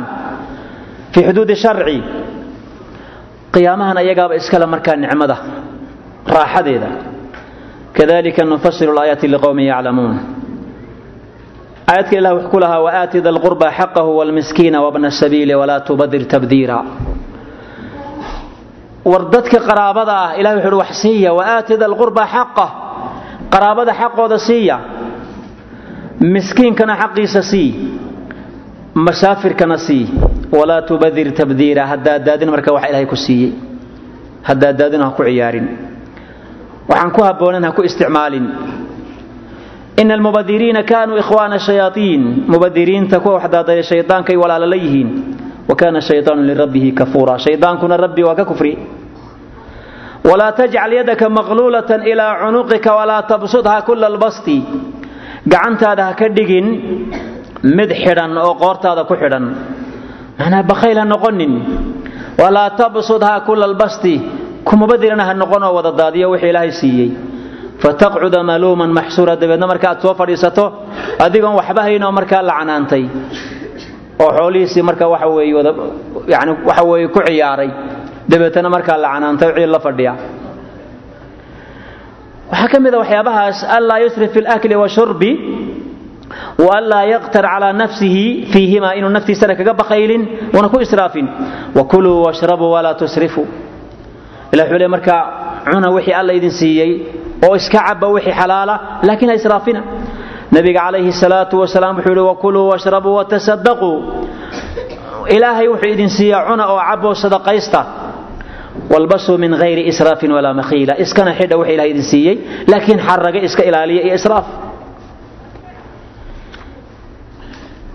fii 1.13 1.23
xuduudi 1.27 1.55
sharci. 1.63 1.97
Qiyaamahan 3.53 3.97
ayagaaba 4.01 4.35
iskale 4.39 4.65
markaa 4.73 4.95
nicmada 4.95 5.37
raaxadeeda. 6.35 6.89
Kadalika 7.97 8.43
nufasilu 8.51 8.93
laayaati 8.97 9.27
liqowmin 9.33 9.65
yaclamuun. 9.73 10.17
Aayadka 11.91 12.15
ilah 12.19 12.31
wuxuu 12.35 12.49
ku 12.51 12.57
lahaa 12.63 12.79
waaati 12.87 13.17
da 13.25 13.31
lqurba 13.35 13.67
xaqahu 13.79 14.09
wlmiskiina 14.19 14.77
wabna 14.85 15.09
sabiili 15.11 15.53
walaa 15.61 15.79
tubadir 15.87 16.23
tabdiira. 16.33 16.77
War 19.11 19.23
dadka 19.33 19.59
qaraabada 19.69 20.13
ah 20.25 20.29
ilahi 20.39 20.55
wuxu 20.57 20.67
uhi 20.71 20.79
wax 20.83 20.91
siiya 21.03 21.31
waaati 21.39 21.73
da 21.81 21.87
lqurba 21.93 22.23
xaqah 22.35 22.69
qaraabada 23.53 23.91
xaqooda 24.01 24.37
siiya. 24.47 24.77
Miskiinkana 26.33 26.93
xaqiisa 27.01 27.41
sii 27.51 27.69
masaafirkana 28.93 29.77
sii 29.77 30.07
walaa 30.51 30.81
tubadir 30.81 31.33
tabdiira 31.33 31.87
haddaadaadin 31.87 32.49
marka 32.49 32.71
wax 32.73 32.89
ilahay 32.89 33.05
ku 33.05 33.15
siiyey. 33.15 33.51
Haddaadaadin 34.43 35.01
ha 35.01 35.09
ku 35.17 35.23
ciyaarin. 35.23 35.67
Waxaan 36.89 37.11
ku 37.15 37.21
habboonan 37.23 37.63
ha 37.63 37.71
ku 37.71 37.81
isticmaalin. 37.83 38.45
Ina 40.01 40.13
almubadiriina 40.13 40.83
kaanuu 40.83 41.17
ikhwaana 41.23 41.59
shayaaiin 41.59 42.23
mubadiriinta 42.51 43.19
kuwa 43.19 43.33
waxdaadaya 43.39 43.83
shaydaankay 43.83 44.35
walaala 44.35 44.65
la 44.67 44.75
yihiin. 44.75 45.09
Wa 45.69 45.75
kaana 45.75 46.01
shaydaanu 46.01 46.41
lirabbihi 46.43 46.91
kafuura 46.91 47.39
shaydaankuna 47.39 47.97
rabbi 47.97 48.23
waa 48.23 48.35
ka 48.35 48.45
kufri. 48.45 48.77
Walaa 50.29 50.51
tajcal 50.51 50.93
yadaka 50.93 51.29
maqluulatan 51.29 52.01
ilaa 52.11 52.33
cunuqika 52.43 52.91
walaa 52.95 53.21
tabsudha 53.23 53.81
kula 53.87 54.07
albasti. 54.07 54.57
Gacantaada 55.47 56.03
ha 56.05 56.13
ka 56.13 56.27
dhigin 56.29 56.67
mid 57.63 57.89
xidhan 58.03 58.37
oo 58.37 58.53
qoortaada 58.61 59.03
ku 59.09 59.15
xidhan. 59.21 59.45
Macnaa 60.39 60.63
bakhayl 60.71 60.97
ha 60.97 61.05
noqonin. 61.05 61.53
Walaa 62.41 62.69
tabsudha 62.79 63.41
kula 63.45 63.65
albasti. 63.69 64.15
Kumubadilana 64.67 65.23
ha 65.29 65.33
noqonoo 65.33 65.73
wada 65.77 65.91
daadiyo 65.91 66.29
wixii 66.33 66.49
ilaahay 66.49 66.71
siiyey. 66.71 67.09
Fataqcuda 67.83 68.39
maluuman 68.43 68.91
maxsuura. 68.97 69.35
Dabeedna 69.41 69.67
marka 69.71 69.89
soo 70.01 70.13
fadhiisato 70.19 70.63
adigoon 71.25 71.55
waxba 71.59 71.81
haynoo 71.87 72.11
markaa 72.11 72.41
lacanaantay 72.49 73.03
oo 74.23 74.29
xoolihiisii 74.37 74.81
marka 74.89 75.05
waxa 75.13 75.27
weeye 75.35 75.53
wada 75.57 75.71
yani 76.33 76.51
waxa 76.69 76.83
weeye 76.89 77.07
ku 77.15 77.19
ciyaaray. 77.27 77.69
Dabeetana 78.29 78.69
markaa 78.75 78.97
lacanaantay 79.03 79.49
ciid 79.57 79.69
la 79.75 79.79
fadhiya. 79.85 80.13
Waxaa 82.51 82.67
ka 82.73 82.79
mid 82.79 82.93
a 82.93 82.97
waxyaabahaas 83.01 83.57
anlaa 83.77 83.99
yusrif 84.03 84.31
fi 84.33 84.41
lakli 84.41 84.75
washurbi 84.83 85.31
waanlaa 86.67 87.03
yaqtar 87.13 87.45
calaa 87.53 87.73
nafsihi 87.81 88.25
fiihima 88.53 88.89
inuu 88.97 89.09
naftiisana 89.17 89.53
kaga 89.59 89.73
bakaylin 89.81 90.21
una 90.57 90.67
ku 90.73 90.77
israafin 90.85 91.27
wakuluu 91.77 92.17
washrabuu 92.25 92.71
walaa 92.75 92.93
tusrifuu 93.01 93.45
ila 94.53 94.63
wuxuu 94.63 94.77
le 94.83 94.87
markaa 94.95 95.21
cuna 95.71 95.89
wixii 95.95 96.13
alla 96.19 96.33
idin 96.39 96.51
siiyey 96.59 96.91
oo 97.47 97.55
iska 97.59 97.79
caba 97.87 98.07
wixii 98.15 98.33
xalaala 98.39 98.75
laakiin 99.07 99.29
ha 99.31 99.35
israafina 99.39 99.81
nabiga 100.55 100.81
calayhi 100.85 101.11
salaatu 101.23 101.55
wasalaam 101.63 101.95
wuxuu 101.97 102.11
yihi 102.15 102.25
wakuluu 102.31 102.65
washrabuu 102.71 103.15
watasadaquu 103.19 103.91
ilaahay 105.35 105.67
wuxuu 105.73 105.89
idin 105.95 106.09
siiyaa 106.17 106.41
cuna 106.49 106.63
oo 106.73 106.79
caboo 106.89 107.13
sadaqaysta 107.23 107.81
walbasuu 108.93 109.37
min 109.43 109.53
hayri 109.61 109.83
israafin 109.91 110.31
walaa 110.37 110.53
makhiila 110.61 110.93
iskana 111.03 111.31
xidha 111.39 111.55
wixii 111.59 111.73
ilahay 111.75 111.89
idin 111.93 112.03
siiyey 112.11 112.35
laakiin 112.71 112.99
xaraga 113.07 113.39
iska 113.47 113.63
ilaaliya 113.69 114.01
iyo 114.07 114.15
israaf 114.19 114.45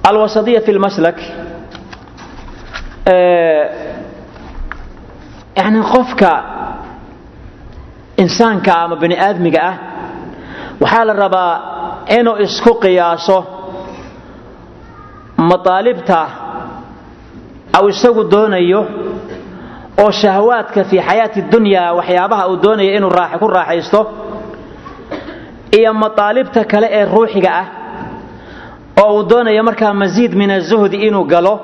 alwasadiya 0.09 0.61
fi 0.66 0.72
lmaslak 0.76 1.18
yani 5.57 5.80
qofka 5.92 6.32
insaanka 8.22 8.72
ama 8.82 8.96
bani 9.02 9.16
aadmiga 9.26 9.61
ah 9.70 9.74
waxaa 10.82 11.04
la 11.09 11.12
rabaa 11.22 11.52
inuu 12.18 12.36
isku 12.46 12.72
qiyaaso 12.84 13.38
mataalibta 15.50 16.20
aw 17.78 17.84
isagu 17.92 18.22
doonayo 18.32 18.80
oo 20.02 20.11
shahawaadka 20.20 20.80
fii 20.90 21.00
xayaati 21.09 21.40
dunya 21.52 21.82
waxyaabaha 21.98 22.44
uu 22.50 22.57
doonayo 22.64 22.90
inuu 22.98 23.11
ku 23.40 23.46
raaxaysto 23.57 24.00
iyo 25.78 25.90
mataalibta 26.02 26.61
kale 26.70 26.86
ee 26.98 27.04
ruuxiga 27.14 27.50
ah 27.61 27.66
oo 29.03 29.16
uu 29.16 29.22
doonayo 29.30 29.62
markaa 29.68 29.92
masiid 30.03 30.32
min 30.40 30.51
azuhdi 30.51 30.97
inuu 31.07 31.24
galo 31.24 31.55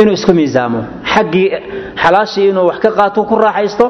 inuu 0.00 0.14
isku 0.18 0.32
miisaamo. 0.38 0.80
Xaggii 1.14 1.48
xalaashii 2.02 2.48
inuu 2.50 2.66
wax 2.70 2.78
ka 2.84 2.90
qaato 2.98 3.20
ku 3.30 3.34
raaxaysto 3.44 3.86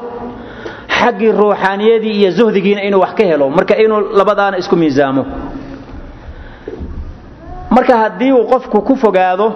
xaggii 0.99 1.33
ruuxaaniyadii 1.41 2.15
iyo 2.21 2.31
zuhdigiina 2.39 2.83
inuu 2.89 3.01
wax 3.05 3.13
ka 3.19 3.25
helo. 3.31 3.47
Marka 3.51 3.75
inuu 3.85 4.01
labadaana 4.19 4.57
isku 4.63 4.77
miisaamo. 4.77 5.23
Marka 7.71 7.97
haddii 8.03 8.33
uu 8.33 8.45
qofku 8.53 8.79
ku 8.83 8.95
fogaado 8.97 9.47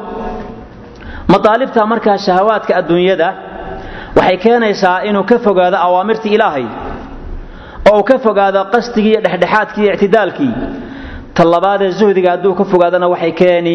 mataalibta 1.28 1.86
markaa 1.86 2.18
shahawaadka 2.26 2.72
adduunyada 2.80 3.28
waxay 4.16 4.36
keenaysaa 4.44 5.02
inuu 5.08 5.24
ka 5.30 5.38
fogaado 5.38 5.76
awaamirtii 5.86 6.34
ilaahay 6.36 6.66
oo 7.90 7.98
uu 7.98 8.04
ka 8.10 8.18
fogaado 8.18 8.60
qasdigii 8.72 9.10
iyo 9.12 9.20
dhexdhexaadkii 9.20 9.82
iyo 9.84 9.92
ictidaalkii 9.94 10.52
talabaadee 11.36 11.90
zuhdiga 11.98 12.30
hadduu 12.34 12.54
ka 12.58 12.64
fogaadona 12.72 13.06
waxay 13.14 13.32
keeni 13.40 13.74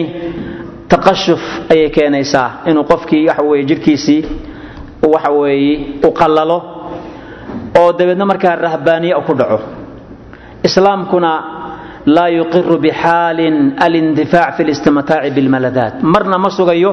taqashuf 0.92 1.42
ayay 1.74 1.90
keenaysaa 1.98 2.48
inuu 2.70 2.84
qofkii 2.92 3.28
waxa 3.30 3.44
weye 3.50 3.64
jidhkiisii 3.70 4.22
waxa 5.14 5.32
weeye 5.40 5.76
u 6.08 6.12
qallalo 6.20 6.58
oo 7.82 7.92
dabeedna 8.00 8.26
markaa 8.32 8.56
rahbaaniya 8.56 9.20
ku 9.28 9.34
dhaco. 9.40 9.60
Islaamkuna 10.68 11.32
laa 12.16 12.28
yuqiru 12.38 12.78
bixaalin 12.86 13.58
alindifaac 13.86 14.56
fi 14.58 14.64
listimtaaci 14.70 15.30
bilmaladaat 15.38 15.94
marna 16.14 16.38
ma 16.44 16.50
sugayo 16.58 16.92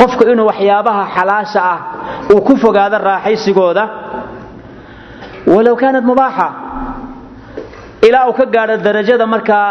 qofku 0.00 0.22
inuu 0.32 0.46
waxyaabaha 0.50 1.02
xalaasha 1.16 1.60
ah 1.72 1.78
uu 2.34 2.40
ku 2.48 2.56
fogaado 2.56 2.96
raaxaysigooda 3.08 3.84
walow 5.54 5.76
kaanat 5.82 6.04
mubaaxa 6.10 6.46
ilaa 8.08 8.26
uu 8.28 8.32
ka 8.38 8.44
gaadho 8.54 8.76
darajada 8.86 9.26
markaa 9.26 9.66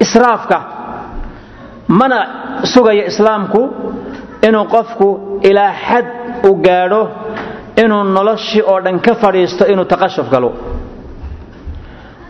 israafka 0.00 0.58
mana 1.88 2.18
sugayo 2.72 3.04
islaamku 3.12 3.60
inuu 4.48 4.64
qofku 4.74 5.08
ilaa 5.48 5.72
xad 5.86 6.06
u 6.48 6.54
gaadho 6.66 7.02
inuu 7.82 8.02
noloshii 8.16 8.62
oo 8.70 8.80
dhan 8.84 8.98
ka 9.06 9.14
fadhiisto 9.22 9.64
inuu 9.72 9.84
taqashuf 9.84 10.26
galo. 10.30 10.50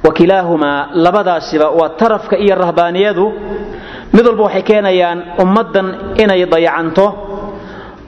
Wakilaahumaa 0.04 0.88
labadaasiba 0.94 1.68
waa 1.70 1.88
tarafka 1.88 2.36
iyo 2.38 2.54
rahbaaniyadu 2.54 3.24
mid 4.12 4.26
walba 4.26 4.42
waxay 4.44 4.62
keenayaan 4.62 5.18
ummaddan 5.42 5.86
inay 6.22 6.44
dayacanto 6.46 7.06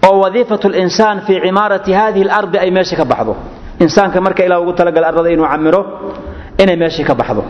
oo 0.08 0.16
wadiifatu 0.24 0.68
linsaan 0.68 1.20
fii 1.26 1.40
cimaarati 1.44 1.92
hadihi 1.92 2.24
alardi 2.28 2.58
ay 2.58 2.70
meesha 2.70 2.96
ka 2.96 3.04
baxdo. 3.04 3.36
Insaanka 3.80 4.20
marka 4.20 4.44
ilah 4.44 4.60
ugu 4.62 4.72
talagala 4.72 5.06
arlada 5.08 5.30
inuu 5.34 5.48
camiro 5.52 5.80
inay 6.62 6.76
meeshii 6.76 7.04
ka 7.04 7.14
baxdo 7.14 7.42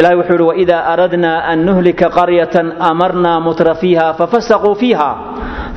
ilahay 0.00 0.16
wuxuu 0.16 0.36
ihi 0.36 0.48
waida 0.50 0.78
aradna 0.92 1.32
an 1.52 1.58
nuhlika 1.68 2.08
qaryatan 2.18 2.66
amarna 2.90 3.32
mutra 3.40 3.74
fafasaquu 4.18 4.74
fiiha 4.80 5.10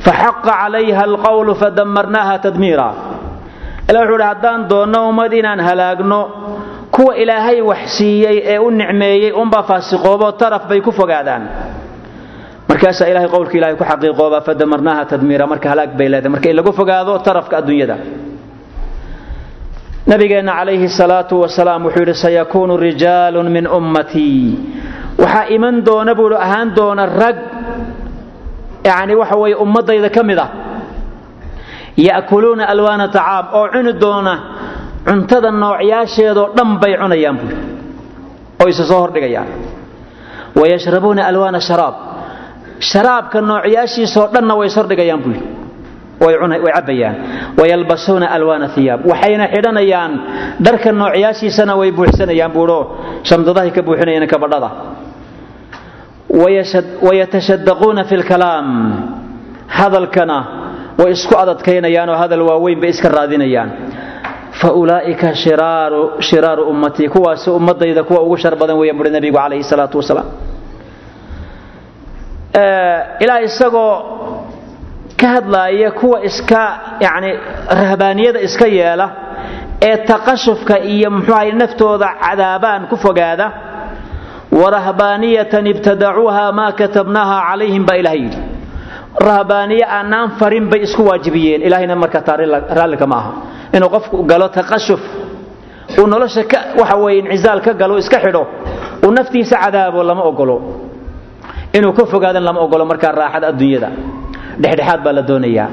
faxaqa 0.04 0.42
calayha 0.64 1.02
alqawlu 1.08 1.54
fadamarnaha 1.62 2.34
tadmiira. 2.44 2.88
Ilah 3.90 4.00
wuxuu 4.02 4.18
ihi 4.20 4.28
haddaan 4.30 4.60
doonno 4.68 5.00
ummad 5.12 5.32
inaan 5.32 5.60
halaagno 5.68 6.20
kuwa 6.94 7.16
ilaahay 7.22 7.60
wax 7.60 7.82
siiyey 7.98 8.38
ee 8.52 8.58
u 8.58 8.70
nicmeeyey 8.70 9.32
unbaa 9.32 9.62
faasiqoobo 9.62 10.32
taraf 10.40 10.64
bay 10.68 10.80
ku 10.80 10.92
fogaadaan. 10.92 11.42
Markaasaa 12.68 13.08
ilahay 13.12 13.28
qowlka 13.28 13.54
ilahay 13.58 13.76
ku 13.76 13.84
xaqiiqooba 13.84 14.40
fadamarnaha 14.48 15.04
tadmiira 15.10 15.46
marka 15.46 15.68
halaag 15.72 15.90
bay 15.98 16.08
leedahay 16.08 16.32
marka 16.34 16.48
in 16.50 16.56
lagu 16.56 16.72
fogaado 16.72 17.18
tarafka 17.26 17.54
adduunyada 17.60 17.96
nabigeenna 20.06 20.52
calayhi 20.52 20.88
salaatu 20.88 21.40
wasalaam 21.40 21.84
wuxuu 21.86 22.04
yidhi 22.04 22.14
sayakuunu 22.14 22.76
rijaalun 22.76 23.48
min 23.50 23.66
ummatii 23.66 24.58
waxaa 25.18 25.48
iman 25.56 25.84
doona 25.84 26.14
buu 26.14 26.28
hi 26.28 26.36
ahaan 26.36 26.74
doona 26.76 27.06
rag 27.06 27.36
yani 28.84 29.14
waxa 29.16 29.36
weeye 29.36 29.56
ummadayda 29.56 30.10
ka 30.10 30.22
mid 30.22 30.38
ah. 30.38 30.50
Ya'kuluuna 31.96 32.66
alwaana 32.66 33.08
tacaam 33.08 33.46
oo 33.54 33.68
cuni 33.72 33.92
doona 33.92 34.34
cuntada 35.06 35.50
noocyaasheedoo 35.50 36.52
dhan 36.56 36.78
bay 36.82 36.96
cunayaan 36.98 37.36
buui 37.38 37.56
oo 38.60 38.68
isa 38.68 38.84
soo 38.84 39.00
hordhigayaan 39.00 39.48
wayashrabuuna 40.58 41.26
alwaana 41.30 41.60
sharaab 41.60 41.94
sharaabka 42.78 43.40
noocyaashiisoo 43.40 44.26
dhanna 44.34 44.54
way 44.58 44.68
ishordhigayaan 44.68 45.22
buui 45.22 45.53
way 46.24 46.72
cabbayaan. 46.76 47.14
Wayalbasuuna 47.60 48.26
alwaana 48.36 48.68
hiyaab 48.76 49.00
waxayna 49.10 49.44
xidhanayaan 49.54 50.12
dharka 50.66 50.90
noocyaashiisana 51.00 51.72
way 51.80 51.90
buuxsanayaan 51.98 52.52
buuo 52.56 52.78
shamdadahay 53.28 53.70
ka 53.76 53.82
buuxinayaan 53.88 54.26
kabadhada. 54.34 54.70
Wayatashadaquuna 57.08 58.04
fi 58.08 58.14
lkalaam 58.22 58.66
hadalkana 59.78 60.38
way 60.98 61.10
isku 61.16 61.34
adadkaynayaanoo 61.42 62.16
hadal 62.22 62.42
waaweyn 62.48 62.80
bay 62.80 62.90
iska 62.94 63.08
raadinayaan. 63.08 63.70
Fa 64.60 64.68
ulaa'ika 64.72 65.34
shiraaru 65.34 66.62
ummatii 66.72 67.08
kuwaasi 67.08 67.50
ummadayda 67.50 68.02
kuwa 68.04 68.22
ugu 68.22 68.36
shar 68.36 68.54
badan 68.56 68.76
weeyaan 68.78 68.98
buhi 68.98 69.10
nabigu 69.10 69.36
calayhi 69.38 69.64
salaatu 69.64 69.98
wasalaam. 69.98 70.26
Ilaa 73.24 73.40
isagoo 73.48 73.92
ka 75.20 75.28
hadlaaya 75.34 75.90
kuwa 75.98 76.18
iska 76.28 76.62
yani 77.00 77.30
rahbaaniyada 77.80 78.40
iska 78.48 78.66
yeela 78.78 79.06
ee 79.88 79.96
taqashufka 80.10 80.74
iyo 80.92 81.10
muxuahay 81.10 81.52
naftooda 81.62 82.08
cadaabaan 82.24 82.82
ku 82.90 82.96
fogaada 83.04 83.46
warahbaaniyatan 84.60 85.66
ibtadacuuha 85.72 86.44
maa 86.58 86.72
katabnaaha 86.80 87.36
calayhim 87.50 87.84
baa 87.88 87.96
ilahay 88.02 88.20
yidhi. 88.24 88.38
Rahbaaniye 89.28 89.84
aanaan 89.98 90.28
farin 90.40 90.66
bay 90.70 90.80
isku 90.86 91.02
waajibiyeen. 91.08 91.60
Ilahayna 91.66 91.96
marka 91.96 92.20
taa 92.26 92.36
raallika 92.78 93.06
ma 93.12 93.16
aha 93.20 93.32
inuu 93.76 93.88
qofku 93.94 94.16
galo 94.30 94.48
taqashuf 94.58 95.00
uu 96.00 96.06
nolosha 96.12 96.42
waxa 96.80 96.96
weye 97.02 97.18
incizaal 97.18 97.60
ka 97.66 97.72
galo 97.80 97.94
iska 98.02 98.18
xidho 98.24 98.42
uu 99.06 99.10
naftiisa 99.18 99.56
cadaabo 99.64 100.02
lama 100.08 100.22
ogolo 100.30 100.56
inuu 101.76 101.92
ka 101.98 102.04
fogaadan 102.12 102.42
lama 102.48 102.60
ogolo 102.66 102.84
markaa 102.90 103.12
raaxada 103.20 103.46
adduunyada 103.52 103.88
dhexdhexaad 104.62 105.00
baa 105.04 105.12
la 105.18 105.22
doonayaa. 105.30 105.68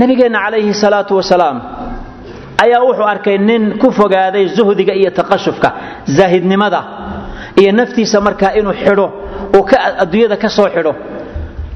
Nabigeenna 0.00 0.38
calayhi 0.44 0.72
salaatu 0.84 1.12
wasalaam 1.20 1.56
ayaa 2.64 2.80
wuxuu 2.88 3.06
arkay 3.14 3.36
nin 3.38 3.62
ku 3.82 3.88
fogaaday 3.98 4.44
zuhdiga 4.56 4.94
iyo 5.00 5.10
taqashufka 5.18 5.68
zaahidnimada 6.16 6.80
iyo 7.60 7.72
naftiisa 7.78 8.20
markaa 8.26 8.52
inuu 8.58 8.72
xidho 8.84 9.06
uu 9.58 9.64
adduunyada 10.02 10.36
ka 10.42 10.48
soo 10.56 10.68
xidho 10.74 10.92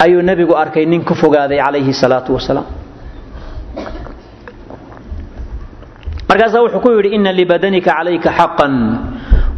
ayuu 0.05 0.23
nebigu 0.29 0.55
arkay 0.63 0.85
nin 0.93 1.03
ku 1.09 1.15
fogaaday 1.23 1.59
calayhi 1.65 1.93
salaatu 2.03 2.31
wasalaam. 2.39 2.67
Markaasaa 6.29 6.63
wuxuu 6.65 6.81
ku 6.85 6.91
yidhi 6.97 7.11
ina 7.19 7.33
libadanika 7.33 7.91
calayka 7.99 8.31
xaqan 8.39 8.75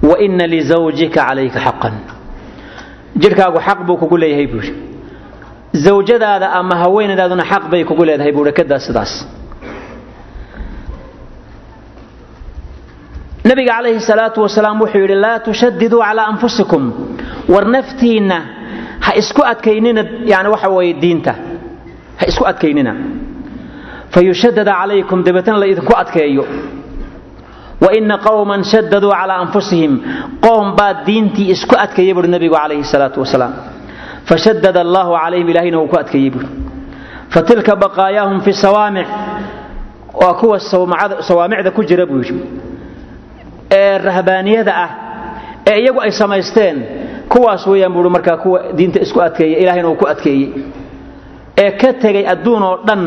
wa 0.08 0.16
ina 0.26 0.46
lizawjika 0.54 1.20
calayka 1.28 1.60
xaqan. 1.66 1.94
Jidhkaagu 3.20 3.58
xaq 3.66 3.78
buu 3.86 3.96
kugu 4.00 4.16
leeyahay 4.22 4.46
buu 4.52 4.60
yidhi 4.64 4.74
zawjadaada 5.84 6.48
ama 6.60 6.74
haweenadaaduna 6.82 7.44
xaq 7.52 7.64
bay 7.72 7.82
kugu 7.88 8.04
leedahay 8.08 8.32
buuhi 8.36 8.52
kadaa 8.58 8.78
sidaas. 8.86 9.12
Nabiga 13.44 13.72
calayhi 13.78 14.00
salaatu 14.10 14.38
wasalaam 14.46 14.80
wuxuu 14.82 14.98
yidhi 15.04 15.14
laa 15.24 15.38
tushadiduu 15.46 16.00
calaa 16.06 16.26
anfusikum 16.32 16.82
war 17.52 17.64
naftiinna 17.74 18.38
ha 19.06 19.10
isku 19.20 19.42
adkaynina 19.52 20.02
yani 20.32 20.48
waxa 20.54 20.68
weeye 20.76 20.94
diinta 21.02 21.32
ha 22.20 22.24
isku 22.30 22.44
adkaynina. 22.50 22.92
Fayushadada 24.14 24.72
calaykum 24.80 25.18
dabeetana 25.26 25.58
la 25.62 25.66
idinku 25.72 25.92
adkeeyo. 26.02 26.44
Waina 27.84 28.16
qowman 28.26 28.60
shadaduu 28.72 29.12
calaa 29.20 29.38
anfusihim 29.44 29.92
qowm 30.46 30.66
baa 30.78 30.92
diintii 31.06 31.48
isku 31.54 31.74
adkeeyey 31.84 32.14
buuhi 32.16 32.28
nabigu 32.34 32.54
calayhi 32.60 32.84
salaatu 32.94 33.18
wasalaam 33.24 33.52
fashadad 34.28 34.76
allahu 34.84 35.10
calayhim 35.22 35.48
ilahayna 35.52 35.78
wuu 35.80 35.88
ku 35.92 35.96
adkeeyey 36.02 36.30
buuri 36.34 36.48
fatilka 37.34 37.72
baqaayaahum 37.84 38.40
fi 38.46 38.52
sawaamic 38.64 39.06
waa 40.22 40.34
kuwa 40.40 40.60
sawaamicda 41.28 41.70
ku 41.76 41.82
jira 41.88 42.06
buu 42.06 42.18
yidhi 42.22 42.40
ee 43.80 43.98
rahbaaniyada 44.08 44.72
ah 44.84 44.90
ee 45.70 45.78
iyagu 45.82 46.00
ay 46.06 46.10
samaysteen 46.20 46.76
kuwaas 47.32 47.66
weeyaan 47.66 47.92
buuhi 47.96 48.10
markaa 48.16 48.36
kuwa 48.42 48.58
diinta 48.78 48.98
isku 49.06 49.18
adkeeyey 49.26 49.62
ilahayna 49.62 49.88
wuu 49.88 49.98
ku 50.02 50.06
adkeeyey 50.12 50.46
ee 51.62 51.70
ka 51.80 51.92
tegay 52.02 52.24
adduun 52.32 52.62
oo 52.62 52.76
dhan 52.88 53.02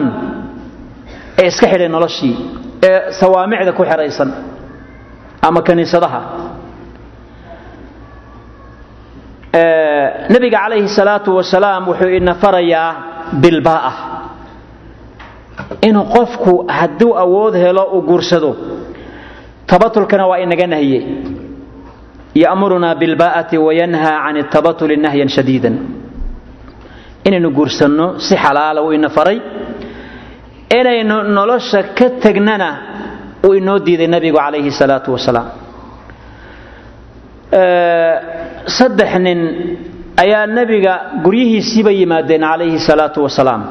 ee 1.41 1.47
iska 1.51 1.67
xidhay 1.71 1.87
noloshii 1.95 2.35
ee 2.89 3.11
sawaamicda 3.19 3.71
ku 3.79 3.83
xidhaysan 3.91 4.29
ama 5.47 5.61
kaniisadaha 5.67 6.19
nabiga 10.29 10.59
calayhi 10.63 10.87
salaatu 10.99 11.29
wasalaam 11.39 11.83
wuxuu 11.89 12.09
ina 12.19 12.33
farayaa 12.43 12.89
bilbaa'ah 13.43 13.95
inuu 15.87 16.05
qofku 16.15 16.53
hadduu 16.77 17.11
awood 17.23 17.53
helo 17.63 17.83
uu 17.95 18.01
guursado 18.09 18.51
tabatulkana 19.69 20.27
waa 20.31 20.39
inaga 20.45 20.67
nahye 20.73 20.99
ya'murunaa 22.43 22.95
bilbaa'ati 23.01 23.57
wayanhaa 23.57 24.17
can 24.25 24.37
tabatuli 24.53 24.97
nahyan 24.97 25.29
shadiidan. 25.29 25.75
Inaynu 27.27 27.49
guursanno 27.57 28.19
si 28.19 28.35
xalaala 28.43 28.81
uu 28.85 28.93
ina 28.93 29.09
inaynu 30.79 31.23
nolosha 31.23 31.83
ka 31.97 32.09
tegnana 32.23 32.69
uu 33.45 33.53
inoo 33.59 33.79
diiday 33.85 34.07
nabigu 34.07 34.37
calayhi 34.37 34.71
salaatu 34.71 35.09
wasalaam 35.15 35.47
saddex 38.77 39.11
nin 39.25 39.39
ayaa 40.23 40.45
nebiga 40.57 40.93
guryihiisiiba 41.25 41.91
yimaadeen 41.99 42.41
calayhi 42.49 42.79
salaatu 42.89 43.19
wasalaam. 43.27 43.61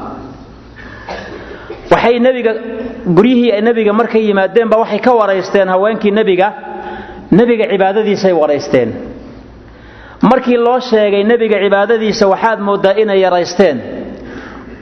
Waxay 1.91 2.19
nebiga 2.27 2.51
guryihii 3.17 3.51
ay 3.55 3.61
nebiga 3.67 3.93
markay 3.99 4.23
yimaadeenba 4.29 4.75
waxay 4.83 4.99
ka 5.05 5.11
waraysteen 5.19 5.67
haweenkii 5.73 6.11
nebiga 6.19 6.47
nebiga 7.39 7.65
cibaadadiisay 7.71 8.33
waraysteen. 8.41 8.89
Markii 10.21 10.57
loo 10.65 10.79
sheegay 10.89 11.23
nebiga 11.31 11.57
cibaadadiisa 11.63 12.25
waxaad 12.33 12.59
mooddaa 12.67 12.93
inay 13.01 13.19
yaraysteen. 13.25 13.77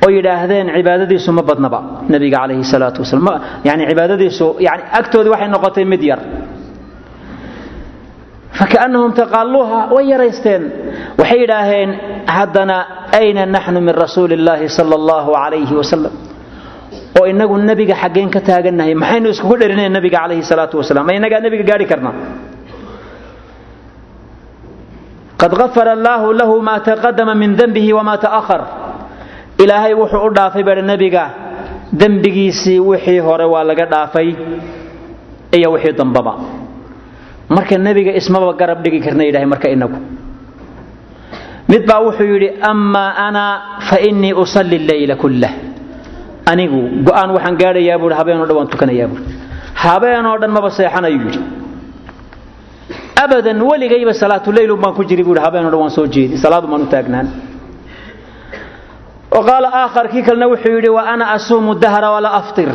Oo 0.05 0.09
yidhaahdeen 0.17 0.67
cibaadadiisu 0.77 1.29
ma 1.37 1.41
badnaba 1.49 1.79
nebiga 2.13 2.37
calayhi 2.43 2.63
salaatu 2.73 2.99
wasalaam. 3.03 3.41
Yani 3.67 3.83
cibaadadiisu 3.91 4.47
yani 4.67 4.83
agtoodii 4.99 5.31
waxay 5.33 5.47
noqotay 5.55 5.85
mid 5.93 6.03
yar 6.11 6.19
fakaannahum 8.53 9.11
taqaaluuha 9.13 9.79
way 9.95 10.05
yaraysteen 10.13 10.63
waxay 11.19 11.39
yidhaaheen 11.43 11.89
haddana 12.27 12.77
ayna 13.19 13.45
naxnu 13.45 13.79
min 13.81 13.93
rasuuli 13.95 14.33
illaahi 14.39 14.67
allahu 14.81 15.31
calayhi 15.35 15.75
wasalam 15.75 16.13
oo 17.19 17.25
inagu 17.27 17.57
nebiga 17.57 17.95
xaggeen 17.95 18.29
ka 18.29 18.39
taagannahay 18.41 18.93
maxaynu 18.95 19.29
iskugu 19.35 19.55
dherinayn 19.61 19.91
nebiga 19.97 20.17
calayhi 20.23 20.43
salaatu 20.51 20.77
wasalaam 20.81 21.05
ma 21.09 21.13
inagaa 21.19 21.41
nebiga 21.45 21.63
gaadhi 21.69 21.85
karna 21.91 22.11
qad 25.37 25.51
gafara 25.53 25.91
allaahu 25.97 26.33
lahu 26.33 26.55
maa 26.61 26.79
taqadama 26.81 27.35
min 27.35 27.53
denbihi 27.59 27.93
wamaa 27.93 28.17
ta'ahar 28.17 28.61
ilaahay 29.63 29.93
wuxuu 29.93 30.23
u 30.27 30.29
dhaafay 30.33 30.63
baa 30.63 30.81
nebiga 30.81 31.23
dembigiisii 31.93 32.79
wixii 32.79 33.19
hore 33.27 33.45
waa 33.45 33.63
laga 33.63 33.85
dhaafay 33.85 34.29
iyo 35.57 35.71
wixii 35.75 35.93
dambaba 35.99 36.33
marka 37.49 37.77
nebiga 37.77 38.11
ismaba 38.19 38.53
garab 38.59 38.79
dhigi 38.83 38.99
karna 39.05 39.23
yidhahay 39.27 39.47
marka 39.53 39.67
inagu. 39.75 39.97
Mid 41.71 41.83
baa 41.89 41.99
wuxuu 42.05 42.27
yidhi 42.33 42.49
amaa 42.71 43.09
ana 43.27 43.43
fa 43.89 43.97
innii 44.09 44.33
usalli 44.43 44.77
leyla 44.89 45.15
kullah. 45.15 45.51
Anigu 46.51 46.79
go'aan 47.07 47.29
waxaan 47.35 47.55
gaadhayaa 47.61 47.97
buui 48.01 48.13
habeenoo 48.19 48.45
dhan 48.47 48.55
waan 48.59 48.69
tukanayaa 48.73 49.07
buui 49.11 49.21
habeenoo 49.83 50.37
dhan 50.41 50.51
maba 50.55 50.69
seexanayu 50.77 51.19
yidhi. 51.25 51.39
Abadan 53.23 53.59
weligayba 53.69 54.13
salaatuleylun 54.21 54.79
baan 54.83 54.93
ku 54.95 55.03
jiri 55.09 55.23
buui 55.27 55.39
habeenoo 55.45 55.71
dhan 55.71 55.79
waan 55.83 55.91
soo 55.97 56.07
jeedi 56.07 56.37
salaadu 56.43 56.67
maan 56.71 56.81
u 56.81 56.89
taagnaan. 56.93 57.27
Wa 59.35 59.41
qaala 59.49 59.67
aakhar 59.81 60.05
kii 60.13 60.23
kalena 60.27 60.47
wuxuu 60.53 60.71
yidhi 60.77 60.89
wa 60.97 61.01
ana 61.13 61.25
asuumu 61.35 61.75
dahra 61.83 62.11
walaa 62.15 62.35
aftir 62.41 62.69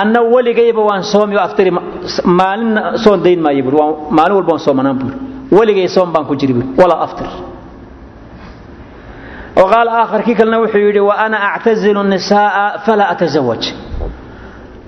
anna 0.00 0.20
weligayba 0.34 0.82
waan 0.88 1.02
soomi 1.12 1.36
aftiri 1.46 1.70
maalinna 2.40 2.82
soon 3.04 3.18
dayn 3.24 3.40
maayo 3.46 3.62
buui 3.66 3.80
maalin 4.18 4.34
walba 4.38 4.50
waan 4.54 4.64
soomanaan 4.68 4.96
buui 5.00 5.12
weligay 5.58 5.88
soom 5.96 6.08
baan 6.14 6.24
ku 6.30 6.34
jiri 6.40 6.52
buui 6.58 6.66
walaa 6.80 7.00
aftir 7.06 7.28
وqاaل 9.58 9.88
آkhر 10.02 10.20
kii 10.26 10.34
kalena 10.38 10.58
wuxuu 10.62 10.78
yidhi 10.86 11.00
وأna 11.10 11.36
أctaزil 11.56 11.96
النisاءa 12.04 12.64
falaa 12.86 13.10
أتزawج 13.14 13.62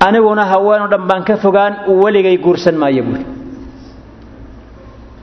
aniguna 0.07 0.45
haweenoo 0.53 0.89
dhan 0.93 1.03
baan 1.11 1.23
ka 1.29 1.35
fogaan 1.45 1.73
weligay 2.03 2.37
guursan 2.45 2.75
maayo 2.83 3.03
buui 3.09 3.23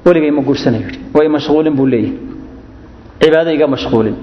weligay 0.07 0.31
ma 0.37 0.41
guursanayo 0.47 0.87
way 1.17 1.27
mashغuulin 1.35 1.73
buu 1.79 1.87
leeyahy 1.93 2.13
cibaado 3.21 3.51
iga 3.57 3.67
mashغuulin 3.75 4.15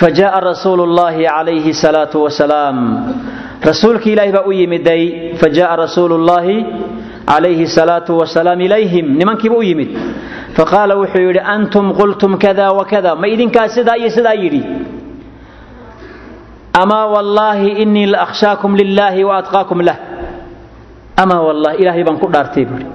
fajaءa 0.00 0.38
rasuul 0.50 0.80
الlahi 0.88 1.22
عalayhi 1.36 1.72
rasuulkii 3.67 4.13
ilaahi 4.13 4.31
baa 4.31 4.45
u 4.47 4.51
yimiday 4.51 5.03
fa 5.39 5.49
jaaa 5.57 5.75
rasuulu 5.75 6.17
llaahi 6.27 6.57
calayhi 7.29 7.67
salaatu 7.67 8.17
wasalaam 8.17 8.61
ilayhim. 8.61 9.05
Nimankiiba 9.19 9.55
u 9.57 9.63
yimid. 9.63 9.89
Faqaala 10.57 10.95
wuxuu 11.01 11.21
yidhi 11.27 11.39
antum 11.55 11.93
qultum 11.99 12.37
kada 12.43 12.71
wakada 12.79 13.15
ma 13.15 13.27
idinkaa 13.27 13.67
sidaa 13.75 13.97
iyo 14.01 14.09
sidaa 14.09 14.33
yidhi. 14.43 14.61
Amaa 16.81 17.05
wallaahi 17.05 17.69
inii 17.83 18.05
laakhshaakum 18.13 18.75
lillaahi 18.75 19.23
waatqaakum 19.23 19.81
lah. 19.87 19.97
Amaa 21.21 21.41
wallahi 21.47 21.77
ilaahay 21.83 22.03
baan 22.07 22.17
ku 22.21 22.27
dhaartay 22.33 22.65
buui 22.65 22.85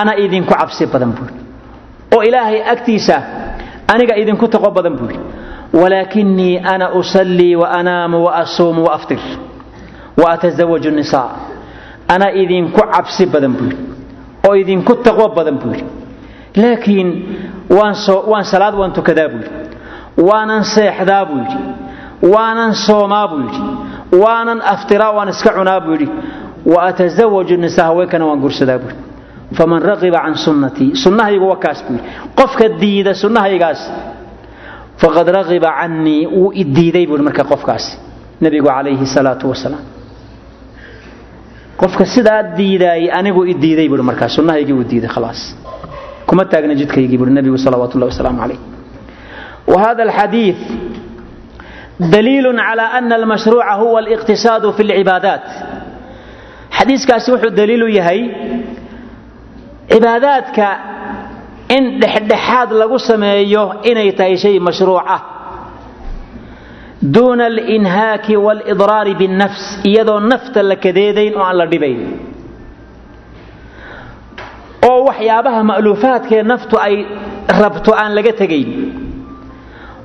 ana 0.00 0.12
idinku 0.24 0.50
cabsi 0.60 0.86
badan 0.92 1.12
buui 1.16 1.30
oo 2.16 2.22
ilaahay 2.28 2.58
agtiisa 2.72 3.16
aniga 3.92 4.14
idinku 4.22 4.48
taqo 4.48 4.70
badan 4.76 4.94
buui 5.00 5.14
walaakinii 5.80 6.58
ana 6.72 6.86
usallii 7.00 7.54
wa 7.60 7.68
anaamu 7.78 8.24
wa 8.26 8.32
asuumu 8.42 8.82
waaftir 8.88 9.20
waatazawaju 10.16 10.90
nisaa 10.90 11.30
ana 12.08 12.26
idinku 12.42 12.80
cabsi 12.94 13.26
badan 13.26 13.52
buui 13.58 13.76
oo 14.48 14.54
idinku 14.62 14.94
taqwo 15.06 15.28
badan 15.36 15.56
buui 15.62 15.80
laakiin 16.56 17.08
waan 18.30 18.44
salaad 18.52 18.74
waan 18.80 18.92
tukadaa 18.92 19.28
buu 19.28 19.40
yidhi 19.44 19.50
waanan 20.28 20.64
seexdaa 20.74 21.24
buu 21.28 21.38
yidhi 21.44 21.58
waanan 22.34 22.74
soomaa 22.86 23.26
buu 23.28 23.40
yidhi 23.46 23.62
waanan 24.22 24.60
aftiraa 24.74 25.10
waan 25.16 25.28
iska 25.34 25.50
cunaa 25.56 25.80
buu 25.80 25.92
yidhi 25.96 26.08
wa 26.72 26.82
atasawaju 26.88 27.56
nisaa 27.64 27.84
haweenkana 27.90 28.24
waan 28.28 28.40
guursadaa 28.44 28.78
buu 28.82 28.90
yidhi 28.92 29.56
faman 29.58 29.82
raqiba 29.82 30.18
can 30.24 30.34
sunnatii 30.44 30.90
sunnahaygu 31.04 31.46
waa 31.48 31.56
kaas 31.64 31.78
buu 31.88 31.94
yidhi 31.96 32.08
qofka 32.38 32.68
diida 32.80 33.14
sunnahaygaas 33.22 33.80
faqad 35.02 35.28
raqiba 35.38 35.70
cannii 35.80 36.26
wuu 36.26 36.52
idiiday 36.62 37.04
buu 37.06 37.14
yidhi 37.16 37.24
marka 37.28 37.44
qofkaasi 37.52 37.92
nebigu 38.42 38.68
calayhi 38.68 39.06
salaatu 39.16 39.44
wasalaam 39.52 39.80
qofka 41.82 42.04
sidaa 42.14 42.42
diidaayay 42.58 43.08
anigu 43.18 43.40
i 43.46 43.54
diiday 43.62 43.88
buui 43.92 44.02
markaa 44.10 44.28
sunnahaygii 44.36 44.72
uu 44.78 44.84
diiday 44.92 45.10
khalaas. 45.14 45.40
Kuma 46.28 46.44
taagna 46.52 46.74
jidkaygii 46.80 47.18
buui 47.20 47.30
nebigu 47.36 47.58
salawaatu 47.64 47.94
ullahi 47.96 48.12
wasalaamu 48.14 48.38
calayh. 48.42 48.58
Wa 49.72 49.76
hada 49.84 50.02
alxadiid 50.08 50.56
daliilun 52.14 52.56
calaa 52.68 52.88
ana 52.98 53.14
almashruuca 53.20 53.74
huwa 53.80 53.98
aliqtisaadu 54.02 54.68
fi 54.76 54.82
lcibaadaat 54.88 55.44
xadiiskaasi 56.78 57.28
wuxuu 57.32 57.50
daliilu 57.58 57.88
yahay 57.98 58.20
cibaadaadka 59.92 60.66
in 61.76 61.84
dhexdhexaad 62.02 62.70
lagu 62.80 62.98
sameeyo 63.10 63.62
inay 63.90 64.08
tahay 64.18 64.36
shay 64.42 64.56
mashruuc 64.68 65.02
ah 65.14 65.20
duuna 67.02 67.44
alinhaaki 67.46 68.36
walidraari 68.36 69.14
binnafs 69.14 69.62
iyadoo 69.90 70.20
nafta 70.20 70.62
la 70.62 70.76
kadeedayn 70.76 71.34
oo 71.36 71.42
aan 71.48 71.56
la 71.60 71.66
dhibayn. 71.72 72.00
Oo 74.88 75.04
waxyaabaha 75.08 75.60
ma'luufaadkee 75.70 76.42
naftu 76.52 76.76
ay 76.86 76.94
rabto 77.62 77.92
aan 78.02 78.14
laga 78.16 78.32
tegayn. 78.32 78.70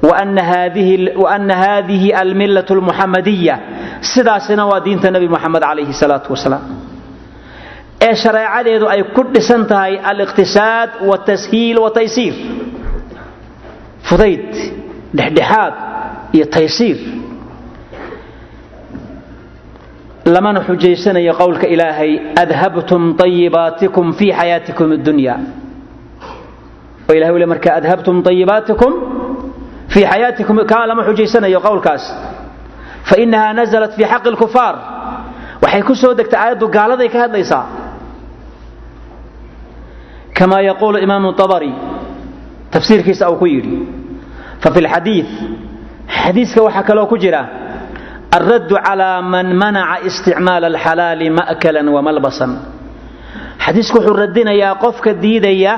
Waana 0.08 1.56
haadihi 1.64 2.14
almilatu 2.22 2.76
lmuxamadiya 2.80 3.56
sidaasina 4.14 4.64
waa 4.70 4.80
diinta 4.86 5.12
nebi 5.12 5.28
moxamed 5.36 5.62
calayhi 5.70 5.93
salaatu 6.02 6.30
wasalaam. 6.36 6.64
Ee 8.08 8.16
shareecadeedu 8.24 8.86
ay 8.93 9.02
ku 9.16 9.22
dhisan 9.34 9.66
tahay 9.72 9.93
aliqtisaad 10.12 10.89
watashiil 11.10 11.78
wataysiir 11.86 12.34
fudayd 14.10 14.50
dhexdhexaad 15.18 15.74
iyo 16.37 16.47
taysiir 16.55 16.99
lamana 20.35 20.61
xujaysanayo 20.68 21.33
qowlka 21.41 21.66
ilaahay 21.75 22.12
adhabtum 22.43 23.03
طayibaatikum 23.20 24.07
fii 24.18 24.33
xayaatikum 24.41 24.89
اdunya 24.99 25.35
oo 27.09 27.14
ilahay 27.18 27.35
u 27.35 27.39
le 27.43 27.47
marka 27.53 27.70
adhabtum 27.81 28.16
طayibaatikum 28.29 28.93
fii 29.93 30.05
xayaatikum 30.12 30.57
kaa 30.73 30.85
lama 30.91 31.03
xujaysanayo 31.09 31.59
qowlkaas 31.66 32.05
fainaha 33.11 33.49
naزlat 33.59 33.93
fii 33.99 34.07
xaqi 34.12 34.29
اlkufaar 34.33 34.75
waxay 35.62 35.83
ku 35.89 35.95
soo 36.03 36.12
degtay 36.18 36.39
aayaddu 36.45 36.66
gaaladay 36.77 37.09
ka 37.14 37.18
hadlaysaa 37.25 37.64
kama 40.39 40.57
yaquulu 40.70 40.97
imaamu 41.07 41.29
طabari 41.41 41.73
tafsiirkiisa 42.75 43.25
uu 43.31 43.37
ku 43.43 43.47
yidhi 43.55 43.77
fafi 44.62 44.79
اlxadiiث 44.85 45.29
xadiiska 46.08 46.60
waxaa 46.68 46.84
kaloo 46.89 47.08
ku 47.12 47.18
jira 47.24 47.41
alraddu 48.38 48.76
calaa 48.86 49.22
man 49.34 49.47
manaca 49.62 49.95
isticmaal 50.10 50.64
alxalaali 50.72 51.28
ma'kalan 51.39 51.88
wamalbasan 51.95 52.51
xadiisku 53.66 53.97
wuxuu 53.99 54.16
radinayaa 54.24 54.76
qofka 54.84 55.12
diidaya 55.24 55.74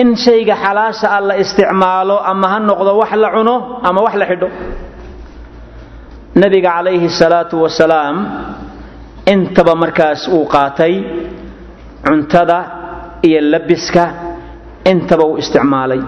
in 0.00 0.08
shayga 0.24 0.54
xalaasha 0.64 1.06
ah 1.16 1.20
la 1.28 1.34
isticmaalo 1.42 2.16
ama 2.30 2.46
ha 2.52 2.58
noqdo 2.68 2.90
wax 3.00 3.12
la 3.22 3.28
cuno 3.36 3.54
ama 3.88 4.00
wax 4.06 4.14
la 4.20 4.26
xidho. 4.30 4.48
Nabiga 6.42 6.70
calayhi 6.76 7.08
salaatu 7.20 7.56
wasalaam 7.64 8.16
intaba 9.32 9.72
markaas 9.82 10.28
uu 10.36 10.44
qaatay 10.54 10.94
cuntada 12.06 12.58
iyo 13.28 13.40
labiska 13.52 14.04
intaba 14.90 15.24
uu 15.30 15.38
isticmaalay 15.42 16.00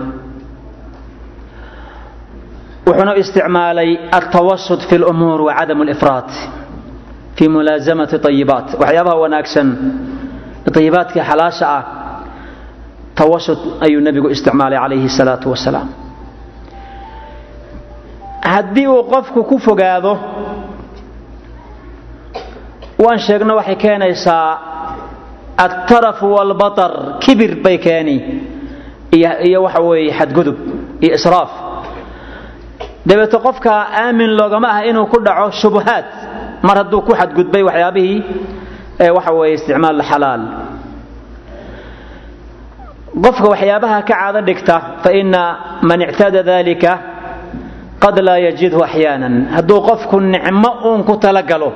wuxuuna 2.89 3.13
isticmaalay 3.23 3.91
altawasud 4.19 4.81
fi 4.89 4.97
lumuur 5.03 5.41
wacadam 5.49 5.81
lifraat 5.91 6.31
fii 7.37 7.49
mulaasamati 7.55 8.17
ayibaat 8.31 8.69
waxyaabaha 8.81 9.17
wanaagsan 9.25 9.69
ayibaadka 10.81 11.21
xalaasha 11.31 11.67
ah 11.79 11.83
tawasud 13.19 13.61
ayuu 13.85 14.01
nebigu 14.07 14.29
isticmaalay 14.35 14.79
calayhi 14.83 15.09
salaatu 15.19 15.47
wasalaam. 15.55 15.89
Haddii 18.53 18.87
uu 18.95 19.03
qofku 19.13 19.41
ku 19.51 19.57
fogaado 19.67 20.13
waan 23.05 23.19
sheegno 23.27 23.53
waxay 23.61 23.77
keenaysaa 23.85 24.47
altarafu 25.65 26.27
walbatar 26.37 26.93
kibir 27.25 27.53
bay 27.65 27.77
keeni 27.87 28.17
iyo 29.49 29.59
waxa 29.67 29.81
weeye 29.89 30.13
xadgudub 30.19 30.57
iyo 31.05 31.15
israaf 31.19 31.51
dabeeto 33.09 33.39
qofka 33.47 33.73
aamin 34.03 34.31
loogama 34.39 34.69
ah 34.77 34.81
inuu 34.91 35.07
ku 35.13 35.19
dhaco 35.27 35.51
shubuhaad 35.61 36.05
mar 36.67 36.77
hadduu 36.81 37.01
ku 37.07 37.13
xadgudbay 37.21 37.63
waxyaabihii 37.69 38.19
waxa 39.17 39.33
weeye 39.39 39.55
isticmaal 39.59 40.01
xalaal. 40.11 40.43
Qofka 43.25 43.47
waxyaabaha 43.53 43.99
ka 44.09 44.15
caado 44.15 44.41
dhigta 44.49 44.77
fa 45.03 45.11
ina 45.21 45.43
man 45.89 46.01
ictaada 46.03 46.43
dalika 46.43 46.93
qad 48.03 48.17
laa 48.27 48.39
yajidhu 48.47 48.81
axyaanan 48.89 49.35
hadduu 49.57 49.81
qofku 49.89 50.17
nicmo 50.21 50.71
uun 50.89 51.03
ku 51.09 51.15
talagalo 51.17 51.73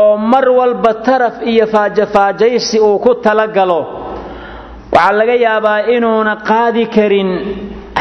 oo 0.00 0.16
mar 0.32 0.48
walba 0.58 0.92
taraf 1.06 1.34
iyo 1.52 1.66
faajafaajaysi 1.66 2.78
uu 2.80 2.98
ku 3.04 3.14
talagalo 3.26 3.80
waxaa 4.92 5.12
laga 5.18 5.34
yaabaa 5.46 5.80
inuuna 5.94 6.34
qaadi 6.50 6.86
karin 6.96 7.30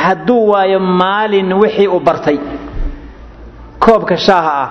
hadduu 0.08 0.48
waayo 0.52 0.80
maalin 0.80 1.50
wixii 1.62 1.88
uu 1.88 2.00
bartay. 2.08 2.38
Koobka 3.84 4.16
shaaha 4.18 4.54
ah 4.64 4.70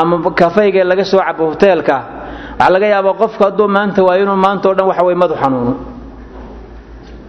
ama 0.00 0.30
kafayga 0.40 0.84
laga 0.90 1.04
soo 1.04 1.20
cabo 1.26 1.44
hoteelka 1.52 1.96
waxaa 2.58 2.70
laga 2.74 2.86
yaabaa 2.94 3.14
qofku 3.20 3.42
hadduu 3.46 3.68
maanta 3.76 4.00
waayo 4.06 4.22
inuu 4.24 4.36
maanta 4.44 4.66
o 4.70 4.74
dhan 4.76 4.86
waxa 4.90 5.02
weye 5.06 5.18
madu 5.22 5.34
xanuuno. 5.42 5.74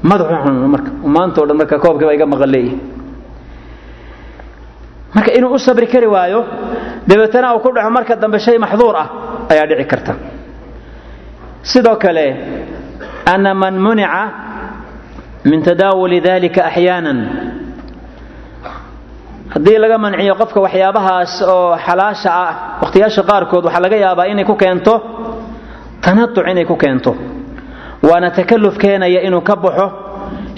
Madaxu 0.10 0.34
xanuuno 0.44 0.68
marka 0.74 0.90
maanta 1.16 1.38
o 1.42 1.46
dhan 1.48 1.58
marka 1.60 1.76
koobkiiba 1.84 2.14
iga 2.18 2.26
maqan 2.34 2.54
marka 5.16 5.32
inuu 5.38 5.54
u 5.56 5.60
sabri 5.60 5.88
kari 5.88 6.08
waayo 6.16 6.40
dabeetana 7.08 7.56
uu 7.56 7.60
ku 7.64 7.70
dhaco 7.76 7.90
marka 7.98 8.16
dambe 8.22 8.40
shay 8.40 8.58
maxduur 8.58 8.96
ah 8.96 9.08
ayaa 9.52 9.66
dhici 9.70 9.86
karta. 9.92 10.14
Sidoo 11.64 11.96
kale 12.04 12.26
ana 13.34 13.54
man 13.54 13.76
munica 13.86 14.22
min 15.46 15.62
tadaawuli 15.64 16.22
dalika 16.22 16.62
axyaanan. 16.70 17.20
Haddii 19.54 19.78
laga 19.84 19.98
manciyo 19.98 20.34
qofka 20.42 20.60
waxyaabahaas 20.66 21.34
oo 21.54 21.78
xalaasha 21.86 22.30
ah 22.46 22.52
wakhtiyaasha 22.82 23.22
qaarkood 23.30 23.64
waxaa 23.68 23.84
laga 23.86 23.96
yaabaa 24.06 24.28
inay 24.32 24.46
ku 24.46 24.56
keento 24.56 24.94
tanatuc 26.04 26.46
inay 26.52 26.66
ku 26.66 26.76
keento. 26.76 27.12
Waana 28.08 28.30
takalluf 28.32 28.76
keenaya 28.78 29.22
inuu 29.28 29.42
ka 29.50 29.56
baxo 29.56 29.86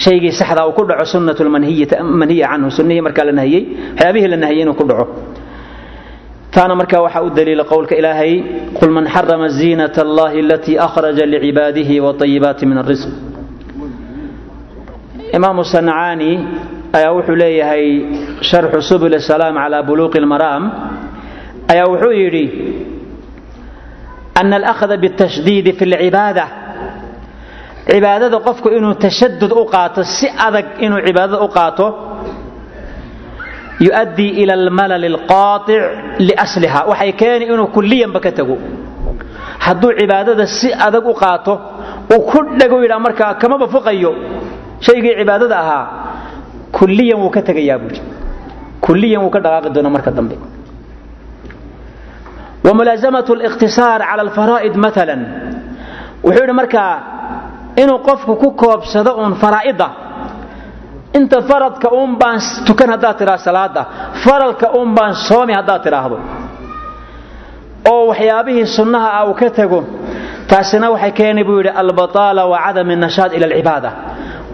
shaygii 0.04 0.32
saxda 0.40 0.66
uu 0.68 0.74
ku 0.78 0.84
dhaco 0.90 1.06
sunnatu 1.06 1.44
lmanhiya 1.48 2.48
canhu 2.50 2.70
sunnihii 2.78 3.02
markaa 3.08 3.26
la 3.30 3.32
nahiyey 3.40 3.64
waxyaabihii 3.94 4.28
la 4.34 4.38
nahiyey 4.44 4.62
inuu 4.66 4.74
ku 4.80 4.84
dhaco. 4.90 5.06
Taana 6.54 6.74
markaa 6.76 7.02
waxaa 7.06 7.22
u 7.22 7.30
daliila 7.30 7.64
qowlka 7.72 7.94
ilaahay 7.96 8.34
qul 8.80 8.90
man 8.90 9.06
xarama 9.14 9.48
ziinata 9.58 10.02
allahi 10.02 10.40
alatii 10.46 10.78
akhraja 10.86 11.26
licibaadihi 11.34 11.96
watayibaati 12.06 12.66
min 12.66 12.78
alrisq 12.84 13.10
imaamu 15.38 15.64
sancaani 15.74 16.32
ayaa 16.98 17.12
wuxuu 17.18 17.36
leeyahay 17.42 17.86
sharxu 18.50 18.82
subul 18.90 19.14
salaam 19.30 19.56
calaa 19.64 19.84
buluuqi 19.90 20.18
almaraam. 20.24 20.64
Ayaa 21.72 21.88
wuxuu 21.92 22.14
yidhi 22.22 22.46
ana 24.40 24.56
alahda 24.60 24.96
biاtashdiidi 25.04 25.72
fi 25.80 25.84
lcibaada 25.94 26.46
cibaadada 27.92 28.38
qofku 28.48 28.68
inuu 28.78 28.94
tashadud 29.06 29.52
u 29.62 29.64
qaato 29.74 30.02
si 30.16 30.28
adag 30.48 30.66
inuu 30.86 31.02
cibaadada 31.08 31.38
u 31.46 31.50
qaato 31.58 31.86
yu'addii 33.88 34.32
ila 34.42 34.54
almalal 34.60 35.04
alqaatic 35.14 35.82
liasliha 36.28 36.80
waxay 36.92 37.12
keeni 37.22 37.44
inuu 37.54 37.68
kulliyanba 37.76 38.20
ka 38.26 38.32
tago 38.38 38.56
hadduu 39.66 39.92
cibaadada 40.00 40.46
si 40.58 40.68
adag 40.88 41.06
u 41.12 41.14
qaato 41.24 41.54
uu 42.14 42.22
ku 42.32 42.40
dhego 42.60 42.76
yidhaa 42.84 43.00
markaa 43.08 43.34
kamaba 43.42 43.66
fuqayo 43.74 44.12
shaygii 44.86 45.14
cibaadada 45.20 45.56
ahaa 45.64 45.86
kuliyan 46.78 47.20
wuu 47.24 47.32
ka 47.36 47.42
tegayaa 47.50 47.78
buuri 47.82 48.00
kuliyan 48.86 49.22
wuu 49.24 49.32
ka 49.36 49.40
dhaqaaqi 49.44 49.70
doona 49.76 49.90
marka 49.96 50.12
dambe. 50.18 50.36
Wamulaazamaة 52.66 53.28
اliqtisaar 53.38 54.00
cala 54.10 54.22
alfaraa'id 54.28 54.76
maala 54.84 55.16
wuxuu 56.24 56.42
yidhi 56.44 56.54
markaa 56.62 56.94
inuu 57.82 58.00
qofku 58.08 58.34
ku 58.42 58.48
koobsado 58.62 59.12
uun 59.22 59.34
faraa'ida 59.44 59.88
inta 61.18 61.38
faradka 61.50 61.88
uun 61.98 62.12
baan 62.22 62.40
tukan 62.68 62.90
haddaad 62.94 63.16
tidhaha 63.20 63.38
salaada 63.48 63.82
faralka 64.24 64.68
uun 64.78 64.90
baan 64.98 65.14
soomi 65.28 65.54
haddaad 65.60 65.82
tidhaahdo 65.86 66.18
oo 67.92 68.02
waxyaabihii 68.12 68.66
sunnaha 68.78 69.08
ah 69.20 69.24
uu 69.30 69.34
ka 69.42 69.50
tego 69.60 69.80
taasina 70.50 70.88
waxay 70.94 71.12
keeni 71.20 71.44
buu 71.48 71.58
yidhi 71.62 71.72
albataala 71.82 72.42
wa 72.52 72.58
cadami 72.66 72.96
nashaad 73.06 73.32
ila 73.38 73.46
alcibaada 73.50 73.90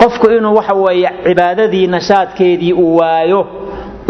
qofku 0.02 0.26
inuu 0.38 0.56
waxa 0.60 0.74
weeye 0.84 1.10
cibaadadii 1.26 1.88
nashaadkeedii 1.96 2.74
uu 2.84 2.96
waayo 3.00 3.40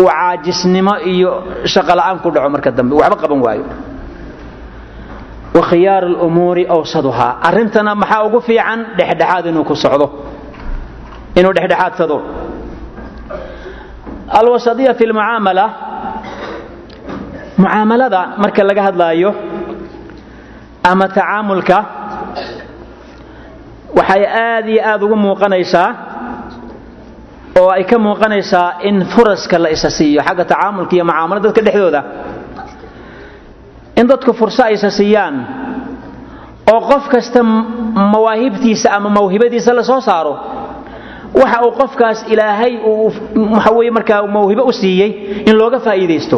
uu 0.02 0.08
caajisnimo 0.12 0.94
iyo 1.14 1.32
shaqola'aan 1.74 2.18
ku 2.24 2.30
dhaco 2.36 2.50
marka 2.54 2.72
dambe 2.78 2.96
waxba 3.02 3.16
qaban 3.24 3.42
waayo. 3.46 3.66
Wa 5.56 5.62
khiyaaru 5.70 6.08
lumuuri 6.20 6.64
awsaduhaa. 6.76 7.32
Arrintana 7.48 7.92
maxaa 8.02 8.24
ugu 8.28 8.40
fiican? 8.48 8.80
Dhexdhexaad 8.98 9.46
inuu 9.52 9.64
ku 9.70 9.76
socdo. 9.84 10.08
Inuu 11.40 11.54
dhexdhexaadsado 11.58 12.18
alwasadiya 14.40 14.94
fi 15.00 15.06
lmucaamala 15.10 15.66
mucaamalada 17.58 18.22
marka 18.42 18.64
laga 18.70 18.84
hadlaayo 18.88 19.32
ama 20.84 21.08
tacaamulka 21.08 21.78
waxay 23.98 24.24
aad 24.26 24.66
iyo 24.74 24.82
aad 24.92 25.02
ugu 25.06 25.16
muuqanaysaa 25.26 25.90
oo 27.60 27.70
ay 27.78 27.84
ka 27.92 27.98
muuqanaysaa 28.00 28.68
in 28.90 29.06
furaska 29.14 29.58
la 29.64 29.70
isa 29.76 29.90
siiyo 29.98 30.22
xagga 30.28 30.46
tacaamulka 30.52 30.94
iyo 30.96 31.06
mucaamalo 31.10 31.40
dadka 31.46 31.62
dhexdooda. 31.68 32.02
In 34.00 34.08
dadku 34.12 34.34
furso 34.40 34.62
ay 34.68 34.74
isa 34.78 34.90
siiyaan 35.00 35.36
oo 36.74 36.82
qof 36.90 37.04
kasta 37.14 37.40
mawaahibtiisa 38.14 38.88
ama 38.98 39.10
mawhibadiisa 39.18 39.72
la 39.78 39.84
soo 39.90 40.02
saaro 40.08 40.34
waxa 41.40 41.58
uu 41.66 41.72
qofkaas 41.80 42.20
ilaahay 42.34 42.74
uu 42.90 43.12
waxa 43.56 43.72
weye 43.78 43.92
markaa 43.98 44.22
mawhibo 44.36 44.64
u 44.64 44.72
siiyey 44.82 45.12
in 45.48 45.56
looga 45.60 45.80
faa'iidaysto. 45.86 46.38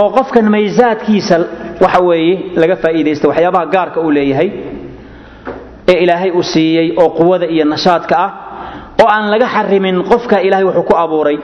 Oo 0.00 0.08
qofkan 0.16 0.46
maysaadkiisa 0.54 1.36
waxa 1.84 2.00
weeye 2.08 2.34
laga 2.60 2.76
faa'iidaysto 2.82 3.26
waxyaabaha 3.30 3.66
gaarka 3.74 3.98
uu 4.00 4.10
leeyahay 4.16 4.48
ee 5.92 5.96
ilaahay 6.04 6.30
uu 6.38 6.42
siiyey 6.52 6.88
oo 7.02 7.08
quwada 7.18 7.46
iyo 7.54 7.64
nashaadka 7.72 8.14
ah 8.24 8.30
oo 9.02 9.08
aan 9.14 9.24
laga 9.32 9.46
xarimin 9.56 9.96
qofka 10.10 10.36
ilahay 10.46 10.64
wuxuu 10.68 10.82
ku 10.90 10.94
abuuray. 11.02 11.38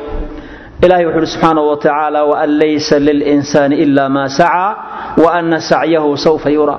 Ilahay 0.85 1.05
wuxu 1.07 1.19
uhi 1.19 1.27
subxaanaه 1.35 1.65
wa 1.71 1.77
tacaala 1.83 2.21
waan 2.31 2.51
laysa 2.61 2.97
lilإnsaani 3.07 3.75
ila 3.85 4.05
ma 4.17 4.23
sacaa 4.39 4.71
waana 5.25 5.59
sacyahu 5.71 6.11
sawfa 6.27 6.51
yura 6.57 6.77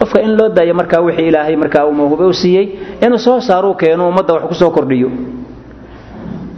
qofka 0.00 0.18
in 0.26 0.32
loo 0.38 0.48
daayo 0.56 0.74
markaa 0.80 1.00
wixii 1.06 1.28
ilaahay 1.30 1.56
markaa 1.62 1.84
uu 1.88 1.92
mawhube 2.00 2.24
u 2.24 2.32
siiyey 2.42 2.66
inuu 3.04 3.18
soo 3.26 3.38
saaruu 3.48 3.74
keeno 3.80 4.02
ummadda 4.10 4.32
wax 4.36 4.44
ku 4.50 4.54
soo 4.62 4.70
kordhiyo. 4.76 5.08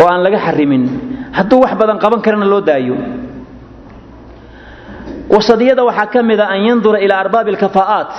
Oo 0.03 0.09
aan 0.13 0.21
laga 0.27 0.39
xarimin 0.47 0.83
hadduu 1.37 1.59
wax 1.65 1.73
badan 1.81 1.99
qaban 2.03 2.21
karana 2.25 2.45
loo 2.53 2.61
daayo. 2.71 2.97
Wasadiyada 5.35 5.83
waxaa 5.89 6.07
ka 6.13 6.21
mida 6.23 6.45
an 6.55 6.61
yandura 6.69 6.99
ilaa 7.05 7.21
arbaabi 7.25 7.51
alkafaa'aat 7.55 8.13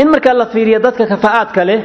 in 0.00 0.08
markaa 0.14 0.34
la 0.40 0.46
fiiriyo 0.52 0.78
dadka 0.86 1.04
kafaa'aadka 1.12 1.62
leh 1.68 1.80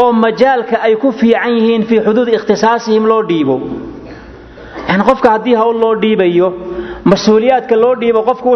oo 0.00 0.12
majaalka 0.24 0.76
ay 0.86 0.94
ku 0.96 1.08
fiican 1.20 1.52
yihiin 1.58 1.82
fii 1.88 2.00
xuduudi 2.06 2.32
ikhtisaasihim 2.38 3.04
loo 3.10 3.22
dhiibo. 3.30 3.56
Yani 4.88 5.02
qofka 5.08 5.28
haddii 5.34 5.54
hawl 5.60 5.76
loo 5.82 5.94
dhiibayo 6.02 6.48
mas'uuliyaadka 7.10 7.76
loo 7.82 7.94
dhiibo 8.00 8.20
qofku 8.28 8.48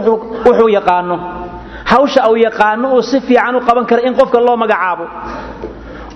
wuxuu 0.46 0.68
yaqaano. 0.78 1.16
Hawsha 1.92 2.28
uu 2.30 2.36
yaqaano 2.46 2.86
uu 2.96 3.02
si 3.02 3.20
fiican 3.20 3.54
u 3.56 3.60
qaban 3.68 3.86
kara 3.90 4.02
in 4.08 4.14
qofka 4.20 4.38
loo 4.46 4.56
magacaabo. 4.62 5.04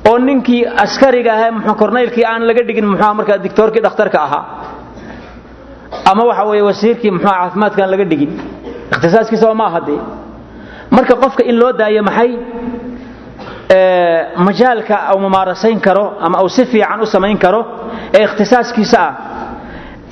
Oo 0.09 0.19
ninkii 0.19 0.65
askariga 0.85 1.33
ahaa 1.37 1.51
muxuu 1.57 1.75
kornaylkii 1.81 2.25
aan 2.25 2.43
laga 2.49 2.63
dhigin 2.69 2.87
muxuu 2.93 3.15
markaa 3.19 3.39
dictoorkii 3.45 3.83
dhakhtarka 3.87 4.19
ahaa. 4.27 4.45
Ama 6.11 6.23
waxa 6.29 6.45
weeye 6.51 6.63
wasiirkii 6.71 7.11
muxuu 7.11 7.31
caafimaadka 7.31 7.83
aan 7.85 7.91
laga 7.91 8.05
dhigin. 8.11 8.33
Ikhtisaaskiisa 8.93 9.47
waa 9.47 9.55
ma 9.61 9.67
marka 10.97 11.15
qofka 11.23 11.43
in 11.51 11.57
loo 11.61 11.73
daayo 11.81 12.03
maxay 12.09 12.31
majaalka 14.47 14.97
uu 15.15 15.21
mumaarasayn 15.21 15.81
karo 15.81 16.05
ama 16.21 16.43
uu 16.43 16.49
si 16.49 16.65
fiican 16.73 17.01
u 17.03 17.07
samayn 17.15 17.39
karo 17.45 17.61
ee 18.19 18.25
ikhtisaaskiisa 18.27 18.99
ah 19.09 19.13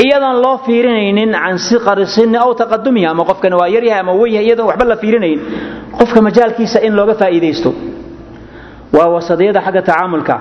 iyadoon 0.05 0.39
loo 0.45 0.57
fiirinaynin 0.67 1.33
can 1.45 1.59
siqari 1.69 2.07
sinni 2.17 2.37
aw 2.45 2.51
taqadumihi 2.61 3.07
ama 3.13 3.23
qofkani 3.31 3.55
waa 3.61 3.69
yaryahay 3.75 4.01
ama 4.05 4.13
wenyahay 4.21 4.47
iyadoon 4.49 4.67
waxba 4.71 4.85
la 4.93 4.97
fiirinayn 5.03 5.39
qofka 5.99 6.19
majaalkiisa 6.27 6.79
in 6.87 6.93
looga 6.99 7.15
faa'iidaysto 7.23 7.71
waa 8.97 9.09
wasadiyada 9.15 9.61
xagga 9.67 9.83
tacaamulka. 9.89 10.37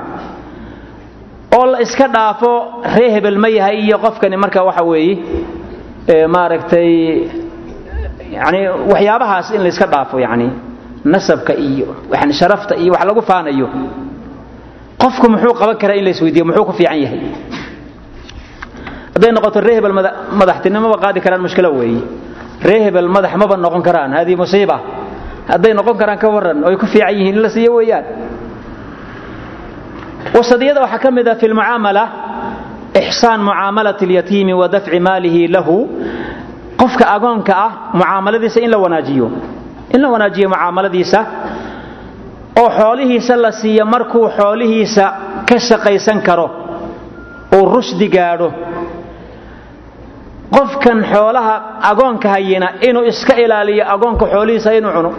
Oo 1.58 1.66
la 1.72 1.80
iska 1.86 2.08
dhaafo 2.16 2.52
ree 2.98 3.10
hebel 3.16 3.38
ma 3.44 3.48
yahay 3.58 3.78
iyo 3.86 3.98
qofkani 4.06 4.38
marka 4.44 4.60
waxa 4.68 4.84
weeye 4.84 5.16
maaragtay 6.36 6.90
yani 8.40 8.60
waxyaabahaas 8.92 9.48
in 9.56 9.62
la 9.64 9.70
iska 9.74 9.86
dhaafo 9.94 10.18
yani 10.26 10.48
nasabka 11.14 11.54
iyo 11.70 11.88
yani 12.14 12.34
sharafta 12.40 12.74
iyo 12.84 12.92
wax 12.96 13.04
lagu 13.10 13.22
faanayo 13.30 13.68
qofku 15.02 15.26
muxuu 15.34 15.54
qaban 15.60 15.78
karaa 15.82 15.96
in 16.00 16.04
la 16.08 16.12
isweydiiyo? 16.16 16.46
Muxuu 16.50 16.66
ku 16.70 16.74
fiican 16.80 16.98
yahay? 17.04 17.20
Hadday 19.16 19.32
noqoto 19.38 19.60
ree 19.66 19.76
hebel 19.78 19.94
madaxtinimoba 20.40 20.98
qaadi 21.04 21.20
karaan 21.26 21.42
mushkilo 21.46 21.70
weeye 21.80 22.02
ree 22.68 22.80
hebel 22.86 23.08
madax 23.16 23.34
maba 23.42 23.56
noqon 23.66 23.82
karaan 23.88 24.12
haadii 24.18 24.36
musiiba. 24.44 24.78
Hadday 25.52 25.74
noqon 25.80 25.96
karaan 26.02 26.18
ka 26.24 26.28
waran 26.36 26.58
oo 26.64 26.70
ay 26.72 26.78
ku 26.78 26.86
fiican 26.94 27.14
yihiin 27.18 27.36
in 27.36 27.42
la 27.46 27.50
siiyo 27.56 27.72
weeyaan. 27.80 28.06
Wasadiyada 30.36 30.82
waxaa 30.86 31.00
ka 31.04 31.10
mid 31.18 31.28
ah 31.28 31.36
fi 31.42 31.48
lmucaamala 31.52 32.04
ixsaan 33.02 33.40
mucaamalat 33.48 34.00
اlyatiimi 34.08 34.54
wa 34.62 34.68
dafci 34.74 35.00
maalihi 35.08 35.48
lahu 35.56 35.78
qofka 36.82 37.06
agoonka 37.16 37.54
ah 37.66 37.72
mucaamaladiisa 37.94 38.60
in 38.66 38.70
la 38.72 38.78
wanaajiyo. 38.78 39.28
In 39.94 40.02
la 40.02 40.10
wanaajiyo 40.14 40.48
mucaamaladiisa 40.50 41.20
oo 42.62 42.70
xoolihiisa 42.80 43.36
la 43.44 43.52
siiyo 43.52 43.86
markuu 43.86 44.30
xoolihiisa 44.38 45.06
ka 45.50 45.60
shaqaysan 45.68 46.20
karo 46.28 46.48
uu 47.58 47.66
rushdi 47.76 48.08
gaadho. 48.16 48.50
Qofkan 50.56 51.00
xoolaha 51.14 51.56
agoonka 51.92 52.30
hayina 52.30 52.68
inuu 52.88 53.04
iska 53.12 53.36
ilaaliyo 53.44 53.84
agoonka 53.94 54.26
xoolihiisa 54.34 54.72
inuu 54.78 54.92
cuno. 54.98 55.12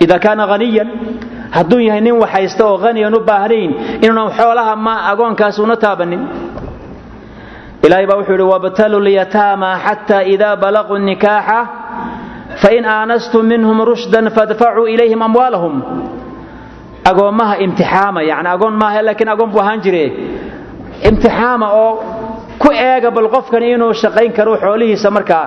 Ida 0.00 0.18
kaana 0.18 0.46
haniyan 0.46 0.88
hadduu 1.56 1.80
yahay 1.86 2.00
nin 2.00 2.14
waxhaysta 2.22 2.62
oo 2.66 2.76
haniyan 2.84 3.14
u 3.14 3.20
baahnayn 3.28 3.70
inuunan 4.04 4.30
xoolaha 4.38 4.76
ma 4.76 4.94
agoonkaas 5.10 5.58
una 5.58 5.76
taabanin 5.76 6.22
ilahay 7.86 8.06
baa 8.08 8.16
wuxuu 8.20 8.32
yidhi 8.36 8.46
wabtalu 8.54 8.98
lyataama 9.08 9.70
xata 9.84 10.18
ida 10.34 10.50
balaquu 10.62 10.94
nikaaxa 11.08 11.58
fain 12.62 12.84
aanastum 12.96 13.44
minhum 13.52 13.78
rushdan 13.90 14.26
fadfacuu 14.36 14.86
ilayhim 14.94 15.22
amwaalahum. 15.28 15.74
Agoommaha 17.10 17.54
imtixaama 17.64 18.20
yani 18.30 18.48
agoon 18.54 18.74
maaha 18.82 19.00
laakiin 19.06 19.28
agoon 19.34 19.50
buu 19.52 19.60
ahaan 19.64 19.80
jire 19.84 20.04
imtixaama 21.08 21.66
oo 21.82 21.92
ku 22.62 22.68
eega 22.88 23.10
bal 23.16 23.28
qofkan 23.34 23.62
inuu 23.72 23.92
shaqayn 24.02 24.32
karo 24.38 24.52
xoolihiisa 24.64 25.08
markaa 25.16 25.44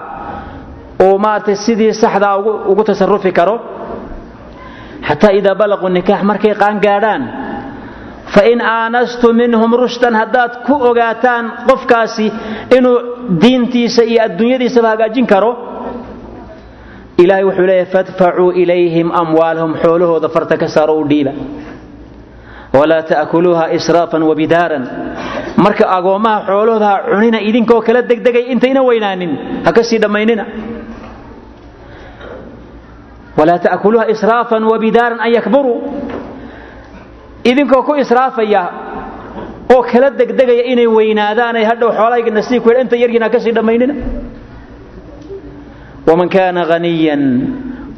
uu 1.05 1.15
maaragtay 1.23 1.55
sidii 1.65 1.93
saxdaa 2.03 2.35
ugu 2.71 2.83
tasarufi 2.89 3.31
karo. 3.39 3.55
Xataa 5.07 5.31
idaa 5.39 5.55
balaquu 5.61 5.87
nikaax 5.97 6.21
markay 6.29 6.53
qaangaadhaan 6.61 7.21
fain 8.35 8.59
aanastum 8.61 9.35
minhum 9.41 9.71
rushdan 9.83 10.13
haddaad 10.21 10.51
ku 10.67 10.73
ogaataan 10.89 11.45
qofkaasi 11.69 12.27
inuu 12.77 12.97
diintiisa 13.43 14.03
iyo 14.11 14.19
adduunyadiisaba 14.27 14.89
hagaajin 14.93 15.27
karo. 15.33 15.51
Ilahay 17.23 17.43
wuxuu 17.45 17.65
leeyahy 17.69 17.91
fadfacuu 17.95 18.51
ilayhim 18.61 19.11
amwaalahum 19.21 19.73
xoolahooda 19.83 20.29
farta 20.35 20.57
ka 20.61 20.67
saaro 20.75 20.93
u 21.01 21.05
dhiiba. 21.11 21.31
Walaa 22.79 23.03
ta'kuluuha 23.11 23.65
israafan 23.77 24.23
wabidaaran 24.29 24.83
marka 25.65 25.85
agoommaha 25.97 26.39
xoolahooda 26.49 26.87
ha 26.91 26.97
cunina 27.11 27.39
idinkoo 27.49 27.81
kala 27.87 28.01
degdegay 28.11 28.45
intayna 28.53 28.81
weynaanin 28.89 29.31
ha 29.65 29.71
ka 29.77 29.83
sii 29.89 29.99
dhammaynina. 30.03 30.45
Walaa 33.37 33.59
ta'kuluuha 33.59 34.05
israafan 34.13 34.63
wabidaaran 34.71 35.19
an 35.25 35.29
yakburuu 35.37 35.77
idinkoo 37.49 37.83
ku 37.87 37.93
israafaya 38.03 38.63
oo 39.73 39.81
kala 39.91 40.09
degdegaya 40.19 40.63
inay 40.71 40.87
weynaadaan 40.97 41.55
ay 41.59 41.65
hadhow 41.71 41.89
xoolahayga 41.97 42.31
nasiibku 42.39 42.69
inta 42.81 42.95
yargiin 43.03 43.23
ha 43.25 43.29
ka 43.29 43.39
sii 43.39 43.51
dhammaynina. 43.57 43.93
Waman 46.07 46.29
kaana 46.35 46.61
haniyan 46.71 47.23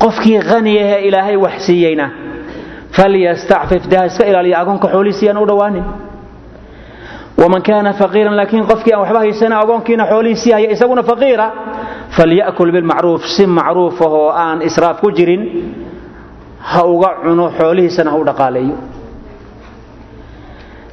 qofkii 0.03 0.37
haniyahee 0.49 1.01
ilaahay 1.07 1.37
wax 1.45 1.55
siiyeyna 1.67 2.05
falyastacfif 2.97 3.83
de 3.91 3.97
iska 4.09 4.23
ilaaliya 4.29 4.57
agoonka 4.61 4.87
xoolihiisi 4.93 5.25
aan 5.29 5.37
u 5.37 5.45
dhowaanin 5.49 5.83
waman 7.41 7.61
kaana 7.69 7.91
faqiiran 8.01 8.35
laakiin 8.39 8.65
qofkii 8.71 8.93
aan 8.93 9.01
waxba 9.03 9.19
haysana 9.23 9.55
agoonkiina 9.63 10.03
xoolihiisii 10.11 10.51
haya 10.55 10.69
isaguna 10.75 11.03
faqiira 11.11 11.47
falya'kul 12.17 12.71
bilmacruuf 12.75 13.23
si 13.35 13.43
macruuf 13.57 13.97
ahoo 14.07 14.29
aan 14.43 14.61
israaf 14.69 14.97
ku 15.03 15.09
jirin 15.17 15.41
ha 16.71 16.79
uga 16.93 17.09
cuno 17.23 17.45
xoolihiisana 17.59 18.09
ha 18.13 18.17
u 18.17 18.23
dhaqaaleeyo 18.29 18.75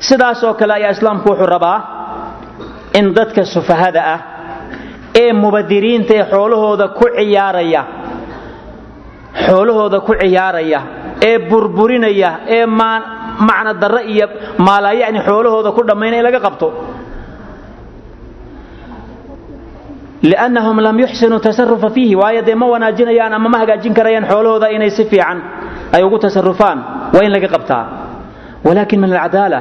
sidaas 0.09 0.41
oo 0.47 0.55
kale 0.61 0.73
ayaa 0.79 0.91
islaamku 0.97 1.27
wuxuu 1.31 1.47
rabaa 1.55 1.79
in 2.99 3.07
dadka 3.17 3.43
sufahada 3.55 4.01
ah 4.15 4.19
ee 5.23 5.33
mubadiriinta 5.43 6.13
ee 6.19 6.25
xoolahooda 6.33 6.87
ku 6.99 7.05
ciyaaraya 7.19 7.83
xoolahooda 9.47 9.99
ku 10.07 10.13
ciyaaraya 10.23 10.81
ee 11.29 11.37
burburinaya 11.51 12.31
ee 12.57 12.67
macna 13.49 13.73
darro 13.83 14.01
iyo 14.15 14.27
maalaayacni 14.67 15.21
xoolahooda 15.29 15.71
ku 15.77 15.83
dhammayna 15.89 16.17
in 16.21 16.25
laga 16.29 16.41
qabto. 16.47 16.69
Liannahum 20.31 20.79
lam 20.87 20.97
yuxsinuu 21.03 21.41
tasarufa 21.47 21.89
fiihi 21.95 22.15
waayo 22.23 22.43
dee 22.47 22.55
ma 22.55 22.67
wanaajinayaan 22.73 23.33
ama 23.39 23.49
ma 23.53 23.59
hagaajin 23.63 23.95
karayaan 23.99 24.27
xoolahooda 24.31 24.69
inay 24.77 24.91
si 24.91 25.05
fiican 25.11 25.39
ay 25.95 26.03
ugu 26.07 26.19
tasarufaan 26.25 26.79
waa 27.15 27.23
in 27.27 27.33
laga 27.35 27.49
qabtaa. 27.55 27.85
Walakin 28.67 29.01
min 29.03 29.11
alcadaala 29.13 29.59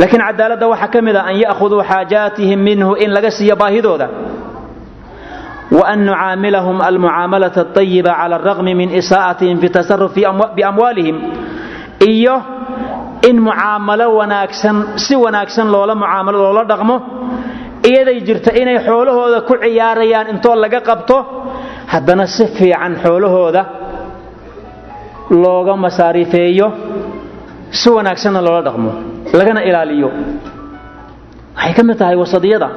laakiin 0.00 0.22
cadaaladda 0.28 0.66
waxaa 0.72 0.88
ka 0.94 0.98
mid 1.06 1.16
a 1.16 1.22
an 1.30 1.36
ya'khuduu 1.44 1.82
xaajaatihim 1.90 2.60
minhu 2.68 2.90
in 3.04 3.10
laga 3.16 3.30
siiyo 3.38 3.54
baahidooda. 3.62 4.06
Wa 5.76 5.82
an 5.92 5.98
nucaamilahum 6.08 6.76
almucaamalata 6.88 7.60
alطayiba 7.64 8.12
cala 8.20 8.34
alraqmi 8.40 8.72
min 8.80 8.88
isaa'atihim 9.00 9.56
fi 9.62 9.68
tasaruf 9.76 10.12
biamwaalihim 10.56 11.16
iyo 12.12 12.36
in 13.28 13.36
mucaamalo 13.46 14.06
wanaagsan 14.20 14.76
si 15.04 15.14
wanaagsan 15.24 15.66
loola 15.74 15.94
mucaamalo 16.02 16.38
loola 16.44 16.62
dhaqmo 16.72 16.96
iyaday 17.90 18.18
jirta 18.26 18.50
inay 18.60 18.78
xoolahooda 18.86 19.38
ku 19.48 19.54
ciyaarayaan 19.64 20.26
intoo 20.32 20.54
laga 20.62 20.80
qabto 20.88 21.16
haddana 21.92 22.24
si 22.34 22.44
fiican 22.56 22.92
xoolahooda 23.04 23.62
looga 25.42 25.74
masaarifeeyo 25.84 26.66
si 27.78 27.88
wanaagsanna 27.96 28.40
loola 28.46 28.62
dhaqmo 28.68 28.90
lagana 29.38 29.60
ilaaliyo. 29.68 30.08
Waxay 31.56 31.72
ka 31.76 31.82
mid 31.88 31.96
tahay 31.98 32.16
wasadiyada. 32.22 32.68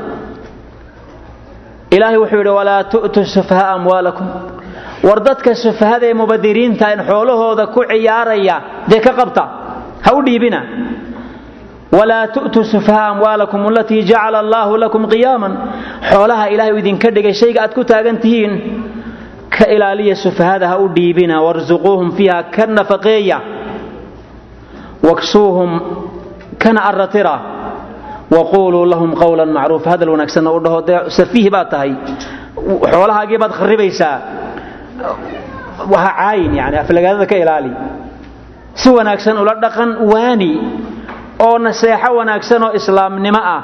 Ilaahay 1.96 2.18
wuxuu 2.18 2.38
yidhi 2.42 2.50
walaa 2.60 2.84
tu'tu 2.94 3.22
sufaha 3.36 3.66
amwaalakum. 3.78 4.28
War 5.08 5.20
dadka 5.28 5.56
sufahada 5.56 6.06
ee 6.10 6.14
mubadiriinta 6.14 6.86
in 6.94 7.00
xoolahooda 7.10 7.68
ku 7.76 7.82
ciyaaraya 7.92 8.56
dee 8.90 9.00
ka 9.06 9.12
qabta 9.20 9.44
ha 10.06 10.12
u 10.18 10.22
dhiibina. 10.26 10.60
Walaa 11.98 12.28
tu'tuu 12.36 12.64
sufaha 12.74 13.04
amwaalakum 13.14 13.62
alatii 13.70 14.02
jacala 14.10 14.38
allaahu 14.44 14.78
lakum 14.84 15.04
qiyaaman. 15.14 15.54
Xoolaha 16.12 16.46
ilaahay 16.54 16.80
idinka 16.82 17.08
dhigay 17.16 17.34
shayga 17.42 17.60
aad 17.64 17.74
ku 17.78 17.84
taagan 17.92 18.18
tihiin 18.24 18.54
ka 19.56 19.66
ilaaliya 19.76 20.16
sufahada 20.26 20.66
ha 20.72 20.76
u 20.80 20.88
dhiibina. 20.96 21.36
Warsuquuhum 21.46 22.08
fiiha 22.18 22.38
ka 22.56 22.64
nafaqeeya 22.78 23.38
waksuuhum 25.08 25.72
kana 26.64 26.82
arratira. 26.90 27.36
Waquuluu 28.36 28.86
lahum 28.92 29.12
qawlan 29.22 29.50
macruufa 29.58 29.90
hadal 29.94 30.10
wanaagsanna 30.16 30.50
u 30.52 30.60
dhaho 30.66 30.80
dee 30.88 31.00
safiih 31.18 31.50
baad 31.54 31.68
tahay. 31.74 31.92
Xoolahaagii 32.94 33.38
baad 33.44 33.54
kharibaysaa 33.60 34.16
waha 35.94 36.12
caayin 36.20 36.54
yani 36.60 36.78
aflagaadada 36.84 37.26
ka 37.32 37.36
ilaali. 37.44 37.72
Si 38.82 38.90
wanaagsan 38.98 39.38
ula 39.44 39.54
dhaqan 39.64 39.90
waani 40.12 40.52
oo 41.46 41.58
naseexo 41.66 42.10
wanaagsan 42.20 42.62
oo 42.68 42.72
islaamnimo 42.80 43.42
ah 43.56 43.62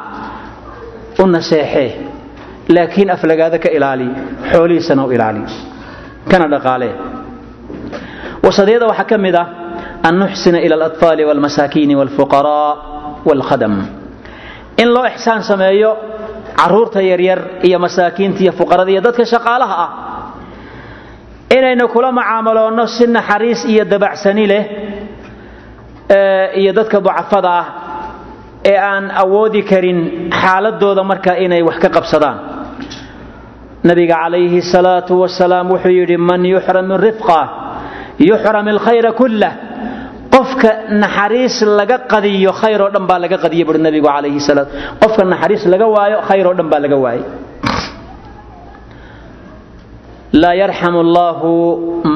u 1.17 1.25
naseexee 1.35 1.89
laakiin 2.75 3.09
aflagaado 3.15 3.57
ka 3.63 3.69
ilaali 3.77 4.07
xoolihiisana 4.51 5.01
u 5.07 5.11
ilaali. 5.15 5.41
Kana 6.31 6.45
dhaqaalee 6.53 6.93
wasadiyada 8.45 8.85
waxaa 8.91 9.07
ka 9.11 9.17
mid 9.25 9.35
ah 9.35 9.45
an 10.07 10.13
nuxsina 10.21 10.59
ila 10.65 10.75
alatfaali 10.79 11.23
walmasaakiini 11.29 11.95
walfuqaraa 12.01 12.71
walkhadam 13.29 13.73
in 14.81 14.87
loo 14.95 15.05
ixsaan 15.13 15.41
sameeyo 15.51 15.91
carruurta 16.59 17.01
yaryar 17.11 17.39
iyo 17.67 17.77
masaakiinta 17.85 18.39
iyo 18.43 18.51
fuqarada 18.59 18.91
iyo 18.93 19.01
dadka 19.07 19.25
shaqaalaha 19.33 19.75
ah 19.85 19.89
inaynu 21.57 21.85
kula 21.93 22.09
mucaamaloonno 22.17 22.85
si 22.95 23.03
naxariis 23.17 23.61
iyo 23.73 23.83
dabacsani 23.93 24.45
leh 24.51 24.63
iyo 26.61 26.71
dadka 26.77 26.97
ducafada 27.05 27.49
ah 27.61 27.65
ee 28.71 28.77
aan 28.91 29.05
awoodi 29.23 29.61
karin 29.71 29.99
xaaladooda 30.41 31.03
marka 31.11 31.31
inay 31.45 31.61
wax 31.69 31.77
ka 31.83 31.89
qabsadaan 31.97 32.37
nabiga 33.89 34.15
calayhi 34.23 34.61
salaatu 34.73 35.13
wasalaam 35.23 35.67
wuxuu 35.73 35.91
yidhi 35.99 36.17
man 36.29 36.41
yuxram 36.53 36.89
rifqa 37.05 37.39
yuxram 38.29 38.67
alkhayra 38.75 39.11
qofka 40.49 40.69
naxariis 41.03 41.57
laga 41.79 41.97
qadiyo 42.11 42.51
khayr 42.61 42.81
oo 42.85 42.89
dhan 42.95 43.05
baa 43.09 43.19
laga 43.23 43.37
qadiya 43.43 43.65
buhi 43.67 43.77
nabigu 43.87 44.07
calayhi 44.09 44.39
salaam. 44.49 44.67
Qofka 45.01 45.23
naxariis 45.33 45.63
laga 45.73 45.85
waayo 45.95 46.17
khayr 46.27 46.45
oo 46.49 46.53
dhan 46.59 46.67
baa 46.71 46.79
laga 46.85 46.97
waayay 47.03 47.23
laa 50.41 50.53
yarxamu 50.61 50.99
allaahu 51.05 51.49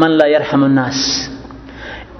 man 0.01 0.11
laa 0.19 0.29
yarxamu 0.35 0.67
nnaas. 0.73 0.99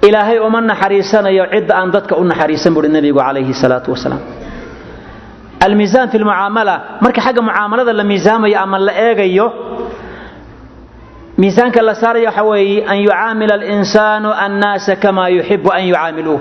Ilaahay 0.08 0.38
uma 0.46 0.60
naxariisanayo 0.70 1.44
cidda 1.52 1.72
aan 1.80 1.88
dadka 1.94 2.14
u 2.20 2.24
naxariisan 2.30 2.70
buhi 2.76 2.88
nabigu 2.96 3.18
calayhi 3.26 3.52
salaatu 3.62 3.88
wasalaam. 3.94 4.22
Almiisaan 5.66 6.08
fi 6.12 6.18
lmucaamala 6.22 6.74
marka 7.04 7.20
xagga 7.26 7.40
mucaamalada 7.48 7.92
la 8.00 8.04
miisaamayo 8.10 8.56
ama 8.64 8.78
la 8.86 8.92
eegayo 9.06 9.46
miisaanka 11.40 11.80
la 11.88 11.94
saarayo 12.02 12.26
waxa 12.30 12.42
weeye 12.50 12.84
an 12.92 12.98
yucaamila 13.06 13.54
alinsaanu 13.54 14.28
annaasa 14.44 14.96
kama 15.04 15.22
yuxibu 15.36 15.68
an 15.76 15.82
yucaamiluuh 15.88 16.40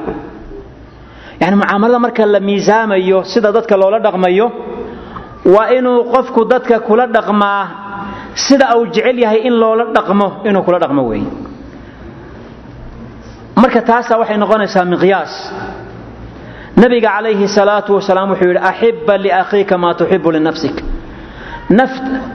yani 1.41 1.55
mucaamalada 1.61 1.99
marka 2.05 2.25
la 2.33 2.39
miisaamayo 2.39 3.23
sida 3.31 3.49
dadka 3.57 3.75
loola 3.81 3.99
dhaqmayo 4.05 4.47
waa 5.55 5.69
inuu 5.77 5.99
qofku 6.13 6.41
dadka 6.51 6.79
kula 6.87 7.05
dhaqmaa 7.15 7.63
sida 8.45 8.65
uu 8.77 8.85
jecel 8.93 9.17
yahay 9.23 9.39
in 9.47 9.53
loola 9.61 9.83
dhaqmo 9.95 10.27
inuu 10.47 10.63
kula 10.67 10.79
dhaqmo 10.83 11.01
weeye. 11.09 11.27
Marka 13.61 13.81
taasaa 13.89 14.17
waxay 14.21 14.37
noqonaysaa 14.43 14.85
miqyaas. 14.93 15.33
Nabiga 16.81 17.09
calayhi 17.15 17.47
salaatu 17.57 17.91
wasalaam 17.97 18.29
wuxuu 18.33 18.47
yidhi 18.51 18.61
axibba 18.71 19.13
liakhiika 19.25 19.75
maa 19.83 19.93
tuxibu 19.99 20.29
linafsik 20.35 20.75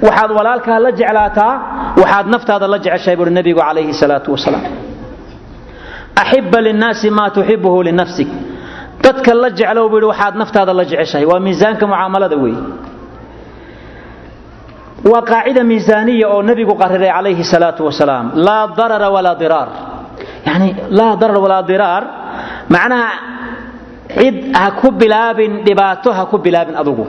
waxaad 0.06 0.30
walaalkaa 0.38 0.78
la 0.86 0.90
jeclaataa 1.00 1.52
waxaad 2.00 2.26
naftaada 2.34 2.66
la 2.72 2.78
jeceshahay 2.84 3.16
buuhi 3.20 3.32
nabigu 3.38 3.60
calayhi 3.66 3.92
salaatu 4.02 4.28
wasalaam 4.36 4.64
axibba 6.22 6.58
linnaasi 6.66 7.08
maa 7.18 7.30
tuxibuhu 7.36 7.78
linafsik 7.88 8.28
dadka 9.04 9.32
la 9.42 9.48
jeclow 9.58 9.86
buu 9.92 9.98
yidhi 10.00 10.08
waxaad 10.12 10.34
naftaada 10.42 10.72
la 10.80 10.84
jeceshahay 10.90 11.26
waa 11.30 11.40
miisaanka 11.46 11.84
mucaamalada 11.90 12.36
weeye 12.42 12.62
waa 15.10 15.22
qaacida 15.30 15.62
miisaaniya 15.70 16.26
oo 16.34 16.40
nebigu 16.48 16.74
qariray 16.82 17.10
calayhi 17.16 17.44
salaatu 17.52 17.82
wasalaam 17.88 18.26
laa 18.46 18.64
darara 18.78 19.08
walaa 19.16 19.36
diraar 19.42 19.68
yani 20.48 20.68
laa 20.98 21.14
darar 21.20 21.38
walaa 21.44 21.62
diraar 21.70 22.02
macnaha 22.74 23.08
cid 24.18 24.36
ha 24.58 24.64
ku 24.80 24.88
bilaabin 25.00 25.52
dhibaato 25.66 26.08
ha 26.18 26.22
ku 26.30 26.36
bilaabin 26.46 26.74
adugu 26.82 27.04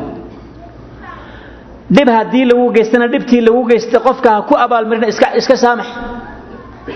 dhib 1.95 2.09
haddii 2.09 2.45
lagu 2.45 2.65
geystana 2.75 3.07
dhibtii 3.07 3.41
lagu 3.41 3.61
geystay 3.69 3.99
qofka 4.07 4.41
ku 4.47 4.53
abaalmarina 4.55 5.07
iska 5.39 5.55
saamax. 5.63 5.87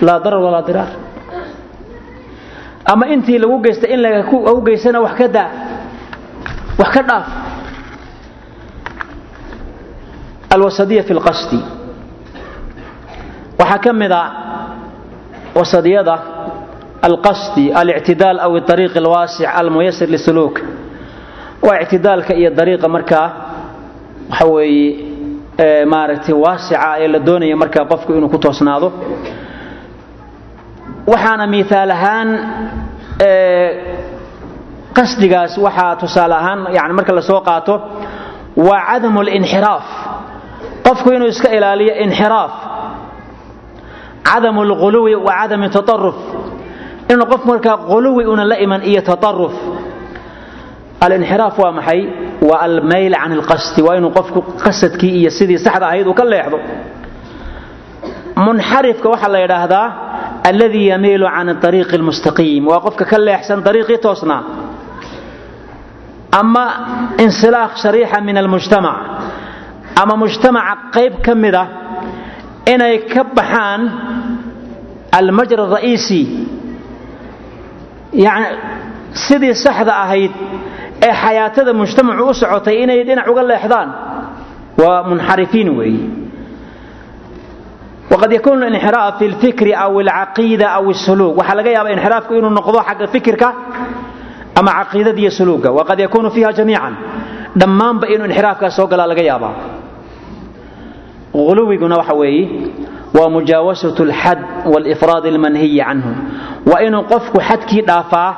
Laa 0.06 0.18
darar 0.24 0.40
walaa 0.46 0.62
diraar. 0.68 0.90
Ama 2.92 3.06
intii 3.14 3.38
lagu 3.38 3.58
geystay 3.64 3.90
in 3.94 4.00
lagu 4.02 4.60
geystana 4.66 5.00
wax 5.00 5.14
ka 5.18 5.28
daa 5.28 5.50
wax 6.78 6.90
ka 6.94 7.02
dhaaf. 7.08 7.26
Alwasadiya 10.54 11.02
fi 11.02 11.12
lqasdi 11.14 11.60
waxaa 13.58 13.78
ka 13.78 13.92
wasadiyada 15.54 16.16
alqasdi 17.02 17.72
alictidaal 17.72 18.38
aw 18.40 18.52
ariiq 18.74 18.96
alwaasic 18.96 19.46
almuyasir 19.46 20.08
lisuluuk. 20.10 20.56
Waa 21.62 21.80
ictidaalka 21.82 22.34
iyo 22.34 22.50
dariiqa 22.50 22.88
markaa 22.88 23.43
waxa 24.30 24.46
weeye 24.54 24.90
maaragtay 25.92 26.34
waasica 26.44 26.96
ee 27.02 27.08
la 27.14 27.18
doonaya 27.28 27.56
markaa 27.62 27.84
qofku 27.92 28.10
inuu 28.16 28.28
ku 28.34 28.38
toosnaado. 28.44 28.88
Waxaana 31.12 31.46
miaal 31.54 31.90
ahaan 31.96 32.28
qasdigaas 34.96 35.52
waxaa 35.66 35.96
tusaale 36.00 36.34
ahaan 36.34 36.60
yani 36.76 36.92
marka 36.98 37.12
la 37.18 37.22
soo 37.30 37.40
qaato 37.48 37.74
waa 38.66 38.80
cadamu 38.88 39.20
linxiraaf 39.28 39.84
qofku 40.86 41.08
inuu 41.16 41.28
iska 41.34 41.48
ilaaliyo 41.56 41.94
inxiraaf. 42.04 42.52
Cadamu 44.28 44.60
lquluwi 44.70 45.14
wa 45.26 45.32
cadami 45.40 45.68
taaruf 45.70 46.16
inuu 47.12 47.26
qof 47.32 47.42
markaa 47.50 47.76
quluwi 47.90 48.24
una 48.32 48.44
la 48.50 48.56
iman 48.64 48.82
iyo 48.90 49.00
taaruf 49.02 49.52
alinxiraaf 51.04 51.58
waa 51.62 51.72
maxay 51.78 52.00
waa 52.48 52.60
almayl 52.68 53.14
can 53.22 53.32
alqasdi 53.38 53.80
waa 53.86 53.96
inuu 53.98 54.10
qofku 54.18 54.38
qasadkii 54.64 55.12
iyo 55.20 55.30
sidii 55.38 55.58
saxda 55.66 55.86
ahayd 55.88 56.06
uu 56.06 56.14
ka 56.20 56.24
leexdo. 56.32 56.58
Munxarifka 58.44 59.08
waxaa 59.12 59.28
la 59.34 59.38
yidhaahdaa 59.44 59.86
alladii 60.50 60.86
yamiilu 60.92 61.26
can 61.36 61.48
ariiqi 61.68 61.96
lmustaqiim 62.02 62.64
waa 62.70 62.80
qofka 62.86 63.04
ka 63.10 63.18
leexsan 63.26 63.58
ariiqii 63.70 63.98
toosnaa 64.06 64.42
ama 66.40 66.64
insilaakh 67.24 67.74
shariixa 67.82 68.18
min 68.28 68.36
almujtamac 68.42 68.98
ama 70.02 70.14
mujtamaca 70.22 70.74
qayb 70.96 71.14
ka 71.26 71.32
mida 71.42 71.62
inay 72.74 72.94
ka 73.12 73.22
baxaan 73.36 73.80
almajra 75.18 75.64
ra'iisi 75.76 76.20
yani 78.24 78.46
sidii 79.26 79.54
saxda 79.64 79.92
ahayd 80.04 80.32
ee 81.06 81.12
xayaatada 81.22 81.72
mujtamacu 81.80 82.22
u 82.30 82.34
socotay 82.42 82.76
inay 82.82 82.98
dhinac 83.08 83.26
uga 83.32 83.42
leexdaan. 83.50 83.88
Waa 84.80 85.02
munxarifiin 85.10 85.68
weeye 85.78 86.04
waqad 88.12 88.30
yakuunu 88.36 88.64
inxiraaf 88.70 89.14
fi 89.18 89.24
lfikri 89.32 89.72
aw 89.84 89.92
alcaqiida 90.04 90.66
aw 90.78 90.84
suluuk 91.04 91.34
waxaa 91.40 91.54
laga 91.58 91.70
yaaba 91.76 91.90
inxiraafku 91.96 92.32
inuu 92.38 92.50
noqdo 92.58 92.78
xagga 92.88 93.06
fikirka 93.14 93.48
ama 94.58 94.70
caqiidada 94.78 95.20
iyo 95.22 95.30
suluuga 95.38 95.68
waqad 95.78 95.98
yakuunu 96.04 96.28
fiiha 96.34 96.50
jamiican. 96.58 96.94
Dhammaanba 97.60 98.06
inuu 98.14 98.26
inxiraafkaas 98.30 98.72
soo 98.78 98.86
galaa 98.92 99.06
laga 99.12 99.22
yaabaa. 99.30 99.54
Uluwiguna 101.34 101.96
waxa 102.00 102.14
weeye 102.20 102.44
waa 103.16 103.28
mujaawasat 103.36 103.98
alxad 104.06 104.38
walifraad 104.72 105.24
almanhiyi 105.32 105.80
canhu 105.88 106.10
waa 106.70 106.80
inuu 106.86 107.02
qofku 107.12 107.38
xadkii 107.48 107.82
dhaafaa 107.88 108.30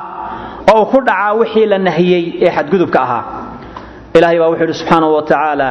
oo 0.73 0.85
ku 0.91 0.97
dhacaa 1.07 1.33
wixii 1.39 1.65
la 1.71 1.77
nahiyey 1.87 2.23
ee 2.45 2.51
xadgudubka 2.55 2.99
ahaa. 3.05 3.23
Ilahay 4.17 4.39
baa 4.39 4.49
wuxuu 4.51 4.63
yidhi 4.65 4.73
subxaanahu 4.79 5.13
wa 5.17 5.21
tacaala 5.29 5.69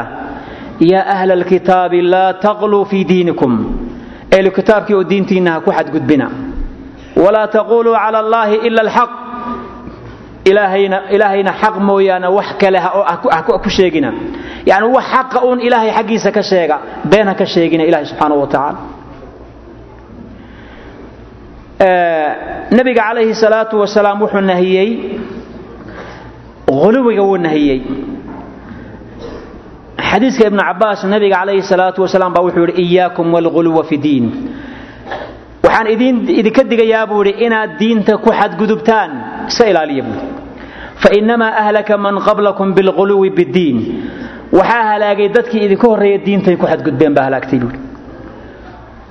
yaa 0.93 1.07
ahla 1.15 1.33
alkitaabi 1.41 1.99
laa 2.13 2.33
taqluu 2.45 2.85
fii 2.91 3.05
diinikum. 3.11 3.53
Ehlu 4.37 4.51
kitaabkii 4.59 4.95
oo 4.99 5.05
diintiinna 5.11 5.51
ha 5.55 5.61
ku 5.61 5.71
xadgudbina. 5.79 6.27
Walaa 7.25 7.47
taquluu 7.57 7.95
cala 8.03 8.19
allahi 8.25 8.57
ila 8.69 8.81
alxaq 8.87 9.11
ilaahayna 10.51 11.53
xaq 11.63 11.75
mooyaane 11.89 12.29
wax 12.39 12.49
kale 12.61 12.79
ku 13.65 13.71
sheegina. 13.77 14.11
Yani 14.71 14.87
wax 14.97 15.05
xaqa 15.15 15.39
uun 15.47 15.61
ilaahay 15.67 15.91
xaggiisa 15.99 16.31
ka 16.37 16.43
sheega 16.43 16.77
been 17.13 17.29
ka 17.41 17.47
sheegina 17.47 17.85
ilahay 17.89 18.07
subxaanahu 18.11 18.41
wa 18.41 18.47
tacaala 18.47 18.79
nabiga 21.79 23.03
calayhi 23.03 23.35
salaatu 23.35 23.81
wasalaam 23.81 24.21
wuxuu 24.23 24.41
nahiyey 24.41 24.91
uluwiga 26.69 27.23
wuu 27.23 27.37
nahiyey. 27.39 27.81
Xadiiska 30.11 30.47
ibnu 30.49 30.61
cabaas 30.61 31.05
nabiga 31.05 31.37
calayhi 31.37 31.63
salaatu 31.63 32.03
wasalaam 32.03 32.33
baa 32.35 32.43
wuxuu 32.47 32.67
yidhi 32.67 32.83
iyaakum 32.83 33.33
walghuluwa 33.35 33.85
fi 33.85 33.97
diin. 33.99 34.27
Waxaan 35.65 35.87
idinka 35.93 36.63
digayaa 36.65 37.07
buu 37.07 37.25
yidhi 37.25 37.45
inaad 37.47 37.71
diinta 37.79 38.17
ku 38.19 38.31
xadgudubtaan 38.33 39.11
iska 39.49 39.65
ilaaliya 39.71 40.03
buui 40.05 40.21
fainamaa 41.03 41.53
ahlaka 41.63 41.99
man 41.99 42.17
qablakum 42.27 42.73
bilghuluwi 42.75 43.31
biddiin 43.31 43.79
waxaa 44.53 44.85
halaagay 44.97 45.29
dadkii 45.29 45.65
idinka 45.67 45.87
horreeya 45.91 46.19
diintay 46.27 46.57
ku 46.57 46.67
xadgudbeen 46.67 47.13
baa 47.15 47.25
halaagtay 47.29 47.59
buui 47.63 47.77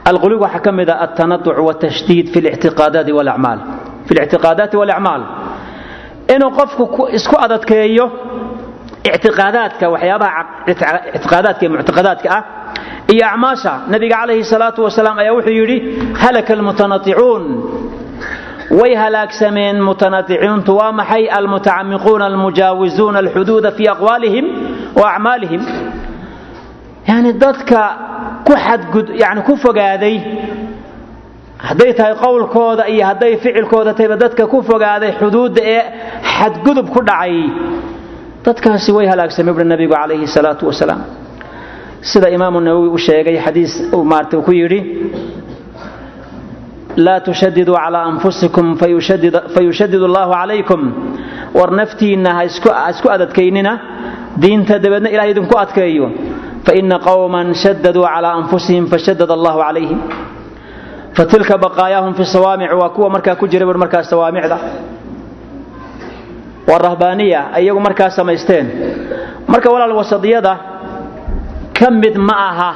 alquluub 0.10 0.42
waxaa 0.46 0.60
ka 0.66 0.72
mid 0.80 0.90
a 0.90 0.96
altanauc 1.06 1.46
wtashdiid 1.68 2.26
fi 2.34 2.40
lictiqaadaati 2.48 3.12
wlacmaal 3.20 3.60
fi 4.08 4.12
lictiqaadaati 4.20 4.76
walacmaal 4.82 5.22
inuu 6.36 6.52
qofku 6.60 6.84
isku 7.18 7.36
adadkeeyo 7.46 8.06
ictiqaadaadka 9.16 9.86
waxyaabaha 9.94 10.42
ictiqaadaadka 11.18 11.64
ee 11.66 11.70
muctiqadaadka 11.76 12.28
ah 12.38 12.42
iyo 13.14 13.24
acmaasha 13.32 13.72
nabiga 13.94 14.16
calayhi 14.22 14.44
salaatu 14.54 14.80
wasalaam 14.88 15.18
ayaa 15.24 15.34
wuxuu 15.38 15.56
yidhi 15.62 15.78
halaka 16.24 16.52
almutanaicuun 16.58 17.44
way 18.80 18.92
halaagsameen 19.04 19.78
mutanaicuuntu 19.90 20.72
waa 20.80 20.92
maxay 21.00 21.24
almutacamiquuna 21.40 22.26
almujaawizuuna 22.32 23.18
alxuduuda 23.24 23.72
fii 23.78 23.88
aqwaalihim 23.96 24.46
wa 25.00 25.06
acmaalihim 25.14 25.62
yani 27.10 27.30
dadka 27.44 27.80
yani 29.24 29.42
ku 29.48 29.54
fogaaday. 29.64 30.16
Hadday 31.68 31.92
tahay 31.98 32.14
qowlkooda 32.26 32.84
iyo 32.94 33.04
hadday 33.10 33.34
ficilkooda 33.44 33.92
tahayba 33.98 34.18
dadka 34.24 34.44
ku 34.54 34.58
fogaaday 34.70 35.12
xuduudda 35.20 35.62
ee 35.76 35.82
xadgudub 36.38 36.88
ku 36.96 37.00
dhacay. 37.10 37.36
Dadkaasi 38.46 38.92
way 38.98 39.06
halaagsamay 39.12 39.54
buri 39.56 39.66
nabigu 39.74 39.94
calayhi 39.98 40.28
salaatu 40.38 40.64
wasalaam. 40.70 41.02
Sida 42.12 42.28
imaamu 42.38 42.60
nawowi 42.68 42.90
u 42.90 42.98
sheegay 43.08 43.38
xadiis 43.46 43.74
maarta 44.12 44.38
ku 44.48 44.52
yidhi 44.60 44.80
laa 47.06 47.20
tushadiduu 47.28 47.76
calaa 47.84 48.04
anfusikum 48.12 48.66
fayushadid 49.56 50.02
allahu 50.10 50.32
calaykum. 50.38 50.82
War 51.58 51.70
naftiinna 51.80 52.30
ha 52.38 52.42
isku 52.92 53.08
adadkaynina. 53.16 53.74
Diinta 54.42 54.76
dabeedna 54.84 55.10
ilahay 55.14 55.32
idinku 55.34 55.56
adkeeyo 55.64 56.08
faina 56.66 56.98
qowma 57.08 57.40
shadaduu 57.64 58.06
calaa 58.14 58.34
anfusihim 58.42 58.86
fashadad 58.94 59.30
allahu 59.38 59.60
calayhim 59.66 60.00
fatilka 61.18 61.56
baqaayaahum 61.66 62.14
fi 62.20 62.24
sawaamic 62.36 62.72
waa 62.82 62.90
kuwa 62.96 63.10
markaa 63.16 63.36
ku 63.42 63.46
jira 63.52 63.66
bur 63.70 63.78
markaas 63.84 64.10
sawaamicda 64.14 64.58
waa 66.70 66.80
rahbaaniya 66.88 67.42
iyagu 67.62 67.80
markaa 67.88 68.10
samaysteen 68.10 68.66
marka 69.48 69.70
walaal 69.74 69.94
wasadiyada 70.02 70.54
ka 71.78 71.88
mid 72.02 72.16
ma 72.18 72.36
aha 72.50 72.72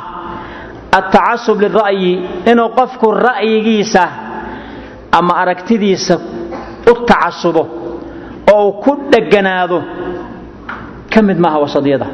atacasub 1.00 1.58
lira'yi 1.64 2.12
inuu 2.52 2.70
qofku 2.80 3.08
ra'yigiisa 3.28 4.04
ama 5.20 5.34
aragtidiisa 5.42 6.16
u 6.86 6.94
tacasubo 7.10 7.64
oo 8.54 8.62
uu 8.68 8.74
ku 8.84 8.92
dheganaado 9.14 9.80
ka 11.14 11.20
mid 11.28 11.38
maaha 11.46 11.58
wasadiyada 11.66 12.08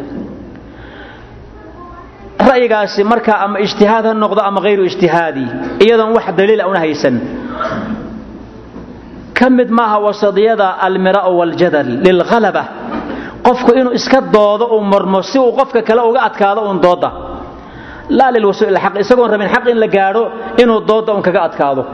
ra'yigaasi 2.51 3.03
marka 3.03 3.34
ama 3.45 3.59
ijtihaad 3.59 4.05
ha 4.05 4.13
noqdo 4.13 4.41
ama 4.41 4.61
hayru 4.61 4.85
ijtihaadi 4.85 5.45
iyadoon 5.85 6.13
wax 6.17 6.26
daliila 6.38 6.63
ah 6.63 6.69
una 6.69 6.80
haysan. 6.80 7.15
Ka 9.34 9.49
mid 9.49 9.69
maaha 9.69 9.99
wasadiyada 9.99 10.67
almira'u 10.88 11.31
waljadal 11.39 11.89
lilhalaba 12.05 12.63
qofku 13.43 13.72
inuu 13.80 13.93
iska 13.93 14.22
doodo 14.22 14.65
uu 14.76 14.81
marmo 14.81 15.22
si 15.22 15.39
uu 15.39 15.51
qofka 15.51 15.81
kale 15.81 16.01
uga 16.01 16.22
adkaado 16.27 16.61
uun 16.67 16.81
dooda 16.81 17.11
laa 18.09 18.31
lilwasuul 18.31 18.69
ilxaq 18.69 18.95
isagoon 19.03 19.30
rabin 19.31 19.49
xaq 19.49 19.65
in 19.72 19.77
la 19.80 19.88
gaadho 19.88 20.23
inuu 20.57 20.80
dooda 20.88 21.13
uun 21.13 21.22
kaga 21.22 21.41
adkaado. 21.43 21.85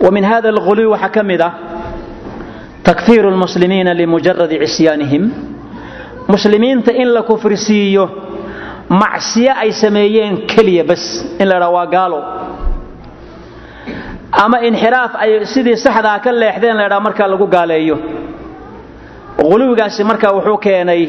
Wa 0.00 0.10
hada 0.30 0.48
alguluwi 0.48 0.86
waxaa 0.86 1.12
ka 1.12 1.22
mid 1.22 1.40
ah 1.40 1.52
takfiiru 2.82 3.30
lmuslimiina 3.30 3.94
limujaradi 3.94 4.58
cisyaanihim 4.64 5.49
muslimiinta 6.32 6.92
in 7.02 7.08
la 7.16 7.22
kufrisiiyo 7.30 8.04
macsiyo 9.02 9.52
ay 9.62 9.70
sameeyeen 9.82 10.34
keliya 10.50 10.84
bas 10.90 11.04
in 11.40 11.46
la 11.50 11.56
dhaa 11.62 11.70
waa 11.76 11.86
gaalo. 11.94 12.20
Ama 14.42 14.58
inxiraaf 14.68 15.12
ay 15.22 15.30
sidii 15.52 15.76
saxdaa 15.84 16.18
ka 16.24 16.30
leexdeen 16.42 16.76
la 16.80 16.88
dhaa 16.92 17.00
markaa 17.06 17.28
lagu 17.32 17.46
gaaleeyo. 17.56 17.96
Quluwigaasi 19.40 20.02
markaa 20.10 20.32
wuxuu 20.36 20.58
keenay 20.66 21.02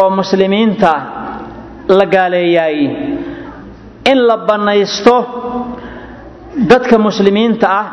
oo 0.00 0.10
muslimiinta 0.18 0.92
la 1.98 2.06
gaaleeyaay 2.14 2.78
in 4.10 4.18
la 4.28 4.36
bannaysto 4.48 5.16
dadka 6.70 6.96
muslimiinta 7.06 7.66
ah 7.80 7.86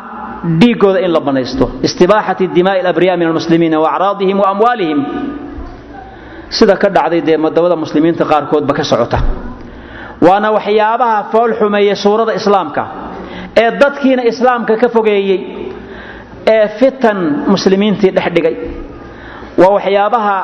dhiigooda 0.60 1.00
in 1.04 1.12
la 1.12 1.20
banaysto. 1.20 1.64
Istibaaxati 1.82 2.44
dimaa'i 2.56 2.80
alabriyaa 2.80 3.16
min 3.16 3.28
almuslimiina 3.28 3.78
wa 3.80 3.88
acraadihim 3.94 4.38
wa 4.42 4.48
amwaalihim. 4.52 5.00
Sida 6.50 6.76
ka 6.82 6.88
dhacday 6.96 7.20
dee 7.28 7.36
madabada 7.36 7.76
muslimiinta 7.76 8.24
qaarkoodba 8.32 8.72
ka 8.78 8.84
socota. 8.84 9.18
Waana 10.26 10.48
waxyaabaha 10.56 11.18
fool 11.32 11.50
xumeeya 11.60 11.94
suurada 12.04 12.32
islaamka 12.40 12.82
ee 13.62 13.70
dadkiina 13.82 14.22
islaamka 14.32 14.72
ka 14.82 14.88
fogeeyey 14.96 15.38
ee 16.54 16.66
fitan 16.78 17.18
muslimiintii 17.52 18.10
dhex 18.16 18.28
dhigay. 18.36 18.54
Waa 19.60 19.70
waxyaabaha 19.76 20.36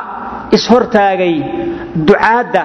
ishortaagay 0.56 1.34
ducaadda 2.08 2.62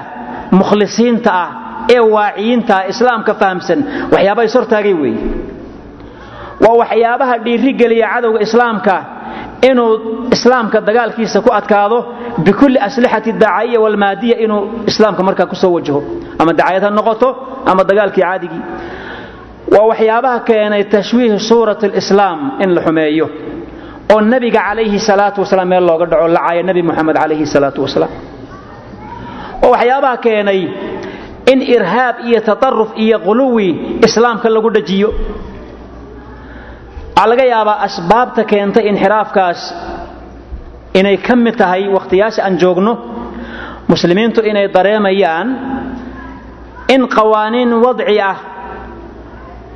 mukhlisiinta 0.59 1.31
ah 1.43 1.49
ee 1.95 1.99
waaciyiinta 2.15 2.73
ah 2.79 2.83
islaamka 2.93 3.31
fahamsan. 3.41 3.79
Waxyaabaha 4.13 4.45
ishortaagay 4.49 4.93
weeye 4.93 5.19
waa 6.63 6.75
waxyaabaha 6.81 7.35
dhiirigeliya 7.45 8.07
cadowga 8.13 8.39
islaamka 8.47 8.95
inuu 9.69 9.91
islaamka 10.35 10.77
dagaalkiisa 10.87 11.37
ku 11.45 11.49
adkaado 11.59 11.97
bikulli 12.45 12.77
aslixati 12.87 13.31
daacayiya 13.43 13.79
walmaadiya 13.85 14.35
inuu 14.45 14.61
islaamka 14.91 15.21
markaa 15.27 15.45
ku 15.51 15.55
soo 15.55 15.71
wajaho. 15.77 16.01
Ama 16.41 16.51
dacayad 16.59 16.83
ha 16.83 16.89
noqoto 16.97 17.27
ama 17.69 17.81
dagaalkii 17.89 18.21
caadigii. 18.25 18.61
Waa 19.73 19.85
waxyaabaha 19.91 20.39
keenay 20.47 20.83
tashwiih 20.93 21.39
suurat 21.49 21.81
lislaam 21.95 22.39
in 22.63 22.69
la 22.75 22.81
xumeeyo 22.85 23.27
oo 24.13 24.21
nabiga 24.31 24.59
calayhi 24.67 24.99
salaatu 25.09 25.37
wasalaam 25.43 25.67
meel 25.71 25.85
looga 25.89 26.05
dhaco 26.11 26.27
lacaya 26.35 26.63
nebi 26.67 26.81
moxamed 26.89 27.15
calayhi 27.21 27.45
salaatu 27.55 27.79
wasalaam. 27.85 28.11
Oo 29.65 29.71
waxyaabaha 29.75 30.17
keenay 30.25 30.61
in 31.51 31.59
irhaab 31.75 32.15
iyo 32.27 32.39
tataruf 32.49 32.89
iyo 33.03 33.17
quluwi 33.27 33.67
islaamka 34.07 34.47
lagu 34.55 34.69
dhajiyo 34.75 35.09
waxaa 37.15 37.27
laga 37.31 37.45
yaabaa 37.53 37.77
asbaabta 37.87 38.43
keentay 38.51 38.83
inxiraafkaas 38.91 39.59
inay 40.99 41.17
ka 41.27 41.35
mid 41.35 41.55
tahay 41.61 41.83
wakhtiyaasha 41.95 42.41
aan 42.47 42.55
joogno 42.61 42.93
muslimiintu 43.91 44.39
inay 44.51 44.67
dareemayaan 44.75 45.47
in 46.93 47.01
qawaaniin 47.15 47.71
wadci 47.85 48.19
ah 48.29 48.37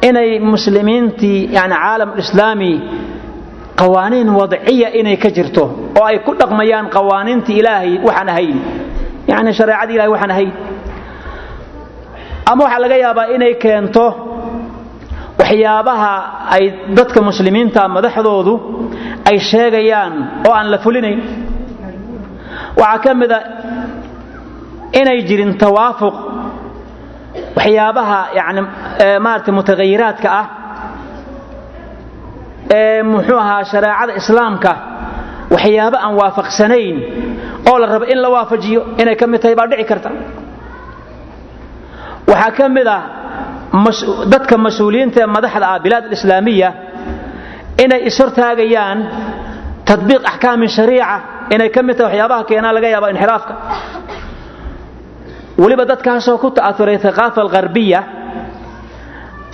inay 0.10 0.30
muslimiintii 0.54 1.40
yani 1.58 1.76
caalam 1.84 2.10
islaami 2.22 2.72
qawaaniin 3.82 4.30
wadciya 4.40 4.88
inay 5.00 5.18
ka 5.24 5.30
jirto 5.38 5.64
oo 6.00 6.06
ay 6.10 6.18
ku 6.26 6.32
dhaqmayaan 6.42 6.88
qawaaniintii 6.96 7.58
ilaahay 7.62 7.92
waxaan 8.08 8.30
ahayn. 8.34 8.58
Yani 9.32 9.50
shareecada 9.58 9.92
ilahay 9.96 10.10
waxaan 10.16 10.32
ahayn. 10.36 10.52
Ama 12.52 12.62
waxaa 12.66 12.80
laga 12.84 12.98
yaabaa 13.06 13.28
inay 13.36 13.54
keento 13.64 14.06
waxyaabaha 15.40 16.14
ay 16.56 16.64
dadka 16.98 17.20
muslimiinta 17.30 17.82
madaxdoodu 17.96 18.54
ay 19.30 19.38
sheegayaan 19.50 20.14
oo 20.48 20.54
aan 20.60 20.68
la 20.74 20.78
fulinayn. 20.86 21.20
Waxaa 22.82 23.00
ka 23.04 23.12
mid 23.22 23.32
a 23.32 23.40
inay 25.00 25.20
jirin 25.30 25.54
tawaafuq 25.64 26.16
waxyaabaha 27.58 28.20
yani 28.40 28.62
maarata 29.26 29.52
mutahayiraadka 29.58 30.28
ah 30.42 30.46
ee 32.78 33.04
muxuu 33.12 33.38
ahaa 33.44 33.64
shareecada 33.72 34.14
islaamka 34.22 34.72
waxyaabo 35.54 35.98
aan 36.06 36.14
waafaqsanayn 36.22 36.96
oo 37.70 37.78
la 37.82 37.88
rabo 37.94 38.06
in 38.14 38.20
la 38.24 38.30
waafajiyo 38.36 38.82
inay 39.02 39.16
ka 39.22 39.26
mid 39.32 39.42
tahay 39.42 39.56
baa 39.60 39.68
dhici 39.72 39.86
karta. 39.92 40.10
Waxaa 42.32 42.52
ka 42.58 42.66
mid 42.78 42.88
ah 42.88 43.02
dadka 44.34 44.56
mas'uuliyiinta 44.66 45.18
ee 45.24 45.30
madaxda 45.38 45.66
ah 45.74 45.80
bilaad 45.86 46.04
alislaamiya 46.10 46.70
inay 47.84 48.00
ishortaagayaan 48.10 48.98
tadbiiq 49.90 50.22
axkaami 50.32 50.68
shariica 50.78 51.16
inay 51.56 51.70
ka 51.76 51.82
mid 51.88 51.96
tahay 52.00 52.12
waxyaabaha 52.12 52.44
keenaa 52.50 52.74
laga 52.76 52.88
yaaba 52.94 53.08
inxiraafka. 53.14 53.54
Weliba 55.62 55.84
dadkaasoo 55.92 56.38
ku 56.44 56.50
ta'auray 56.58 56.98
thaqaafa 57.06 57.40
algharbiya 57.46 58.00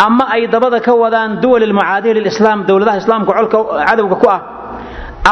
ama 0.07 0.25
ay 0.35 0.47
dabada 0.53 0.79
ka 0.85 0.93
wadaan 1.03 1.31
duwal 1.43 1.63
almucaadiya 1.67 2.13
lilislaam 2.17 2.59
dowladaha 2.69 2.97
islaamka 3.03 3.31
colka 3.37 3.57
cadowga 3.89 4.15
ku 4.23 4.27
ah 4.35 4.39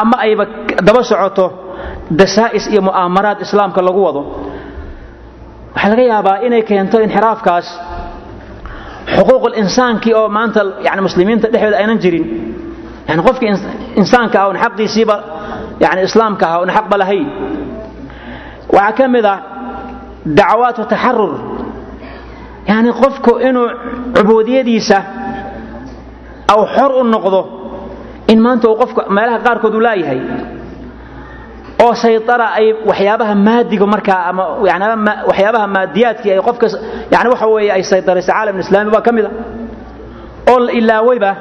ama 0.00 0.16
ayba 0.26 0.44
daba 0.88 1.02
socoto 1.10 1.46
dasaa'is 2.20 2.64
iyo 2.72 2.82
mu'aamaraad 2.88 3.38
islaamka 3.46 3.80
lagu 3.86 4.00
wado. 4.06 4.22
Waxaa 5.74 5.90
laga 5.92 6.02
yaabaa 6.12 6.36
inay 6.46 6.62
keento 6.70 6.96
inxiraafkaas 7.06 7.66
xuquuqul 9.16 9.54
insaankii 9.62 10.14
oo 10.14 10.28
maanta 10.28 10.60
yani 10.86 11.00
muslimiinta 11.06 11.48
dhexdooda 11.52 11.76
aynan 11.82 11.98
jirin. 12.04 12.24
Yani 13.08 13.22
qofkii 13.26 13.48
insaanka 14.00 14.36
ah 14.42 14.54
xaqiisiiba 14.64 15.16
yani 15.84 16.00
islaamka 16.08 16.44
ah 16.52 16.58
oon 16.60 16.70
xaqba 16.76 16.96
lahayn. 17.02 17.26
Waxaa 18.76 18.92
ka 18.98 19.08
mid 19.08 19.24
ah 19.24 19.38
dacawaatu 20.38 20.82
taxarur. 20.92 21.32
Yani 22.68 22.90
qofku 23.02 23.32
inuu 23.48 23.68
cubuudiyadiisa 24.16 24.98
aw 26.52 26.60
xor 26.76 26.90
u 27.00 27.02
noqdo 27.14 27.40
in 28.32 28.38
maanta 28.44 28.68
uu 28.70 28.76
qofka 28.82 29.00
meelaha 29.16 29.38
qaarkood 29.46 29.74
uu 29.74 29.80
laayahay 29.86 30.20
oo 31.84 31.94
saytara 32.02 32.46
ay 32.58 32.66
waxyaabaha 32.90 33.34
maadiga 33.46 33.86
markaa 33.94 34.20
ama 34.30 34.42
waxyaabaha 35.28 35.66
maadiyaadkii 35.76 36.32
ay 36.34 36.40
qofka 36.48 36.66
yani 37.14 37.28
waxa 37.32 37.46
weeye 37.54 37.70
ay 37.76 37.82
saytaraysa 37.90 38.32
caalam 38.32 38.56
islaami 38.62 38.90
baa 38.94 39.00
ka 39.06 39.12
mid 39.16 39.26
ilaawayba 40.78 41.32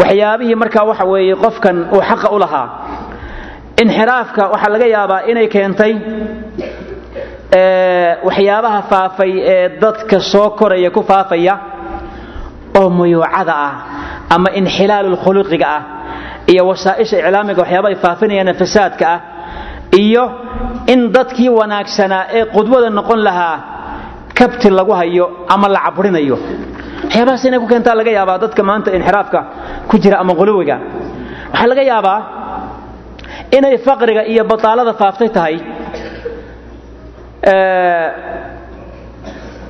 waxyaabihii 0.00 0.54
markaa 0.62 0.84
waxa 0.90 1.04
weeye 1.12 1.34
qofkan 1.44 1.76
uu 1.96 2.02
xaqa 2.08 2.28
u 2.34 2.38
lahaa. 2.44 2.66
Inxiraafka 3.82 4.42
waxaa 4.52 4.70
laga 4.74 4.86
yaabaa 4.94 5.20
inay 5.30 5.46
keentay 5.54 5.92
waxyaabaha 8.26 8.80
faafay 8.90 9.32
ee 9.52 9.68
dadka 9.82 10.16
soo 10.32 10.50
koraya 10.58 10.90
ku 10.96 11.02
faafaya 11.10 11.54
oo 12.78 12.88
muyuucada 12.98 13.54
ah 13.66 13.72
ama 14.34 14.48
inxilaalu 14.60 15.16
ah 15.76 15.82
iyo 16.52 16.62
wasaa'isha 16.70 17.16
iclaamiga 17.18 17.60
waxyaaba 17.62 17.88
ay 17.88 17.94
faafinayaan 18.04 18.54
fasaadka 18.62 19.04
ah 19.14 19.18
iyo 20.04 20.24
in 20.92 21.00
dadkii 21.16 21.48
wanaagsanaa 21.58 22.22
ee 22.38 22.44
qudwada 22.54 22.88
noqon 22.98 23.20
lahaa 23.28 23.56
kabti 24.38 24.68
lagu 24.78 24.92
hayo 25.00 25.24
ama 25.54 25.66
la 25.74 25.80
caburinayo 25.86 26.36
waxyaabahaas 27.04 27.44
inay 27.48 27.58
ku 27.62 27.66
keentaa 27.72 27.94
laga 28.00 28.10
yaabaa 28.18 28.38
dadka 28.44 28.62
maanta 28.68 28.88
inxiraafka 28.98 29.40
ku 29.90 29.94
jira 30.02 30.16
ama 30.22 30.32
quluwiga. 30.40 30.76
Waxaa 31.52 31.66
laga 31.70 31.82
yaabaa 31.92 32.18
inay 33.56 33.74
faqriga 33.86 34.22
iyo 34.32 34.42
bataalada 34.50 34.92
faaftay 35.00 35.28
tahay. 35.36 35.56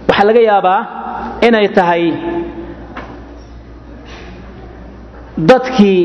Waxaa 0.08 0.24
laga 0.28 0.40
yaabaa 0.50 0.80
inay 1.46 1.66
tahay 1.78 2.04
dadkii 5.50 6.02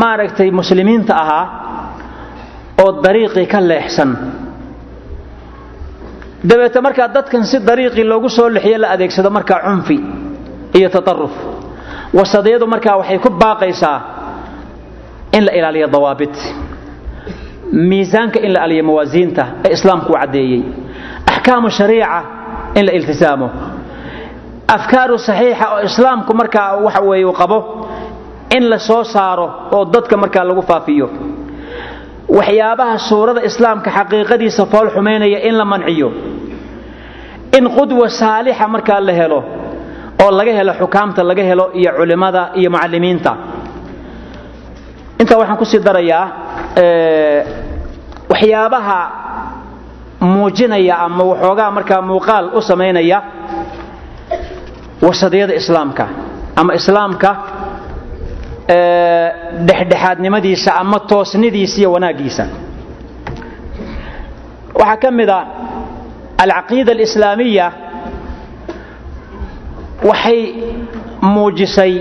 maaragtay 0.00 0.50
muslimiinta 0.60 1.12
ahaa 1.22 1.44
oo 2.82 2.90
dariiqii 3.04 3.46
ka 3.52 3.60
leexsan. 3.70 4.10
Dabeete 6.48 6.80
markaa 6.86 7.08
dadkan 7.14 7.44
si 7.50 7.58
dariiqii 7.68 8.04
loogu 8.10 8.28
soo 8.28 8.48
lexiyo 8.56 8.78
la 8.82 8.88
adeegsado 8.94 9.30
markaa 9.30 9.60
cunfi 9.66 9.96
iyo 10.78 10.88
tataruf 10.96 11.30
wasadiyadu 12.18 12.66
markaa 12.66 12.96
waxay 13.00 13.18
ku 13.18 13.30
baaqaysaa 13.42 13.98
in 15.36 15.44
la 15.46 15.52
ilaaliyo 15.58 15.86
dawaabit. 15.94 16.34
Miisaanka 17.90 18.38
in 18.46 18.52
la 18.54 18.60
aliyo 18.66 18.84
mawaasiinta 18.84 19.44
ee 19.64 19.72
islaamku 19.76 20.12
u 20.12 20.16
caddeeyey. 20.20 20.62
Axkaamu 21.32 21.70
shariica 21.70 22.18
in 22.78 22.84
la 22.86 22.92
iltisaamo. 22.98 23.48
Afkaaru 24.76 25.18
saxiixa 25.28 25.66
oo 25.74 25.80
islaamku 25.88 26.32
markaa 26.40 26.76
waxa 26.84 27.00
weeye 27.08 27.24
uu 27.24 27.32
qabo 27.32 27.58
in 28.56 28.64
la 28.70 28.78
soo 28.78 29.04
saaro 29.04 29.46
oo 29.76 29.84
dadka 29.94 30.16
markaa 30.16 30.44
lagu 30.48 30.62
faafiyo 30.62 31.06
waxyaabaha 32.28 32.98
suurada 33.08 33.40
islaamka 33.48 33.90
xaqiiqadiisa 33.90 34.66
fool 34.72 34.88
xumaynaya 34.94 35.38
in 35.48 35.54
la 35.58 35.64
manciyo. 35.64 36.08
In 37.58 37.64
qudwa 37.76 38.08
saalixa 38.08 38.68
markaa 38.68 39.00
la 39.00 39.12
helo 39.12 39.40
oo 40.24 40.30
laga 40.38 40.52
helo 40.58 40.72
xukaamta 40.80 41.22
laga 41.30 41.42
helo 41.50 41.64
iyo 41.80 41.90
culimmada 41.98 42.42
iyo 42.58 42.70
mucallimiinta 42.70 43.32
intaa 45.20 45.38
waxaan 45.40 45.58
ku 45.60 45.64
sii 45.64 45.78
darayaa 45.86 46.24
waxyaabaha 48.32 48.98
muujinaya 50.20 50.94
ama 51.06 51.24
waxoogaa 51.30 51.70
markaa 51.76 52.00
muuqaal 52.10 52.44
u 52.54 52.60
samaynaya 52.62 53.18
wasadiyada 55.06 55.54
islaamka 55.60 56.04
ama 56.60 56.74
islaamka 56.74 57.30
dhexdhexaadnimadiisa 59.68 60.70
ama 60.80 60.98
toosnidiisa 61.10 61.76
iyo 61.80 61.92
wanaaggiisa. 61.92 62.44
Waxaa 64.80 64.96
ka 65.02 65.10
mid 65.10 65.28
a 65.30 65.38
alcaqiida 66.42 66.92
alislaamiya 66.96 67.66
waxay 70.08 70.40
muujisay 71.34 71.94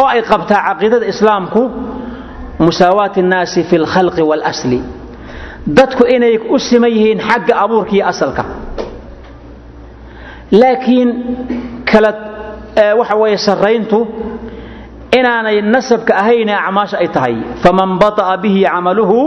oo 0.00 0.06
ay 0.14 0.22
qabtaa 0.30 0.62
caqiidada 0.68 1.06
islaamku 1.12 1.62
musaawaati 2.64 3.20
annaasi 3.24 3.60
fi 3.68 3.76
alkhalqi 3.82 4.22
waalasli 4.30 4.80
dadku 5.78 6.04
inay 6.14 6.34
u 6.38 6.58
siman 6.66 6.90
yihiin 6.96 7.20
xagga 7.28 7.54
abuurka 7.62 8.06
asalka. 8.10 8.44
Laakiin 10.60 11.08
kala 11.90 12.10
waxa 12.98 13.14
weeye 13.20 13.38
sarrayntu 13.46 13.98
inaanay 15.18 15.56
nasabka 15.74 16.12
ahayne 16.22 16.54
acmaasha 16.54 16.96
ay 17.02 17.08
tahay. 17.16 17.34
Faman 17.62 17.98
bata'a 18.02 18.34
bihi 18.42 18.62
camaluhu 18.64 19.20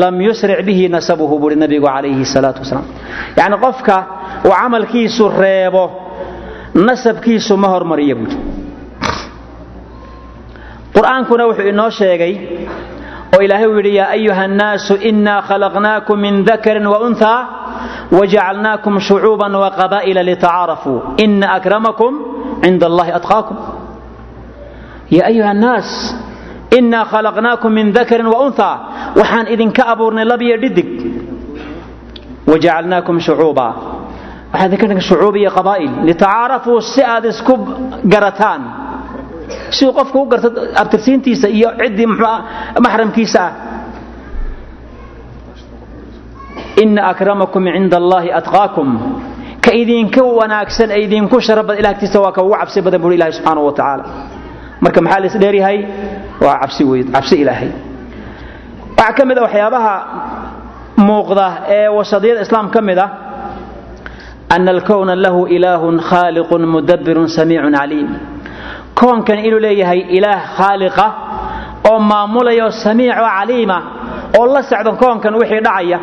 lam 0.00 0.16
yusric 0.26 0.60
bihi 0.68 0.84
nasabuhu 0.94 1.34
buuri 1.40 1.56
nabigu 1.62 1.86
calayhi 1.86 2.24
salaatu 2.34 2.60
wasalaam. 2.64 2.86
Yacni 3.38 3.56
qofka 3.64 3.96
uu 4.46 4.50
camalkiisu 4.60 5.24
reebo 5.42 5.84
nasabkiisu 6.88 7.54
ma 7.62 7.68
hormariya 7.74 8.14
buuri 8.20 8.36
qur'aankuna 10.96 11.42
wuxuu 11.48 11.68
inoo 11.72 11.90
sheegay 11.98 12.32
oo 13.34 13.40
ilaahay 13.44 13.66
uu 13.72 13.78
yidhi 13.80 13.92
yaa 14.00 14.10
ayuha 14.16 14.42
annaasu 14.48 14.94
inaa 15.10 15.40
khalaqnaakum 15.48 16.16
min 16.24 16.34
dakarin 16.48 16.86
waunhaa 16.92 17.40
wajacalnaakum 18.18 18.94
shucuuban 19.08 19.52
waqabaa'ila 19.64 20.22
litacaarafuu 20.30 20.98
ina 21.24 21.46
akramakum 21.58 22.12
cinda 22.64 22.86
allahi 22.90 23.10
atqaakum 23.18 23.56
yaa 25.10 25.26
ayuha 25.30 25.50
annaas 25.54 25.88
inaa 26.78 27.04
khalaqnaakum 27.12 27.70
min 27.78 27.92
dakarin 27.92 28.26
waunhaa 28.34 28.74
waxaan 29.18 29.46
idinka 29.54 29.82
abuurnay 29.92 30.24
labiyo 30.24 30.56
dhidig. 30.62 30.88
Wajacalnaakum 32.50 33.16
shucuuba 33.26 33.66
waxaan 34.52 34.68
idinka 34.70 34.86
dhigay 34.90 35.06
shucuub 35.10 35.34
iyo 35.36 35.50
qabaa'il. 35.58 35.92
Litacaarafuu 36.08 36.80
si 36.92 37.02
aad 37.02 37.24
isku 37.32 37.54
garataan. 38.12 38.62
Siduu 39.70 39.92
qofku 39.98 40.18
u 40.22 40.26
garto 40.30 40.48
abtirsiintiisa 40.82 41.48
iyo 41.48 41.68
ciddii 41.80 42.06
maxramkiisa 42.84 43.42
ah. 43.46 43.52
Ina 46.82 47.08
akramakum 47.12 47.62
cinda 47.74 47.96
allahi 47.96 48.28
atqaakum. 48.40 48.88
Ka 49.64 49.70
idinka 49.82 50.22
wanaagsan 50.38 50.90
ee 50.90 51.00
idinku 51.06 51.36
sharaf 51.46 51.64
badan 51.66 51.80
ilah 51.82 51.92
agtiisa 51.94 52.18
waa 52.24 52.32
ka 52.36 52.42
ugu 52.42 52.54
cabsi 52.60 52.78
badan 52.86 53.00
buuri 53.02 53.14
ilahi 53.18 53.32
subxaanahu 53.38 53.66
wa 53.66 53.72
tacaala 53.78 54.04
marka 54.84 55.00
maxaa 55.04 55.20
la 55.22 55.26
isdheeryahay 55.30 55.78
waa 56.44 56.58
cabsi 57.14 57.36
ilaahay. 57.42 57.70
Waxaa 58.98 59.12
ka 59.18 59.22
mid 59.28 59.38
a 59.38 59.42
waxyaabaha 59.46 59.94
muuqda 61.08 61.46
ee 61.76 61.88
wasadiyada 61.98 62.40
islaam 62.46 62.66
ka 62.74 62.80
mid 62.88 62.98
ah 62.98 63.10
ana 64.54 64.70
alkowna 64.76 65.14
lahu 65.24 65.40
ilaahun 65.56 65.96
khaaliqun 66.08 66.62
mudabbirun 66.74 67.28
samiicun 67.36 67.74
caliim 67.78 68.08
koonkan 69.00 69.38
inuu 69.46 69.60
leeyahay 69.64 70.00
ilaah 70.16 70.40
khaaliqa 70.58 71.06
oo 71.90 71.98
maamulayo 72.10 72.66
samiic 72.84 73.12
oo 73.22 73.28
caliima 73.38 73.78
oo 74.38 74.46
la 74.54 74.62
socdo 74.70 74.92
koonkan 75.02 75.34
wixii 75.40 75.60
dhacaya 75.66 75.98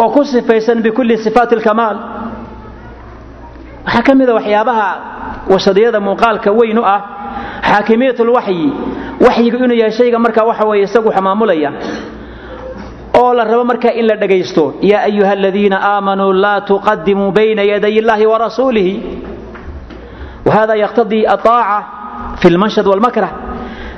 oo 0.00 0.08
ku 0.14 0.20
sifaysan 0.32 0.78
bikulli 0.86 1.16
sifaati 1.24 1.54
alkamaal 1.58 1.96
waxaa 3.86 4.02
ka 4.06 4.12
mid 4.20 4.28
a 4.28 4.34
waxyaabaha 4.38 4.88
wasadiyada 5.52 6.00
muuqaalka 6.06 6.50
weyn 6.58 6.78
ah 6.94 7.00
xaakimiyat 7.68 8.18
lwaxyi 8.28 8.66
waxyigu 9.26 9.56
inuu 9.64 9.76
yahay 9.82 9.92
shayga 9.98 10.18
markaa 10.24 10.44
waxa 10.50 10.64
weeye 10.70 10.84
isagu 10.88 11.10
maamulaya. 11.26 11.70
Oo 13.20 13.32
la 13.38 13.44
rabo 13.44 13.64
markaa 13.64 13.92
in 14.00 14.06
la 14.10 14.16
dhagaysto 14.22 14.64
yaa 14.90 15.02
ayuha 15.08 15.32
aladiina 15.38 15.76
aamanuu 15.90 16.32
laa 16.44 16.60
tuqadimuu 16.68 17.30
bayna 17.36 17.62
yaday 17.72 17.94
illahi 18.00 18.26
warasuulihi 18.32 18.92
wahada 20.48 20.74
yaqtadii 20.84 21.24
aaaca 21.34 21.78
fi 22.40 22.48
lmanshad 22.54 22.86
walmakrah 22.92 23.30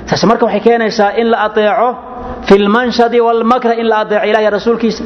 taas 0.07 0.23
marka 0.29 0.45
waxay 0.47 0.61
keenaysaa 0.65 1.11
in 1.21 1.27
la 1.31 1.37
aeeco 1.47 1.89
fi 2.47 2.55
lmanshadi 2.65 3.19
walmakrah 3.27 3.75
in 3.81 3.87
la 3.91 3.97
aeeco 4.03 4.25
ilahi 4.29 4.47
rasuulkiisa. 4.57 5.03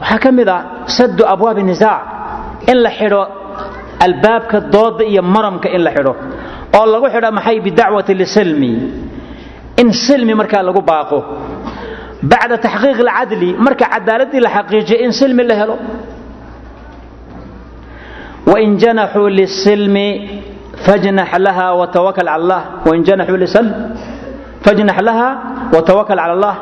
Waxaa 0.00 0.18
ka 0.24 0.30
mid 0.38 0.48
a 0.48 0.56
sadu 0.96 1.22
abwaabi 1.32 1.62
nisaac 1.62 2.02
in 2.70 2.78
la 2.84 2.90
xidho 2.98 3.22
albaabka 4.06 4.58
dooda 4.74 5.04
iyo 5.12 5.22
maramka 5.34 5.68
in 5.76 5.82
la 5.86 5.90
xidho 5.96 6.12
oo 6.78 6.86
lagu 6.92 7.06
xidho 7.14 7.30
maxay 7.38 7.56
bidacwati 7.66 8.12
lisilmi 8.20 8.72
in 9.80 9.88
silmi 9.92 10.34
markaa 10.40 10.62
lagu 10.68 10.80
baaqo. 10.90 11.18
Bacda 12.30 12.56
taxqiiq 12.64 12.98
alcadli 13.00 13.48
marka 13.66 13.84
cadaaladii 13.94 14.40
la 14.46 14.50
xaqiijiyo 14.56 14.96
in 15.04 15.12
silmi 15.20 15.42
la 15.50 15.54
helo. 15.60 15.76
Wain 18.50 18.76
janaxuu 18.82 19.28
lisilmi 19.38 20.06
fajnax 20.84 21.30
laha 21.46 21.66
watawakal 21.80 22.24
cala 22.26 22.32
allah. 22.38 22.60
Wain 22.86 23.02
janaxuu 23.08 23.36
lisilm 23.36 23.68
fajnax 24.64 24.98
laha 25.08 25.28
watawakal 25.74 26.16
cala 26.20 26.32
allah 26.36 26.54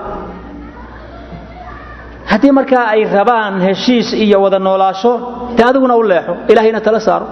haddii 2.30 2.52
markaa 2.58 2.84
ay 2.94 3.02
rabaan 3.18 3.54
heshiis 3.66 4.08
iyo 4.24 4.38
wada 4.44 4.58
noolaasho 4.66 5.12
dee 5.56 5.64
adiguna 5.70 5.94
u 5.96 6.02
leexo 6.10 6.32
ilahayna 6.52 6.80
tala 6.86 7.00
saaro. 7.06 7.26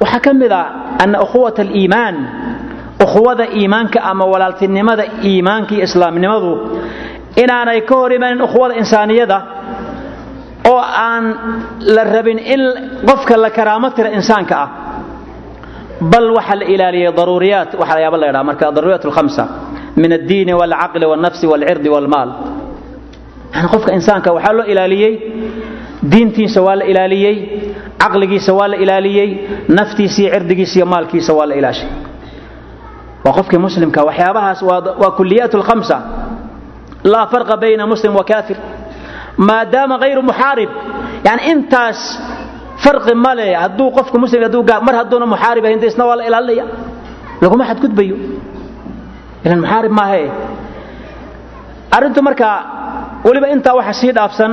Waxaa 0.00 0.20
ka 0.20 0.32
mid 0.34 0.52
a 0.52 0.62
ana 1.02 1.16
ukhuwat 1.22 1.58
aliimaan 1.64 2.16
ukhuwada 3.04 3.44
iimaanka 3.58 3.98
ama 4.10 4.24
walaaltinimada 4.32 5.04
iimaanka 5.28 5.74
iyo 5.74 5.84
islaamnimadu 5.88 6.52
inaanay 7.42 7.80
ka 7.88 7.94
hor 8.00 8.12
imaanin 8.12 8.42
ukhuwada 8.46 8.74
insaaniyada 8.82 9.38
oo 10.70 10.78
aan 11.06 11.24
la 11.94 12.04
rabin 12.04 12.38
in 12.38 12.60
qofka 13.08 13.36
la 13.36 13.50
karaamo 13.50 13.90
tira 13.90 14.10
insaanka 14.18 14.54
ah. 14.64 14.68
Bal 16.12 16.26
waxaa 16.36 16.56
la 16.60 16.64
ilaaliyay 16.74 17.12
daruuriyaat 17.18 17.70
waxaa 17.80 17.94
layaaba 17.98 18.16
la 18.22 18.26
ydhaha 18.30 18.44
marka 18.50 18.64
daruuriyaat 18.76 19.04
alkhamsa 19.08 19.44
min 19.96 20.12
addiini 20.12 20.52
walcaqli 20.60 21.06
walnafsi 21.06 21.46
walcirdi 21.52 21.88
walmaal. 21.94 22.30
Yani 23.54 23.68
qofka 23.72 23.90
insaanka 23.98 24.32
waxaa 24.36 24.52
loo 24.58 24.64
ilaaliyey 24.72 25.14
diintiisa 26.12 26.60
waa 26.66 26.76
la 26.80 26.84
ilaaliyey 26.92 27.36
caqligiisa 28.02 28.52
waa 28.58 28.68
la 28.72 28.76
ilaaliyey 28.84 29.28
naftiisa 29.68 30.18
iyo 30.22 30.30
cirdigiisa 30.34 30.74
iyo 30.78 30.86
maalkiisa 30.86 31.32
waa 31.38 31.46
la 31.50 31.54
ilaashay. 31.60 31.88
Waa 33.24 33.32
qofkii 33.38 33.58
muslimka 33.66 34.00
waxyaabahaas 34.08 34.62
waa 35.02 35.10
kuliyaat 35.18 35.54
lkhamsa 35.54 35.96
laa 37.12 37.26
farqa 37.32 37.56
bayna 37.56 37.86
muslim 37.86 38.12
wa 38.16 38.24
kaafir. 38.24 38.56
Maadaama 39.36 39.98
hayru 40.02 40.22
muxaarib. 40.22 40.70
Yani 41.26 41.42
intaas 41.52 42.00
farqi 42.84 43.14
male 43.14 43.54
hadduu 43.62 43.90
qofku 43.96 44.18
muslim 44.18 44.42
mar 44.86 44.94
hadduuna 45.00 45.26
muxaarib 45.26 45.64
ahayn 45.64 45.84
isna 45.84 46.04
waa 46.08 46.16
la 46.20 46.24
ilaalinaya 46.28 46.64
laguma 47.42 47.64
xadgudbayo 47.70 48.16
ilan 49.44 49.58
muxaarib 49.64 49.92
maahe. 50.00 50.24
Arrintu 51.96 52.20
marka 52.28 52.48
weliba 53.26 53.48
intaa 53.54 53.74
waxa 53.78 53.92
sii 54.00 54.12
dhaafsan 54.16 54.52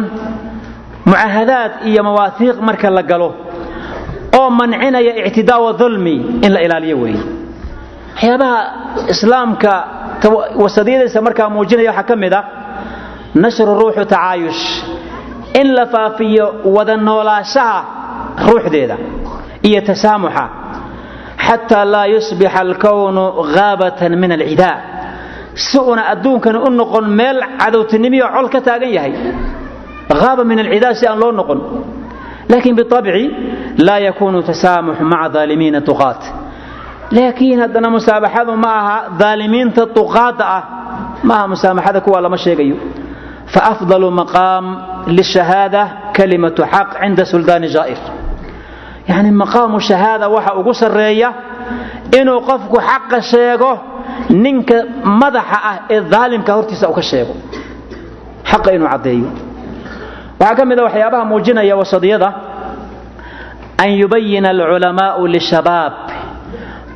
mucaahadaad 1.09 1.71
iyo 1.89 2.01
mawaahiiq 2.07 2.57
marka 2.67 2.89
la 2.97 3.03
galo 3.11 3.29
oo 4.39 4.49
mancinaya 4.59 5.11
ictidaa 5.27 5.59
wa 5.65 5.71
in 6.45 6.51
la 6.55 6.59
ilaaliyo 6.65 6.97
weeye 7.03 7.21
waxyaabaha 8.15 8.59
islaamka 9.13 9.73
wasadiyadiisa 10.63 11.21
markaa 11.27 11.49
muujinaya 11.55 11.89
waxaa 11.91 12.03
ka 12.09 12.15
mid 12.23 12.33
a 12.33 12.41
nashru 13.43 13.71
ruuxu 13.79 14.05
tacaayush 14.05 14.63
in 15.61 15.67
la 15.77 15.85
faafiyo 15.93 16.45
wada 16.75 16.95
noolaashaha 17.07 17.79
ruuxdeeda 18.47 18.97
iyo 19.67 19.81
tasaamuxa 19.89 20.43
xataa 21.49 21.85
laa 21.93 22.05
yusbixa 22.13 22.59
alkownu 22.65 23.23
haabatan 23.55 24.11
min 24.21 24.31
alcidaa 24.37 24.75
si 25.65 25.77
una 25.91 26.03
adduunkani 26.13 26.57
u 26.67 26.69
noqon 26.79 27.05
meel 27.19 27.37
cadowtinimiyo 27.61 28.25
col 28.35 28.47
ka 28.53 28.59
taagan 28.67 28.91
yahay 28.97 29.13
haaba 30.21 30.43
min 30.49 30.57
alcidaa 30.63 30.93
si 30.99 31.05
aan 31.09 31.19
loo 31.23 31.31
noqon 31.39 31.59
laakiin 32.51 32.75
biabci 32.79 33.23
laa 33.87 33.99
yakunu 34.07 34.39
tasaamux 34.49 34.97
maca 35.11 35.37
aalimiina 35.41 35.79
tuqaat 35.89 36.21
laakiin 37.17 37.59
haddana 37.63 37.89
musaabaxadu 37.95 38.51
ma 38.63 38.71
aha 38.81 38.97
aalimiinta 39.29 39.83
tuqaada 39.97 40.43
ah 40.57 40.63
ma 41.27 41.33
aha 41.37 41.45
musaamaxada 41.53 41.99
kuwa 42.05 42.19
lama 42.25 42.37
sheegayo 42.45 42.77
faafdalu 43.53 44.07
maqaam 44.21 44.65
lishahaada 45.17 45.81
kalimatu 46.17 46.61
xaq 46.73 46.89
cinda 47.01 47.23
suldaani 47.31 47.67
jaa'ir 47.75 47.99
yacni 49.09 49.31
maqaamu 49.41 49.77
shahaada 49.89 50.25
waxa 50.35 50.51
ugu 50.59 50.73
sarreeya 50.81 51.29
inuu 52.19 52.39
qofku 52.49 52.77
xaqa 52.89 53.17
sheego 53.31 53.71
ninka 54.43 54.77
madaxa 55.21 55.57
ah 55.71 55.75
ee 55.93 56.01
daalimka 56.13 56.51
hortiisa 56.57 56.85
u 56.89 56.93
ka 56.93 57.01
sheego. 57.11 57.33
Xaqa 58.51 58.69
inuu 58.75 58.87
caddeeyo. 58.93 59.29
Waxaa 60.39 60.55
ka 60.57 60.63
mid 60.69 60.79
a 60.79 60.83
waxyaabaha 60.87 61.23
muujinaya 61.31 61.75
wasadiyada 61.81 62.29
an 63.83 63.89
yubayina 64.01 64.49
alculamaau 64.53 65.23
lishabaab. 65.33 65.93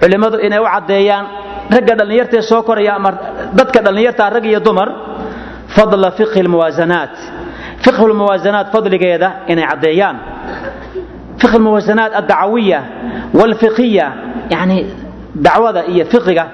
Culimmadu 0.02 0.38
inay 0.46 0.60
u 0.60 0.66
caddeeyaan 0.74 1.26
ragga 1.74 1.94
dhallinyartaee 2.00 2.42
soo 2.52 2.62
koraya 2.68 2.92
ama 3.00 3.10
dadka 3.58 3.80
dhallinyartaa 3.86 4.30
rag 4.36 4.46
iyo 4.52 4.60
dumar 4.68 4.90
fadla 5.76 6.10
fiqhi 6.18 6.42
lmuwaasanaat 6.48 7.14
fiqhu 7.84 8.04
lmuwaasanaat 8.12 8.68
fadligeeda 8.76 9.30
inay 9.52 9.66
caddeeyaan 9.72 10.16
fiqh 11.44 11.54
lmuwaasanaat 11.60 12.12
addacawiya 12.20 12.80
walfiqiya 13.40 14.08
yani 14.54 14.78
dacwada 15.46 15.82
iyo 15.94 16.06
fiqiga 16.14 16.46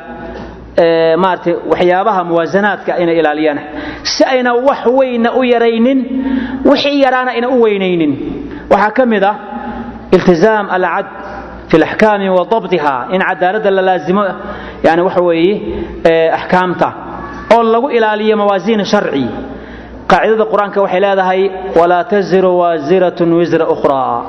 maaragtay 1.22 1.53
waxyaabaha 1.72 2.22
muwaasanaadka 2.30 2.91
inay 3.03 3.20
ilaaliyaan. 3.22 3.60
Si 4.03 4.24
ayna 4.34 4.52
wax 4.68 4.82
weyna 4.98 5.30
u 5.34 5.44
yaraynin 5.53 5.99
wixii 6.66 7.02
yaraana 7.06 7.32
ayna 7.36 7.49
u 7.49 7.61
weynaynin. 7.64 8.11
Waxaa 8.72 8.91
ka 8.98 9.06
mid 9.06 9.24
ah 9.24 9.36
iltizaam 10.16 10.66
alcad 10.76 11.06
fi 11.70 11.76
alaxkaami 11.78 12.30
wa 12.30 12.45
dabdiha 12.52 12.95
in 13.16 13.22
cadaaladda 13.30 13.72
la 13.78 13.82
laazimo 13.82 14.24
yani 14.84 15.02
waxa 15.07 15.22
weeye 15.22 15.53
axkaamta 16.38 16.88
oo 17.56 17.64
lagu 17.64 17.88
ilaaliyo 17.98 18.38
mawaasiin 18.38 18.86
sharci. 18.91 19.26
Qaacidada 20.11 20.45
qur'aanka 20.52 20.80
waxay 20.82 20.99
leedahay 21.06 21.41
walaa 21.80 22.03
taziru 22.11 22.52
waasiratun 22.61 23.30
wisra 23.40 23.66
ukhraa 23.68 24.24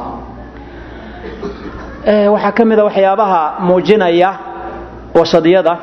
waxaa 2.07 2.53
ka 2.53 2.65
mida 2.65 2.85
waxyaabaha 2.85 3.41
muujinaya 3.61 4.31
wasadiyada 5.15 5.77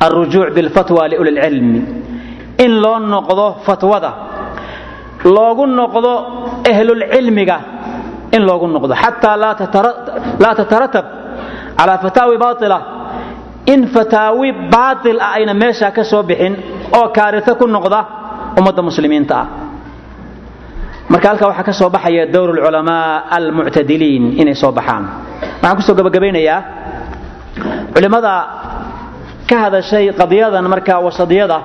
alrujuuc 0.00 0.54
bilfatwa 0.54 1.08
liuli 1.08 1.30
lcilmi 1.36 1.80
in 2.64 2.72
loo 2.82 2.98
noqdo 2.98 3.46
fatwada 3.66 4.10
loogu 5.24 5.66
noqdo 5.66 6.12
ahlulcilmiga 6.70 7.58
in 8.32 8.42
loogu 8.48 8.66
noqdo. 8.68 8.94
Xataa 9.02 9.36
laa 9.36 10.54
tataratab 10.54 11.04
calaa 11.78 11.98
fataawi 12.04 12.36
baila 12.38 12.78
in 13.72 13.86
fataawi 13.94 14.48
baail 14.74 15.18
ah 15.20 15.32
ayna 15.36 15.54
meesha 15.54 15.90
ka 15.90 16.04
soo 16.04 16.22
bixin 16.22 16.54
oo 16.98 17.08
kaarito 17.16 17.54
ku 17.60 17.66
noqda 17.66 18.00
ummadda 18.58 18.82
muslimiinta 18.88 19.34
ah 19.42 19.46
marka 21.12 21.26
halkaa 21.30 21.48
waxaa 21.50 21.64
ka 21.68 21.72
soo 21.80 21.90
baxaya 21.96 22.26
dowr 22.34 22.50
lculamaa 22.58 23.30
almuctadiliin 23.36 24.24
inay 24.42 24.54
soo 24.62 24.72
baxaan. 24.78 25.04
Waxaan 25.62 25.76
ku 25.78 25.82
soo 25.86 25.94
gabagabaynayaa 25.98 26.58
culimmada 27.94 28.32
ka 29.48 29.56
hadashay 29.64 30.04
qadiyadan 30.20 30.64
marka 30.72 30.94
wasadiyada 31.06 31.58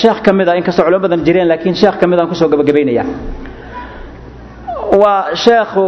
sheekh 0.00 0.20
ka 0.24 0.30
mida 0.38 0.52
inkastoo 0.58 0.84
culimo 0.86 1.02
badan 1.06 1.20
jireen 1.26 1.48
laakiin 1.50 1.74
sheekh 1.80 1.96
ka 2.00 2.06
midaan 2.10 2.28
ku 2.28 2.34
soo 2.34 2.48
gabagabaynaya 2.52 3.04
waa 5.02 5.34
sheekhu 5.44 5.84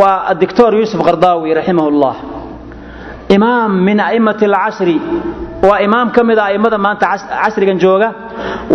waa 0.00 0.16
adictor 0.32 0.70
yuusuf 0.78 1.00
qardaawi 1.08 1.54
raximah 1.58 1.86
llah 2.02 2.16
imaam 3.36 3.70
min 3.86 3.98
a'immati 4.00 4.44
alcasri 4.50 4.96
waa 5.68 5.78
imaam 5.86 6.08
ka 6.16 6.20
mida 6.28 6.42
a'immada 6.48 6.78
maanta 6.78 7.06
casrigan 7.42 7.78
jooga 7.84 8.08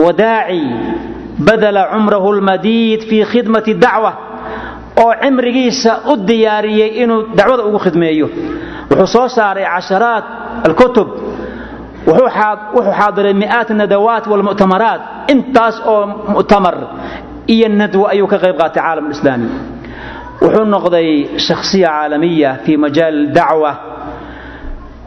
wadaaci 0.04 0.62
badala 1.48 1.82
cumrahu 1.94 2.30
lmadiid 2.40 3.02
fii 3.10 3.24
khidmati 3.32 3.74
dacwa 3.84 4.12
oo 5.04 5.14
cimrigiisa 5.22 5.92
u 6.12 6.18
diyaariyey 6.30 6.90
inuu 7.04 7.22
dacwada 7.38 7.64
ugu 7.68 7.80
khidmeeyo. 7.86 8.28
Wuxuu 8.90 9.08
soo 9.16 9.28
saaray 9.38 9.66
casharaat 9.74 10.26
alkutub 10.68 11.08
wuxuu 12.08 12.30
xaadiray 13.00 13.34
mi'aat 13.42 13.70
nadawaat 13.82 14.26
walmu'tamaraat 14.32 15.02
intaas 15.34 15.76
oo 15.94 16.02
mu'tamar 16.36 16.76
iyo 17.54 17.68
nadwo 17.80 18.04
ayuu 18.12 18.28
ka 18.32 18.38
qayb 18.44 18.56
qaatay 18.62 18.82
caalam 18.84 19.06
lislaami 19.12 19.48
wuxuu 20.42 20.66
noqday 20.76 21.10
shakhsiya 21.48 21.88
caalamiya 21.96 22.50
fi 22.66 22.72
majaal 22.84 23.18
dacwa. 23.38 23.72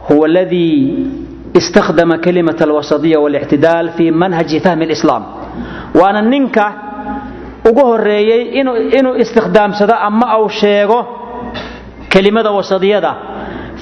Huwa 0.09 0.25
aladii 0.27 0.79
istakhdama 1.59 2.15
kalimat 2.25 2.59
alwasadiya 2.61 3.19
walictidaal 3.23 3.87
fi 3.97 4.05
manhaji 4.21 4.57
fahmi 4.65 4.85
lislaam 4.91 5.23
waana 5.99 6.21
ninka 6.21 6.65
ugu 7.69 7.83
horeeyey 7.89 8.41
inuu 8.99 9.15
istikhdaamsado 9.23 9.93
ama 10.07 10.37
uu 10.41 10.49
sheego 10.49 10.99
kelimada 12.09 12.51
wasadiyada 12.51 13.11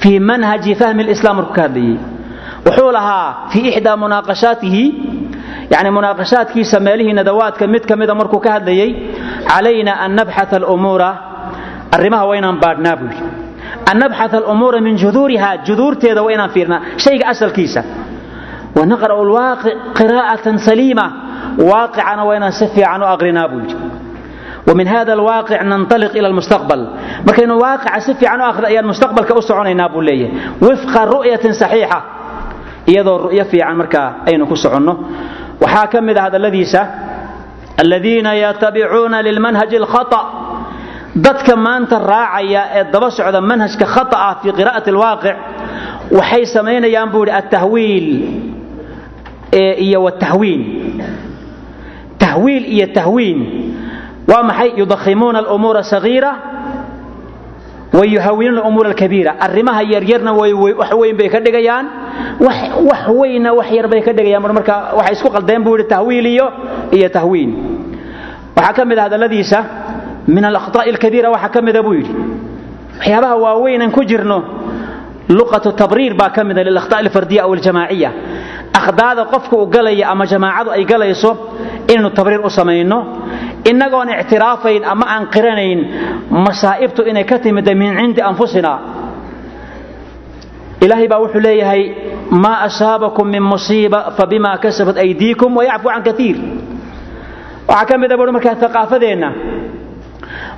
fii 0.00 0.18
manhaji 0.20 0.74
fahmi 0.80 1.02
lislaam 1.10 1.36
markuu 1.36 1.54
ka 1.54 1.62
hadlayey 1.66 1.96
wuxuu 2.66 2.90
lahaa 2.96 3.28
fii 3.52 3.68
ixdaa 3.68 3.96
munaaqashaatihi 4.02 4.84
yani 5.74 5.90
munaaqashaadkiisa 5.96 6.80
meelihii 6.86 7.12
nadawaadka 7.20 7.66
mid 7.74 7.84
ka 7.90 7.94
mida 8.00 8.14
markuu 8.20 8.40
ka 8.46 8.50
hadlayey 8.56 8.90
calayna 9.50 9.92
an 10.04 10.10
nabxata 10.18 10.56
alumuura. 10.56 11.10
Arrimaha 11.96 12.24
waa 12.28 12.36
inaan 12.40 12.58
baadhnaa 12.64 12.96
buu 13.00 13.08
yidhi. 13.12 13.24
An 13.90 13.96
nabxata 14.02 14.36
alumuura 14.40 14.78
min 14.86 14.94
juduuriha 15.02 15.50
juduurteeda 15.66 16.22
waa 16.26 16.32
inaan 16.36 16.50
fiirnaa. 16.54 16.80
Shayga 17.04 17.24
asalkiisa. 17.32 17.82
Wanaqra'u 18.78 19.20
alwaaqic 19.26 19.74
qiraa'atan 19.98 20.56
saliima 20.66 21.06
waaqicana 21.70 22.22
waa 22.28 22.36
inaan 22.38 22.52
si 22.58 22.66
fiican 22.74 23.02
u 23.02 23.06
aqrinaa 23.14 23.48
buu 23.52 23.60
yidhi 23.64 23.76
min 24.78 24.86
hada 24.94 25.14
waaqic 25.28 25.60
nanaliq 25.70 26.12
ila 26.18 26.28
mustaqbal 26.38 26.80
markaynu 27.26 27.54
waaqica 27.64 28.00
si 28.06 28.12
fiican 28.20 28.40
u 28.40 28.44
aqrin 28.50 28.66
ayaan 28.72 28.86
mustaqbalka 28.90 29.32
u 29.34 29.42
soconaynaa 29.48 29.88
buu 29.94 30.00
leeyahay 30.08 30.32
wifqa 30.66 31.00
ru'yatin 31.12 31.52
saxiixa 31.62 31.98
iyadoo 32.90 33.16
ru'yo 33.28 33.44
fiican 33.52 33.76
markaa 33.80 34.08
aynu 34.28 34.44
ku 34.50 34.56
soconno 34.64 34.92
waxaa 35.64 35.86
ka 35.92 35.98
mid 36.06 36.16
ah 36.20 36.24
hadalladiisa 36.30 36.80
aladiina 37.82 38.30
yatabicuuna 38.44 39.18
lilmanhaji 39.26 39.76
alkhata 39.82 40.20
dadka 41.26 41.54
maanta 41.66 41.96
raacaya 42.12 42.62
ee 42.78 42.84
daba 42.92 43.08
socda 43.18 43.40
manhajka 43.50 43.86
khata 43.94 44.16
ah 44.28 44.34
fii 44.42 44.52
qira'ati 44.58 44.88
alwaaqic 44.94 45.36
waxay 46.18 46.44
samaynayaan 46.54 47.08
buu 47.12 47.22
yidhi 47.24 47.34
altahwiil 47.40 48.06
iyo 49.86 49.98
watahwiin 50.06 50.62
tahwiil 52.32 52.64
iyo 52.76 52.86
tahwiin 52.98 53.38
waa 54.30 54.42
maxay 54.48 54.70
yudakhimuuna 54.80 55.38
alumuura 55.44 55.82
sagiira 55.92 56.32
wayuhawinuuna 57.92 58.62
umuura 58.68 58.88
alkabiira 58.90 59.32
arrimaha 59.40 59.82
yaryarna 59.82 60.32
wax 60.32 60.92
weyn 61.00 61.16
bay 61.16 61.28
ka 61.28 61.40
dhigayaan 61.40 61.86
wax 62.40 63.08
weyna 63.20 63.50
wax 63.58 63.68
yar 63.76 63.86
bay 63.92 64.00
ka 64.06 64.12
dhigayaan 64.16 64.42
marka 64.56 64.74
waxay 64.98 65.12
isku 65.16 65.28
qaldeen 65.36 65.62
buu 65.64 65.76
yidhi 65.76 65.88
tahwiil 65.94 66.26
iyo 66.34 66.46
iyo 66.96 67.08
tahwiin 67.08 67.50
waxaa 68.56 68.72
ka 68.78 68.84
mid 68.84 68.98
ah 68.98 69.04
hadalladiisa 69.08 69.58
min 70.34 70.44
alakhtaa'i 70.50 70.88
alkabiira 70.94 71.28
waxaa 71.34 71.48
ka 71.54 71.60
mida 71.66 71.82
buu 71.86 71.94
yidhi 72.00 72.14
waxyaabaha 72.98 73.36
waaweynan 73.44 73.90
ku 73.92 74.04
jirno 74.10 74.38
luqatu 75.28 75.72
tabriir 75.76 76.14
baa 76.20 76.30
ka 76.36 76.44
mida 76.44 76.62
lilakhtaa' 76.64 77.00
alfardiya 77.04 77.42
aw 77.44 77.52
aljamaaciya 77.56 78.10
akhdaada 78.80 79.22
qofka 79.32 79.54
uu 79.56 79.66
galaya 79.74 80.08
ama 80.12 80.24
jamaacadu 80.32 80.70
ay 80.76 80.84
galayso 80.92 81.30
inaynu 81.92 82.10
tabriir 82.18 82.40
u 82.40 82.50
samayno 82.58 82.98
innagoon 83.70 84.08
ictiraafayn 84.20 84.82
ama 84.92 85.04
aan 85.14 85.24
qiranayn 85.34 85.80
masaa'ibtu 86.46 87.02
inay 87.10 87.24
ka 87.30 87.36
timida 87.44 87.74
min 87.74 87.92
cindi 87.98 88.20
anfusina. 88.30 88.72
Ilaahay 90.84 91.08
baa 91.12 91.20
wuxuu 91.22 91.40
leeyahay 91.46 91.82
maa 92.42 92.58
asaabakum 92.66 93.26
min 93.34 93.42
musiiba 93.52 94.00
fabima 94.18 94.50
kasabat 94.64 94.96
aydiikum 95.04 95.50
wayacfu 95.58 95.88
can 95.94 96.02
kaiir 96.08 96.36
waxaa 97.68 97.86
ka 97.88 97.94
mida 98.02 98.16
buui 98.18 98.32
markaa 98.36 98.56
aqaafadeenna 98.68 99.28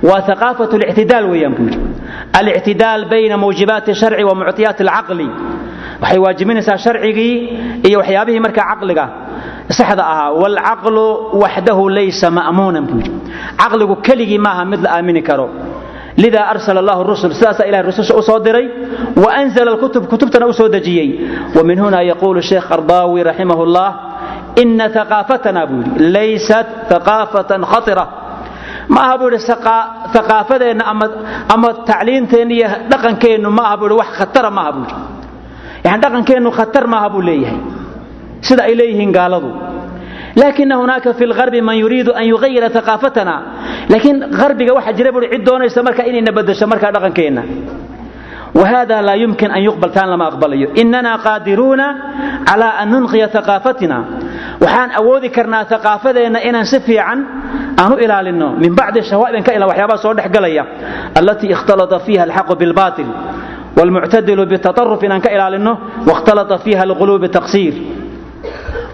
waa 0.07 0.21
aqaafat 0.35 0.71
lictidaal 0.81 1.25
weeyaan 1.31 1.53
buu 1.57 1.67
yidhi. 1.69 1.79
Alictidaal 2.39 3.01
bayna 3.11 3.37
mawjibaati 3.43 3.91
sharci 4.01 4.23
wa 4.29 4.35
muctiyaati 4.39 4.83
alcaqli 4.83 5.27
waxay 6.01 6.19
waajibinaysaa 6.25 6.77
sharcigii 6.85 7.35
iyo 7.87 7.97
waxyaabihii 8.01 8.39
markaa 8.45 8.65
caqliga 8.71 9.05
saxda 9.77 10.03
ahaa. 10.13 10.31
Waalcaqlu 10.41 11.05
waxdahu 11.43 11.83
laysa 11.97 12.27
ma'muunan 12.37 12.83
buu 12.89 12.99
yidhi. 13.01 13.11
Caqligu 13.61 13.95
keligii 14.05 14.37
maaha 14.47 14.63
mid 14.71 14.81
la 14.85 14.89
aamini 14.97 15.21
karo. 15.29 15.47
Lida 16.17 16.41
arsala 16.47 16.79
allahu 16.79 17.03
rusul 17.11 17.31
sidaasaa 17.35 17.67
ilahay 17.69 17.85
rususha 17.91 18.13
u 18.15 18.21
soo 18.23 18.39
diray 18.39 18.65
wa 19.23 19.29
anzala 19.39 19.71
alkutub 19.75 20.03
kutubtana 20.11 20.47
u 20.47 20.53
soo 20.53 20.69
dejiyey. 20.69 21.09
Wa 21.55 21.63
min 21.63 21.79
huna 21.79 21.99
yaquulu 22.11 22.41
sheekh 22.41 22.67
qardaawi 22.71 23.23
raximah 23.29 23.59
llah 23.75 23.91
ina 24.55 24.85
aqaafatana 25.03 25.61
buu 25.69 25.81
yidhi 25.83 26.11
laysat 26.15 26.91
aqaafatan 26.99 27.61
khatira 27.71 28.05
ma 28.93 28.99
aha 29.05 29.17
buu 29.19 29.29
idhi 29.33 29.51
aqaafadeenna 30.19 30.83
ama 31.53 31.69
tacliinteenna 31.89 32.53
iyo 32.53 32.67
dhaqankeennu 32.91 33.49
ma 33.57 33.77
buu 33.77 33.97
wax 34.01 34.09
khatara 34.19 34.49
maaha 34.57 34.71
buu 34.77 34.85
yani 35.85 35.99
dhaqankeennu 36.03 36.49
khatar 36.57 36.83
maaha 36.93 37.09
buu 37.13 37.21
leeyahay 37.27 37.57
sida 38.41 38.63
ay 38.69 38.75
leeyihiin 38.79 39.11
gaaladu. 39.11 39.49
Laakina 40.35 40.75
hunaaka 40.77 41.13
fi 41.17 41.25
lgarbi 41.25 41.61
man 41.61 41.77
yuriidu 41.79 42.11
an 42.13 42.25
yuayira 42.31 42.67
aqaafatana 42.67 43.35
laakiin 43.89 44.17
arbiga 44.45 44.73
waxaa 44.77 44.93
jira 44.97 45.11
buui 45.15 45.27
cid 45.33 45.43
doonaysa 45.47 45.79
marka 45.87 46.03
inayna 46.09 46.31
badasho 46.37 46.67
markaa 46.67 46.91
dhaqankeenna. 46.95 47.43
Whada 48.55 49.01
laa 49.01 49.15
yumkin 49.15 49.51
an 49.51 49.61
yuqbal 49.67 49.91
taan 49.95 50.09
lama 50.09 50.25
aqbalayo. 50.31 50.67
Inana 50.81 51.11
qaadiruuna 51.25 51.87
cala 52.47 52.67
an 52.81 52.87
nunqiya 52.91 53.27
aqaafatina 53.41 53.97
waxaan 54.63 54.89
awoodi 54.99 55.29
karnaa 55.29 55.63
aqaafadeenna 55.77 56.39
inaan 56.47 56.65
si 56.65 56.79
fiican 56.79 57.19
aan 57.81 57.91
u 57.93 57.97
ilaalino 58.05 58.47
min 58.61 58.71
bacdi 58.79 59.01
shawaa'ibin 59.09 59.43
ka 59.47 59.51
ila 59.57 59.65
waxyaabaha 59.71 59.97
soo 60.03 60.13
dhex 60.17 60.27
galaya 60.35 60.63
allatii 61.19 61.51
ikhtalata 61.55 61.99
fiiha 62.05 62.23
alxaqu 62.27 62.53
bilbaatil 62.61 63.09
wlmuctadilu 63.77 64.43
bitaaruf 64.51 65.03
inaan 65.03 65.21
ka 65.25 65.29
ilaalino 65.35 65.73
wakhtalaa 66.09 66.57
fiiha 66.63 66.81
alquluubi 66.87 67.29
taqsiir. 67.37 67.73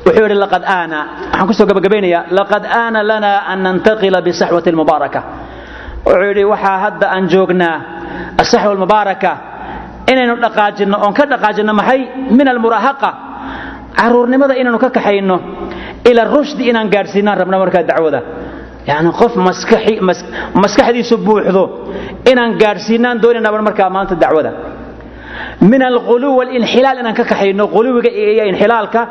Wuxuu 0.05 0.23
yidhi 0.25 0.35
laqad 0.43 0.63
aana 0.65 0.99
waxaan 1.29 1.47
ku 1.47 1.53
soo 1.53 1.65
gabagabaynayaa 1.69 2.23
laqad 2.37 2.63
aana 2.65 2.99
lana 3.09 3.31
an 3.51 3.59
nantaqila 3.65 4.19
bisaxwati 4.27 4.71
lmubaaraka 4.73 5.19
wuxuu 6.05 6.25
yidhi 6.29 6.43
waxaa 6.53 6.77
hadda 6.85 7.05
aan 7.15 7.23
joognaa 7.33 7.77
asaxwa 8.41 8.71
almubaaraka 8.73 9.31
inaynu 10.11 10.35
dhaqaajinno 10.45 10.97
oon 11.05 11.13
ka 11.13 11.23
dhaqaajinno 11.31 11.73
maxay? 11.79 12.01
Min 12.37 12.47
almuraahaqa 12.53 13.09
caruurnimada 13.99 14.53
inaanu 14.61 14.79
ka 14.83 14.89
kaxayno 14.97 15.37
ila 16.09 16.21
rushdi 16.35 16.63
inaan 16.71 16.87
gaadhsiinaan 16.93 17.37
rabna 17.41 17.57
markaa 17.63 17.83
dacwada. 17.91 18.21
Yacni 18.89 19.11
qof 19.19 19.33
maskaxdiisu 20.63 21.15
buuxdo 21.27 21.63
inaan 22.31 22.51
gaadhsiinaan 22.61 23.21
doonaynaba 23.23 23.61
markaa 23.67 23.89
maanta 23.95 24.15
dacwada. 24.23 24.51
Min 25.71 25.81
alquluw 25.91 26.31
walinxilaal 26.39 26.97
inaan 27.01 27.15
ka 27.19 27.23
kaxayno 27.31 27.63
quluwiga 27.75 28.09
iyo 28.09 28.43
inxilaalka 28.51 29.01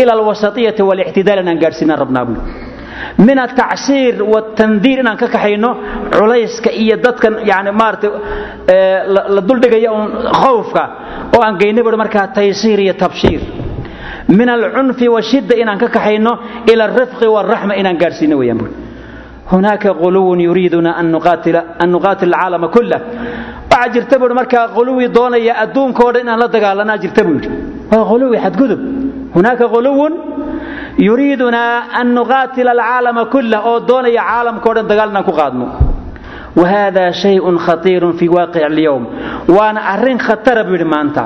ila 0.00 0.12
alwasaiyati 0.16 0.82
walictidaal 0.90 1.38
inaan 1.44 1.58
gaadhsiinaan 1.64 1.98
rabnaabno 2.04 2.40
min 3.26 3.38
atacsiir 3.46 4.14
watandiir 4.34 4.98
inaan 5.02 5.16
ka 5.22 5.26
kaxayno 5.34 5.70
culayska 6.16 6.70
iyo 6.82 6.96
dadkan 7.04 7.34
yani 7.50 7.70
maarata 7.80 8.08
eh, 8.74 8.98
la 9.34 9.40
duldhigaya 9.48 9.90
un 9.98 10.04
khawfka 10.40 10.82
oo 11.36 11.42
aan 11.46 11.54
geynaba 11.60 11.96
markaa 12.02 12.26
taysiir 12.38 12.78
iyo 12.86 12.94
tabshiir 13.02 13.40
min 14.28 14.48
alcunfi 14.48 15.08
washidda 15.08 15.54
inaan 15.56 15.78
ka 15.78 15.88
kaxayno 15.88 16.32
ila 16.72 16.84
alrifqi 16.84 17.26
waalraxma 17.26 17.74
inaan 17.80 17.96
gaadhsiino 18.02 18.36
weeyaan 18.40 18.58
buuri 18.58 18.74
hunaaka 19.52 19.94
quluwun 19.94 20.40
yuriiduna 20.40 20.90
an 20.98 21.06
nuqaatil 21.14 22.34
alcaalama 22.34 22.68
kullah. 22.68 23.00
Waxaa 23.70 23.92
jirta 23.94 24.18
buui 24.18 24.34
markaa 24.34 24.68
quluwi 24.74 25.08
doonaya 25.16 25.54
adduunkoo 25.62 26.12
dhan 26.12 26.22
inaan 26.24 26.38
la 26.40 26.48
dagaalanaa 26.48 26.98
jirta 27.02 27.22
buu 27.24 27.34
yidhi 27.38 27.50
waa 27.92 28.04
quluwi 28.10 28.36
xadgudub. 28.44 28.80
Hunaaka 29.34 29.64
quluwun 29.74 30.12
yuriidunaa 30.98 31.74
an 32.00 32.06
nuqaatila 32.14 32.70
alcaalama 32.72 33.24
kullah 33.32 33.60
oo 33.70 33.80
doonaya 33.88 34.22
caalamkao 34.28 34.74
dhan 34.74 34.86
dagaal 34.90 35.10
inaan 35.10 35.24
ku 35.24 35.32
qaadno. 35.40 35.66
Wahada 36.56 37.12
shayun 37.12 37.58
khatiirun 37.66 38.12
fii 38.18 38.28
waaqic 38.36 38.62
alyowm 38.70 39.04
waana 39.56 39.80
arrin 39.94 40.18
khatara 40.18 40.64
buu 40.64 40.72
yidhi 40.74 40.84
maanta 40.94 41.22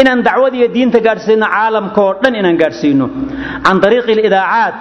إن 0.00 0.06
أن 0.06 0.22
دعوة 0.22 0.48
الدين 0.48 0.90
تقارسين 0.90 1.42
عالم 1.42 1.88
كورن 1.88 2.34
إن 2.34 2.54
نقارسينه 2.54 3.10
عن 3.66 3.80
طريق 3.80 4.10
الإذاعات 4.10 4.74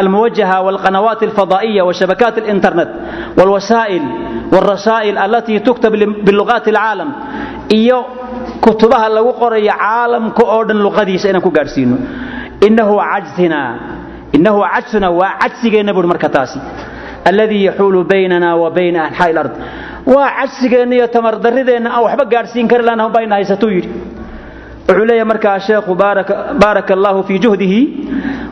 الموجهة 0.00 0.60
والقنوات 0.60 1.22
الفضائية 1.22 1.82
وشبكات 1.82 2.38
الإنترنت 2.38 2.88
والوسائل 3.38 4.02
والرسائل 4.52 5.18
التي 5.18 5.58
تكتب 5.58 5.92
باللغات 6.24 6.68
العالم 6.68 7.12
إيو 7.72 8.04
كتبها 8.62 9.08
لو 9.08 9.30
قرية 9.30 9.70
عالم 9.70 10.28
كورن 10.28 10.76
لغدي 10.76 11.18
سينكو 11.18 11.50
قارسينه 11.50 11.98
إنه 12.66 13.02
عجزنا 13.02 13.80
إنه 14.34 14.66
عجزنا 14.66 15.08
وعجزنا 15.08 15.92
بر 15.92 16.06
waa 20.05 20.29
cabsigeenna 20.39 20.95
iyo 20.95 21.07
tamardarideenna 21.07 21.89
aan 21.95 22.03
waxba 22.07 22.25
gaadhsiin 22.33 22.67
kari 22.71 22.83
lahayn 22.87 23.11
baayna 23.15 23.35
haysatuu 23.35 23.69
yidhi. 23.75 23.89
Wuxuu 24.87 25.05
leeyahay 25.09 25.27
markaa 25.31 25.59
sheekhu 25.59 25.95
baaraka 26.61 26.93
allaahu 26.97 27.23
fii 27.27 27.39
juhdihi. 27.43 27.81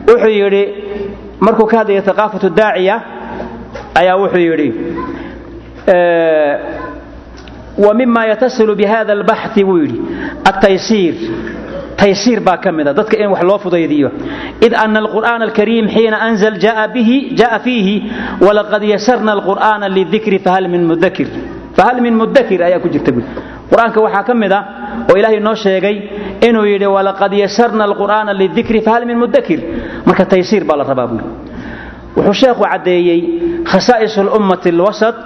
Wuxuu 0.08 0.32
yidhi 0.40 0.62
markuu 1.44 1.66
ka 1.70 1.76
hadlaya 1.78 2.02
haqaafatu 2.08 2.48
daaciya 2.60 2.96
ayaa 4.00 4.16
wuxuu 4.22 4.38
yidhi 4.48 4.68
wa 7.84 7.94
mima 7.94 8.26
yatasilu 8.26 8.74
bihada 8.80 9.12
albaxi 9.12 9.64
buu 9.64 9.78
yidhi. 9.82 9.98
Attaysiir 10.50 11.14
taysiir 12.02 12.40
baa 12.46 12.56
ka 12.64 12.70
mida. 12.76 12.90
Dadka 12.98 13.16
in 13.22 13.28
wax 13.34 13.42
loo 13.48 13.58
fudaydiyo. 13.64 14.08
Id 14.66 14.72
ana 14.84 14.98
alqur'aana 15.04 15.44
alkariim 15.48 15.86
xiina 15.94 16.16
anzal 16.28 16.56
jaa 16.64 16.84
bihi 16.94 17.16
jaa 17.40 17.58
fiihi 17.64 17.96
walaqad 18.46 18.82
yasarna 18.94 19.30
alqur'aana 19.36 19.86
lidikri 19.96 20.38
fahal 20.46 20.66
min 20.74 20.82
mudakir 20.90 21.28
fahal 21.78 21.96
min 22.06 22.14
mudakir 22.20 22.58
ayaa 22.68 22.80
ku 22.84 22.88
jirta 22.94 23.10
guud 23.16 23.24
qur'aanka 23.70 23.98
waxaa 24.06 24.24
ka 24.28 24.34
mid 24.42 24.52
ah 24.58 24.62
oo 25.10 25.14
ilaahay 25.20 25.40
noo 25.46 25.54
sheegay 25.64 25.96
inuu 26.48 26.66
yidhi 26.72 26.86
walaqad 26.96 27.32
yasarna 27.44 27.82
alqur'aana 27.88 28.32
lidikri 28.40 28.80
fahal 28.86 29.02
min 29.10 29.16
mudakir 29.22 29.60
marka 30.08 30.24
taysiir 30.32 30.62
baa 30.68 30.76
la 30.80 30.84
rabaa 30.90 31.06
buuli 31.10 31.24
wuxuu 32.16 32.34
sheekhu 32.42 32.62
caddeeyey 32.72 33.20
khasaa'is 33.70 34.14
lummati 34.28 34.68
alwasat 34.74 35.16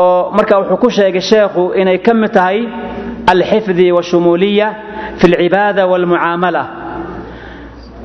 oo 0.00 0.30
marka 0.36 0.54
wuxuu 0.60 0.76
ku 0.84 0.88
sheegay 0.98 1.20
sheekhu 1.30 1.62
inay 1.80 1.98
ka 2.06 2.12
mid 2.22 2.32
tahay 2.38 2.58
alxifdi 3.32 3.86
washumuuliya 3.96 4.68
fi 5.18 5.24
alcibaada 5.32 5.82
walmucaamala 5.92 6.62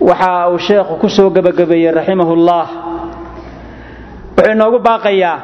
waxa 0.09 0.31
uu 0.53 0.57
sheekhu 0.67 0.93
ku 1.01 1.07
soo 1.17 1.29
gebagabeeyey 1.35 1.91
raximahu 1.97 2.33
llah 2.47 2.67
wuxuu 4.37 4.51
inoogu 4.55 4.79
baaqayaa 4.87 5.37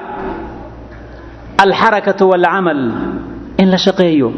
alxarakatu 1.66 2.24
walcamal 2.32 2.80
in 3.62 3.68
la 3.74 3.78
shaqeeyo 3.86 4.30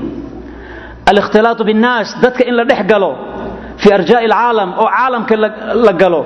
alikhtilaatu 1.12 1.64
binnaas 1.70 2.08
dadka 2.24 2.44
in 2.50 2.56
la 2.60 2.64
dhex 2.72 2.82
galo 2.92 3.12
fi 3.82 3.88
arjaa'i 3.98 4.26
alcaalam 4.30 4.70
oo 4.84 4.88
caalamka 4.98 5.36
la 5.86 5.94
galo 6.02 6.22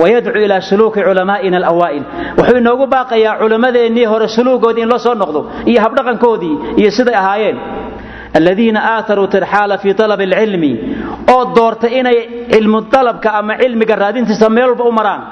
wayadcuu 0.00 0.42
ilaa 0.46 0.60
suluuki 0.70 1.00
culamaa'ina 1.08 1.56
alawaa'il 1.62 2.04
wuxuu 2.38 2.56
inoogu 2.62 2.86
baaqayaa 2.94 3.34
culammadeennii 3.42 4.04
hore 4.12 4.28
suluugoodii 4.36 4.82
in 4.86 4.88
la 4.94 4.98
soo 5.06 5.14
noqdo 5.22 5.40
iyo 5.70 5.80
habdhaqankoodii 5.84 6.54
aladiina 8.34 8.80
aataruu 8.96 9.26
tirxaala 9.26 9.78
fii 9.78 9.94
alab 10.04 10.20
alcilmi 10.20 10.72
oo 11.34 11.44
doortay 11.56 11.98
inay 12.00 12.18
cilmu 12.52 12.80
dalabka 12.92 13.32
ama 13.38 13.56
cilmiga 13.58 13.96
raadintiisa 13.96 14.48
meel 14.50 14.68
walba 14.70 14.84
u 14.84 14.92
maraan. 14.92 15.22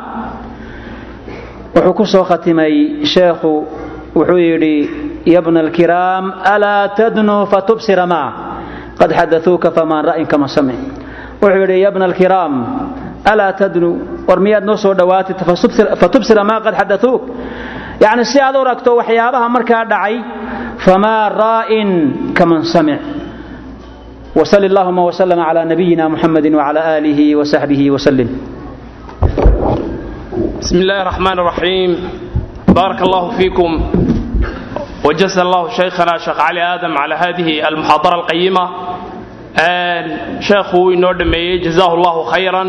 Wuxuu 1.75 1.95
ku 1.95 2.05
soo 2.07 2.25
khatimay 2.25 3.05
sheekhu 3.05 3.53
wuxuu 4.15 4.39
yidhi 4.39 4.91
ya 5.27 5.43
bna 5.43 5.61
alkiraam 5.61 6.25
alaa 6.45 6.89
tadnuu 6.89 7.47
fatubsira 7.47 8.07
maa? 8.07 8.33
Qad 8.99 9.11
xadauuka 9.19 9.71
famaan 9.71 10.05
ra'in 10.05 10.27
kama 10.27 10.49
samic 10.49 10.79
wuxuu 11.43 11.61
yidhi 11.61 11.81
ya 11.83 11.91
bna 11.91 12.05
alkiraam 12.05 12.53
alaa 13.25 13.53
tadnuu 13.53 14.25
war 14.29 14.41
miyaad 14.41 14.77
soo 14.77 14.95
dhowaatid? 14.95 15.37
Fatubsira 16.01 16.45
maa 16.45 16.61
يعني 18.02 18.23
سي 18.23 18.40
aad 18.40 18.56
uragto 18.64 18.91
waxyaabaha 18.99 19.48
markaa 19.56 19.84
dhacay 19.91 20.15
فما 20.86 21.18
راء 21.44 21.72
كمن 22.38 22.61
سمع 22.64 22.98
وصل 24.36 24.64
اللهم 24.69 24.99
وسلم 24.99 25.40
على 25.40 25.61
نبينا 25.72 26.07
محمد 26.07 26.45
وعلى 26.57 26.80
آله 26.98 27.19
وصحبه 27.40 27.81
وسلم 27.91 28.30
بسم 30.61 30.77
الله 30.81 31.02
الرحمن 31.02 31.38
الرحيم 31.40 31.90
بارك 32.80 32.99
الله 33.02 33.23
فيكم 33.38 33.72
وجزا 35.06 35.41
الله 35.41 35.64
شيخنا 35.69 36.18
شيخ 36.26 36.38
علي 36.48 36.61
آدم 36.76 36.94
على 36.98 37.15
هذه 37.15 37.68
المحاضرة 37.68 38.15
القيمة 38.15 38.65
شيخ 40.40 40.69
نودمي 40.76 41.57
جزاه 41.65 41.91
الله 41.94 42.15
خيرا 42.34 42.64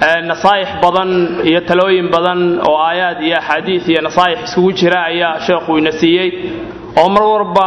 nasaaix 0.00 0.68
badan 0.82 1.10
iyo 1.50 1.60
talooyin 1.68 2.08
badan 2.14 2.40
oo 2.68 2.76
aayaad 2.88 3.18
iyo 3.26 3.36
axaadiis 3.40 3.84
iyo 3.92 4.00
nasaaix 4.08 4.38
isugu 4.48 4.70
jira 4.78 5.00
ayaa 5.10 5.40
sheekhu 5.46 5.78
ina 5.78 5.92
siiyey. 6.00 6.30
Oo 7.00 7.08
mar 7.14 7.22
walba 7.32 7.66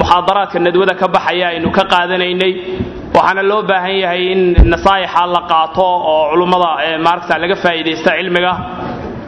muxaadaraadka 0.00 0.58
nadwada 0.66 0.94
ka 1.00 1.06
baxaya 1.08 1.46
aynu 1.54 1.70
ka 1.76 1.84
qaadanaynay. 1.92 2.52
Waxaana 3.16 3.42
loo 3.50 3.62
baahan 3.70 3.96
yahay 4.02 4.22
in 4.32 4.40
nasaa'ixa 4.72 5.22
la 5.34 5.40
qaato 5.52 5.82
oo 6.12 6.30
culummada 6.32 6.70
maaragta 7.06 7.38
laga 7.42 7.56
faa'iidaysta 7.64 8.10
cilmiga 8.18 8.52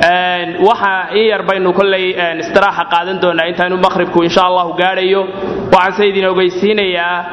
waxa 0.00 1.14
in 1.14 1.24
yar 1.30 1.42
baynu 1.48 1.72
kolley 1.78 2.06
istiraaxa 2.42 2.84
qaadan 2.92 3.18
doonaa 3.22 3.46
intaanu 3.50 3.76
maqhribku 3.86 4.18
insha 4.26 4.42
allahu 4.48 4.72
gaadhayo. 4.80 5.22
Waxaan 5.72 5.92
se 5.96 6.08
idin 6.08 6.26
ogeysiinayaa 6.32 7.24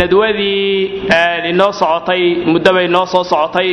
nadwadii 0.00 1.02
inoo 1.50 1.72
socotay 1.72 2.22
muddo 2.52 2.72
bay 2.76 2.84
inoo 2.86 3.06
soo 3.06 3.24
socotay. 3.24 3.70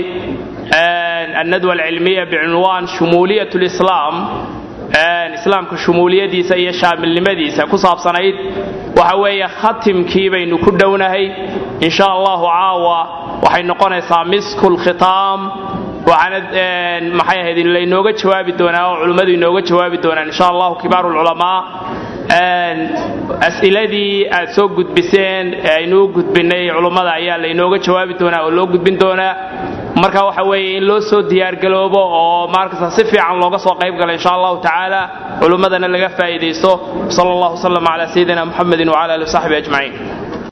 Annadwa 1.41 1.73
alcilmiya 1.73 2.25
bicunwaan 2.25 2.87
shumuuliyat 2.87 3.53
lislaam. 3.55 4.15
Islaamka 5.35 5.77
shumuuliyadiisa 5.77 6.55
iyo 6.57 6.71
shaamilnimadiisa 6.73 7.65
ku 7.71 7.77
saabsanayd. 7.77 8.35
Waxa 8.97 9.15
weeye 9.15 9.47
khatimkii 9.61 10.29
baynu 10.29 10.57
ku 10.57 10.71
dhownahay. 10.71 11.25
In 11.79 11.89
sha 11.89 12.05
allahu 12.15 12.45
caawa 12.45 12.97
waxay 13.43 13.63
noqonaysaa 13.63 14.23
misku 14.25 14.67
maxay 16.05 17.39
ahayd 17.41 17.59
laynooga 17.75 18.11
jawaabi 18.21 18.51
doonaa 18.59 18.85
oo 18.91 18.95
culimmadu 19.01 19.31
inooga 19.37 19.61
jawaabi 19.69 19.97
doonaan 20.05 20.27
insha 20.31 20.45
allahu 20.53 20.73
kibaaru 20.81 21.07
lculamaa 21.13 21.59
as'iladii 23.47 24.13
aad 24.37 24.49
soo 24.55 24.67
gudbiseen 24.77 25.45
ee 25.53 25.73
aynuu 25.79 26.03
gudbinay 26.15 26.63
culummada 26.77 27.11
ayaa 27.19 27.37
laynooga 27.45 27.77
jawaabi 27.87 28.13
doonaa 28.21 28.41
oo 28.45 28.51
loo 28.57 28.65
gudbin 28.73 28.95
doonaa. 29.03 29.33
Marka 30.01 30.21
waxa 30.27 30.43
weeye 30.51 30.77
in 30.77 30.83
loo 30.89 30.99
soo 31.09 31.21
diyaargaloobo 31.31 32.01
oo 32.21 32.47
markasta 32.55 32.87
si 32.97 33.03
fiican 33.11 33.37
looga 33.43 33.57
soo 33.65 33.75
qayb 33.81 33.95
gala 33.99 34.11
insha 34.17 34.29
allahu 34.37 34.57
tacaala 34.65 35.01
culummadana 35.41 35.87
laga 35.95 36.09
faa'iidaysto. 36.17 36.71
Sala 37.15 37.29
allahu 37.35 37.53
wasalam 37.57 37.83
calaa 37.89 38.07
sayidina 38.13 38.41
muxamedin 38.49 38.89
wcala 38.93 39.11
ali 39.17 39.23
wasaxbi 39.27 39.55
ajmaciin 39.61 39.93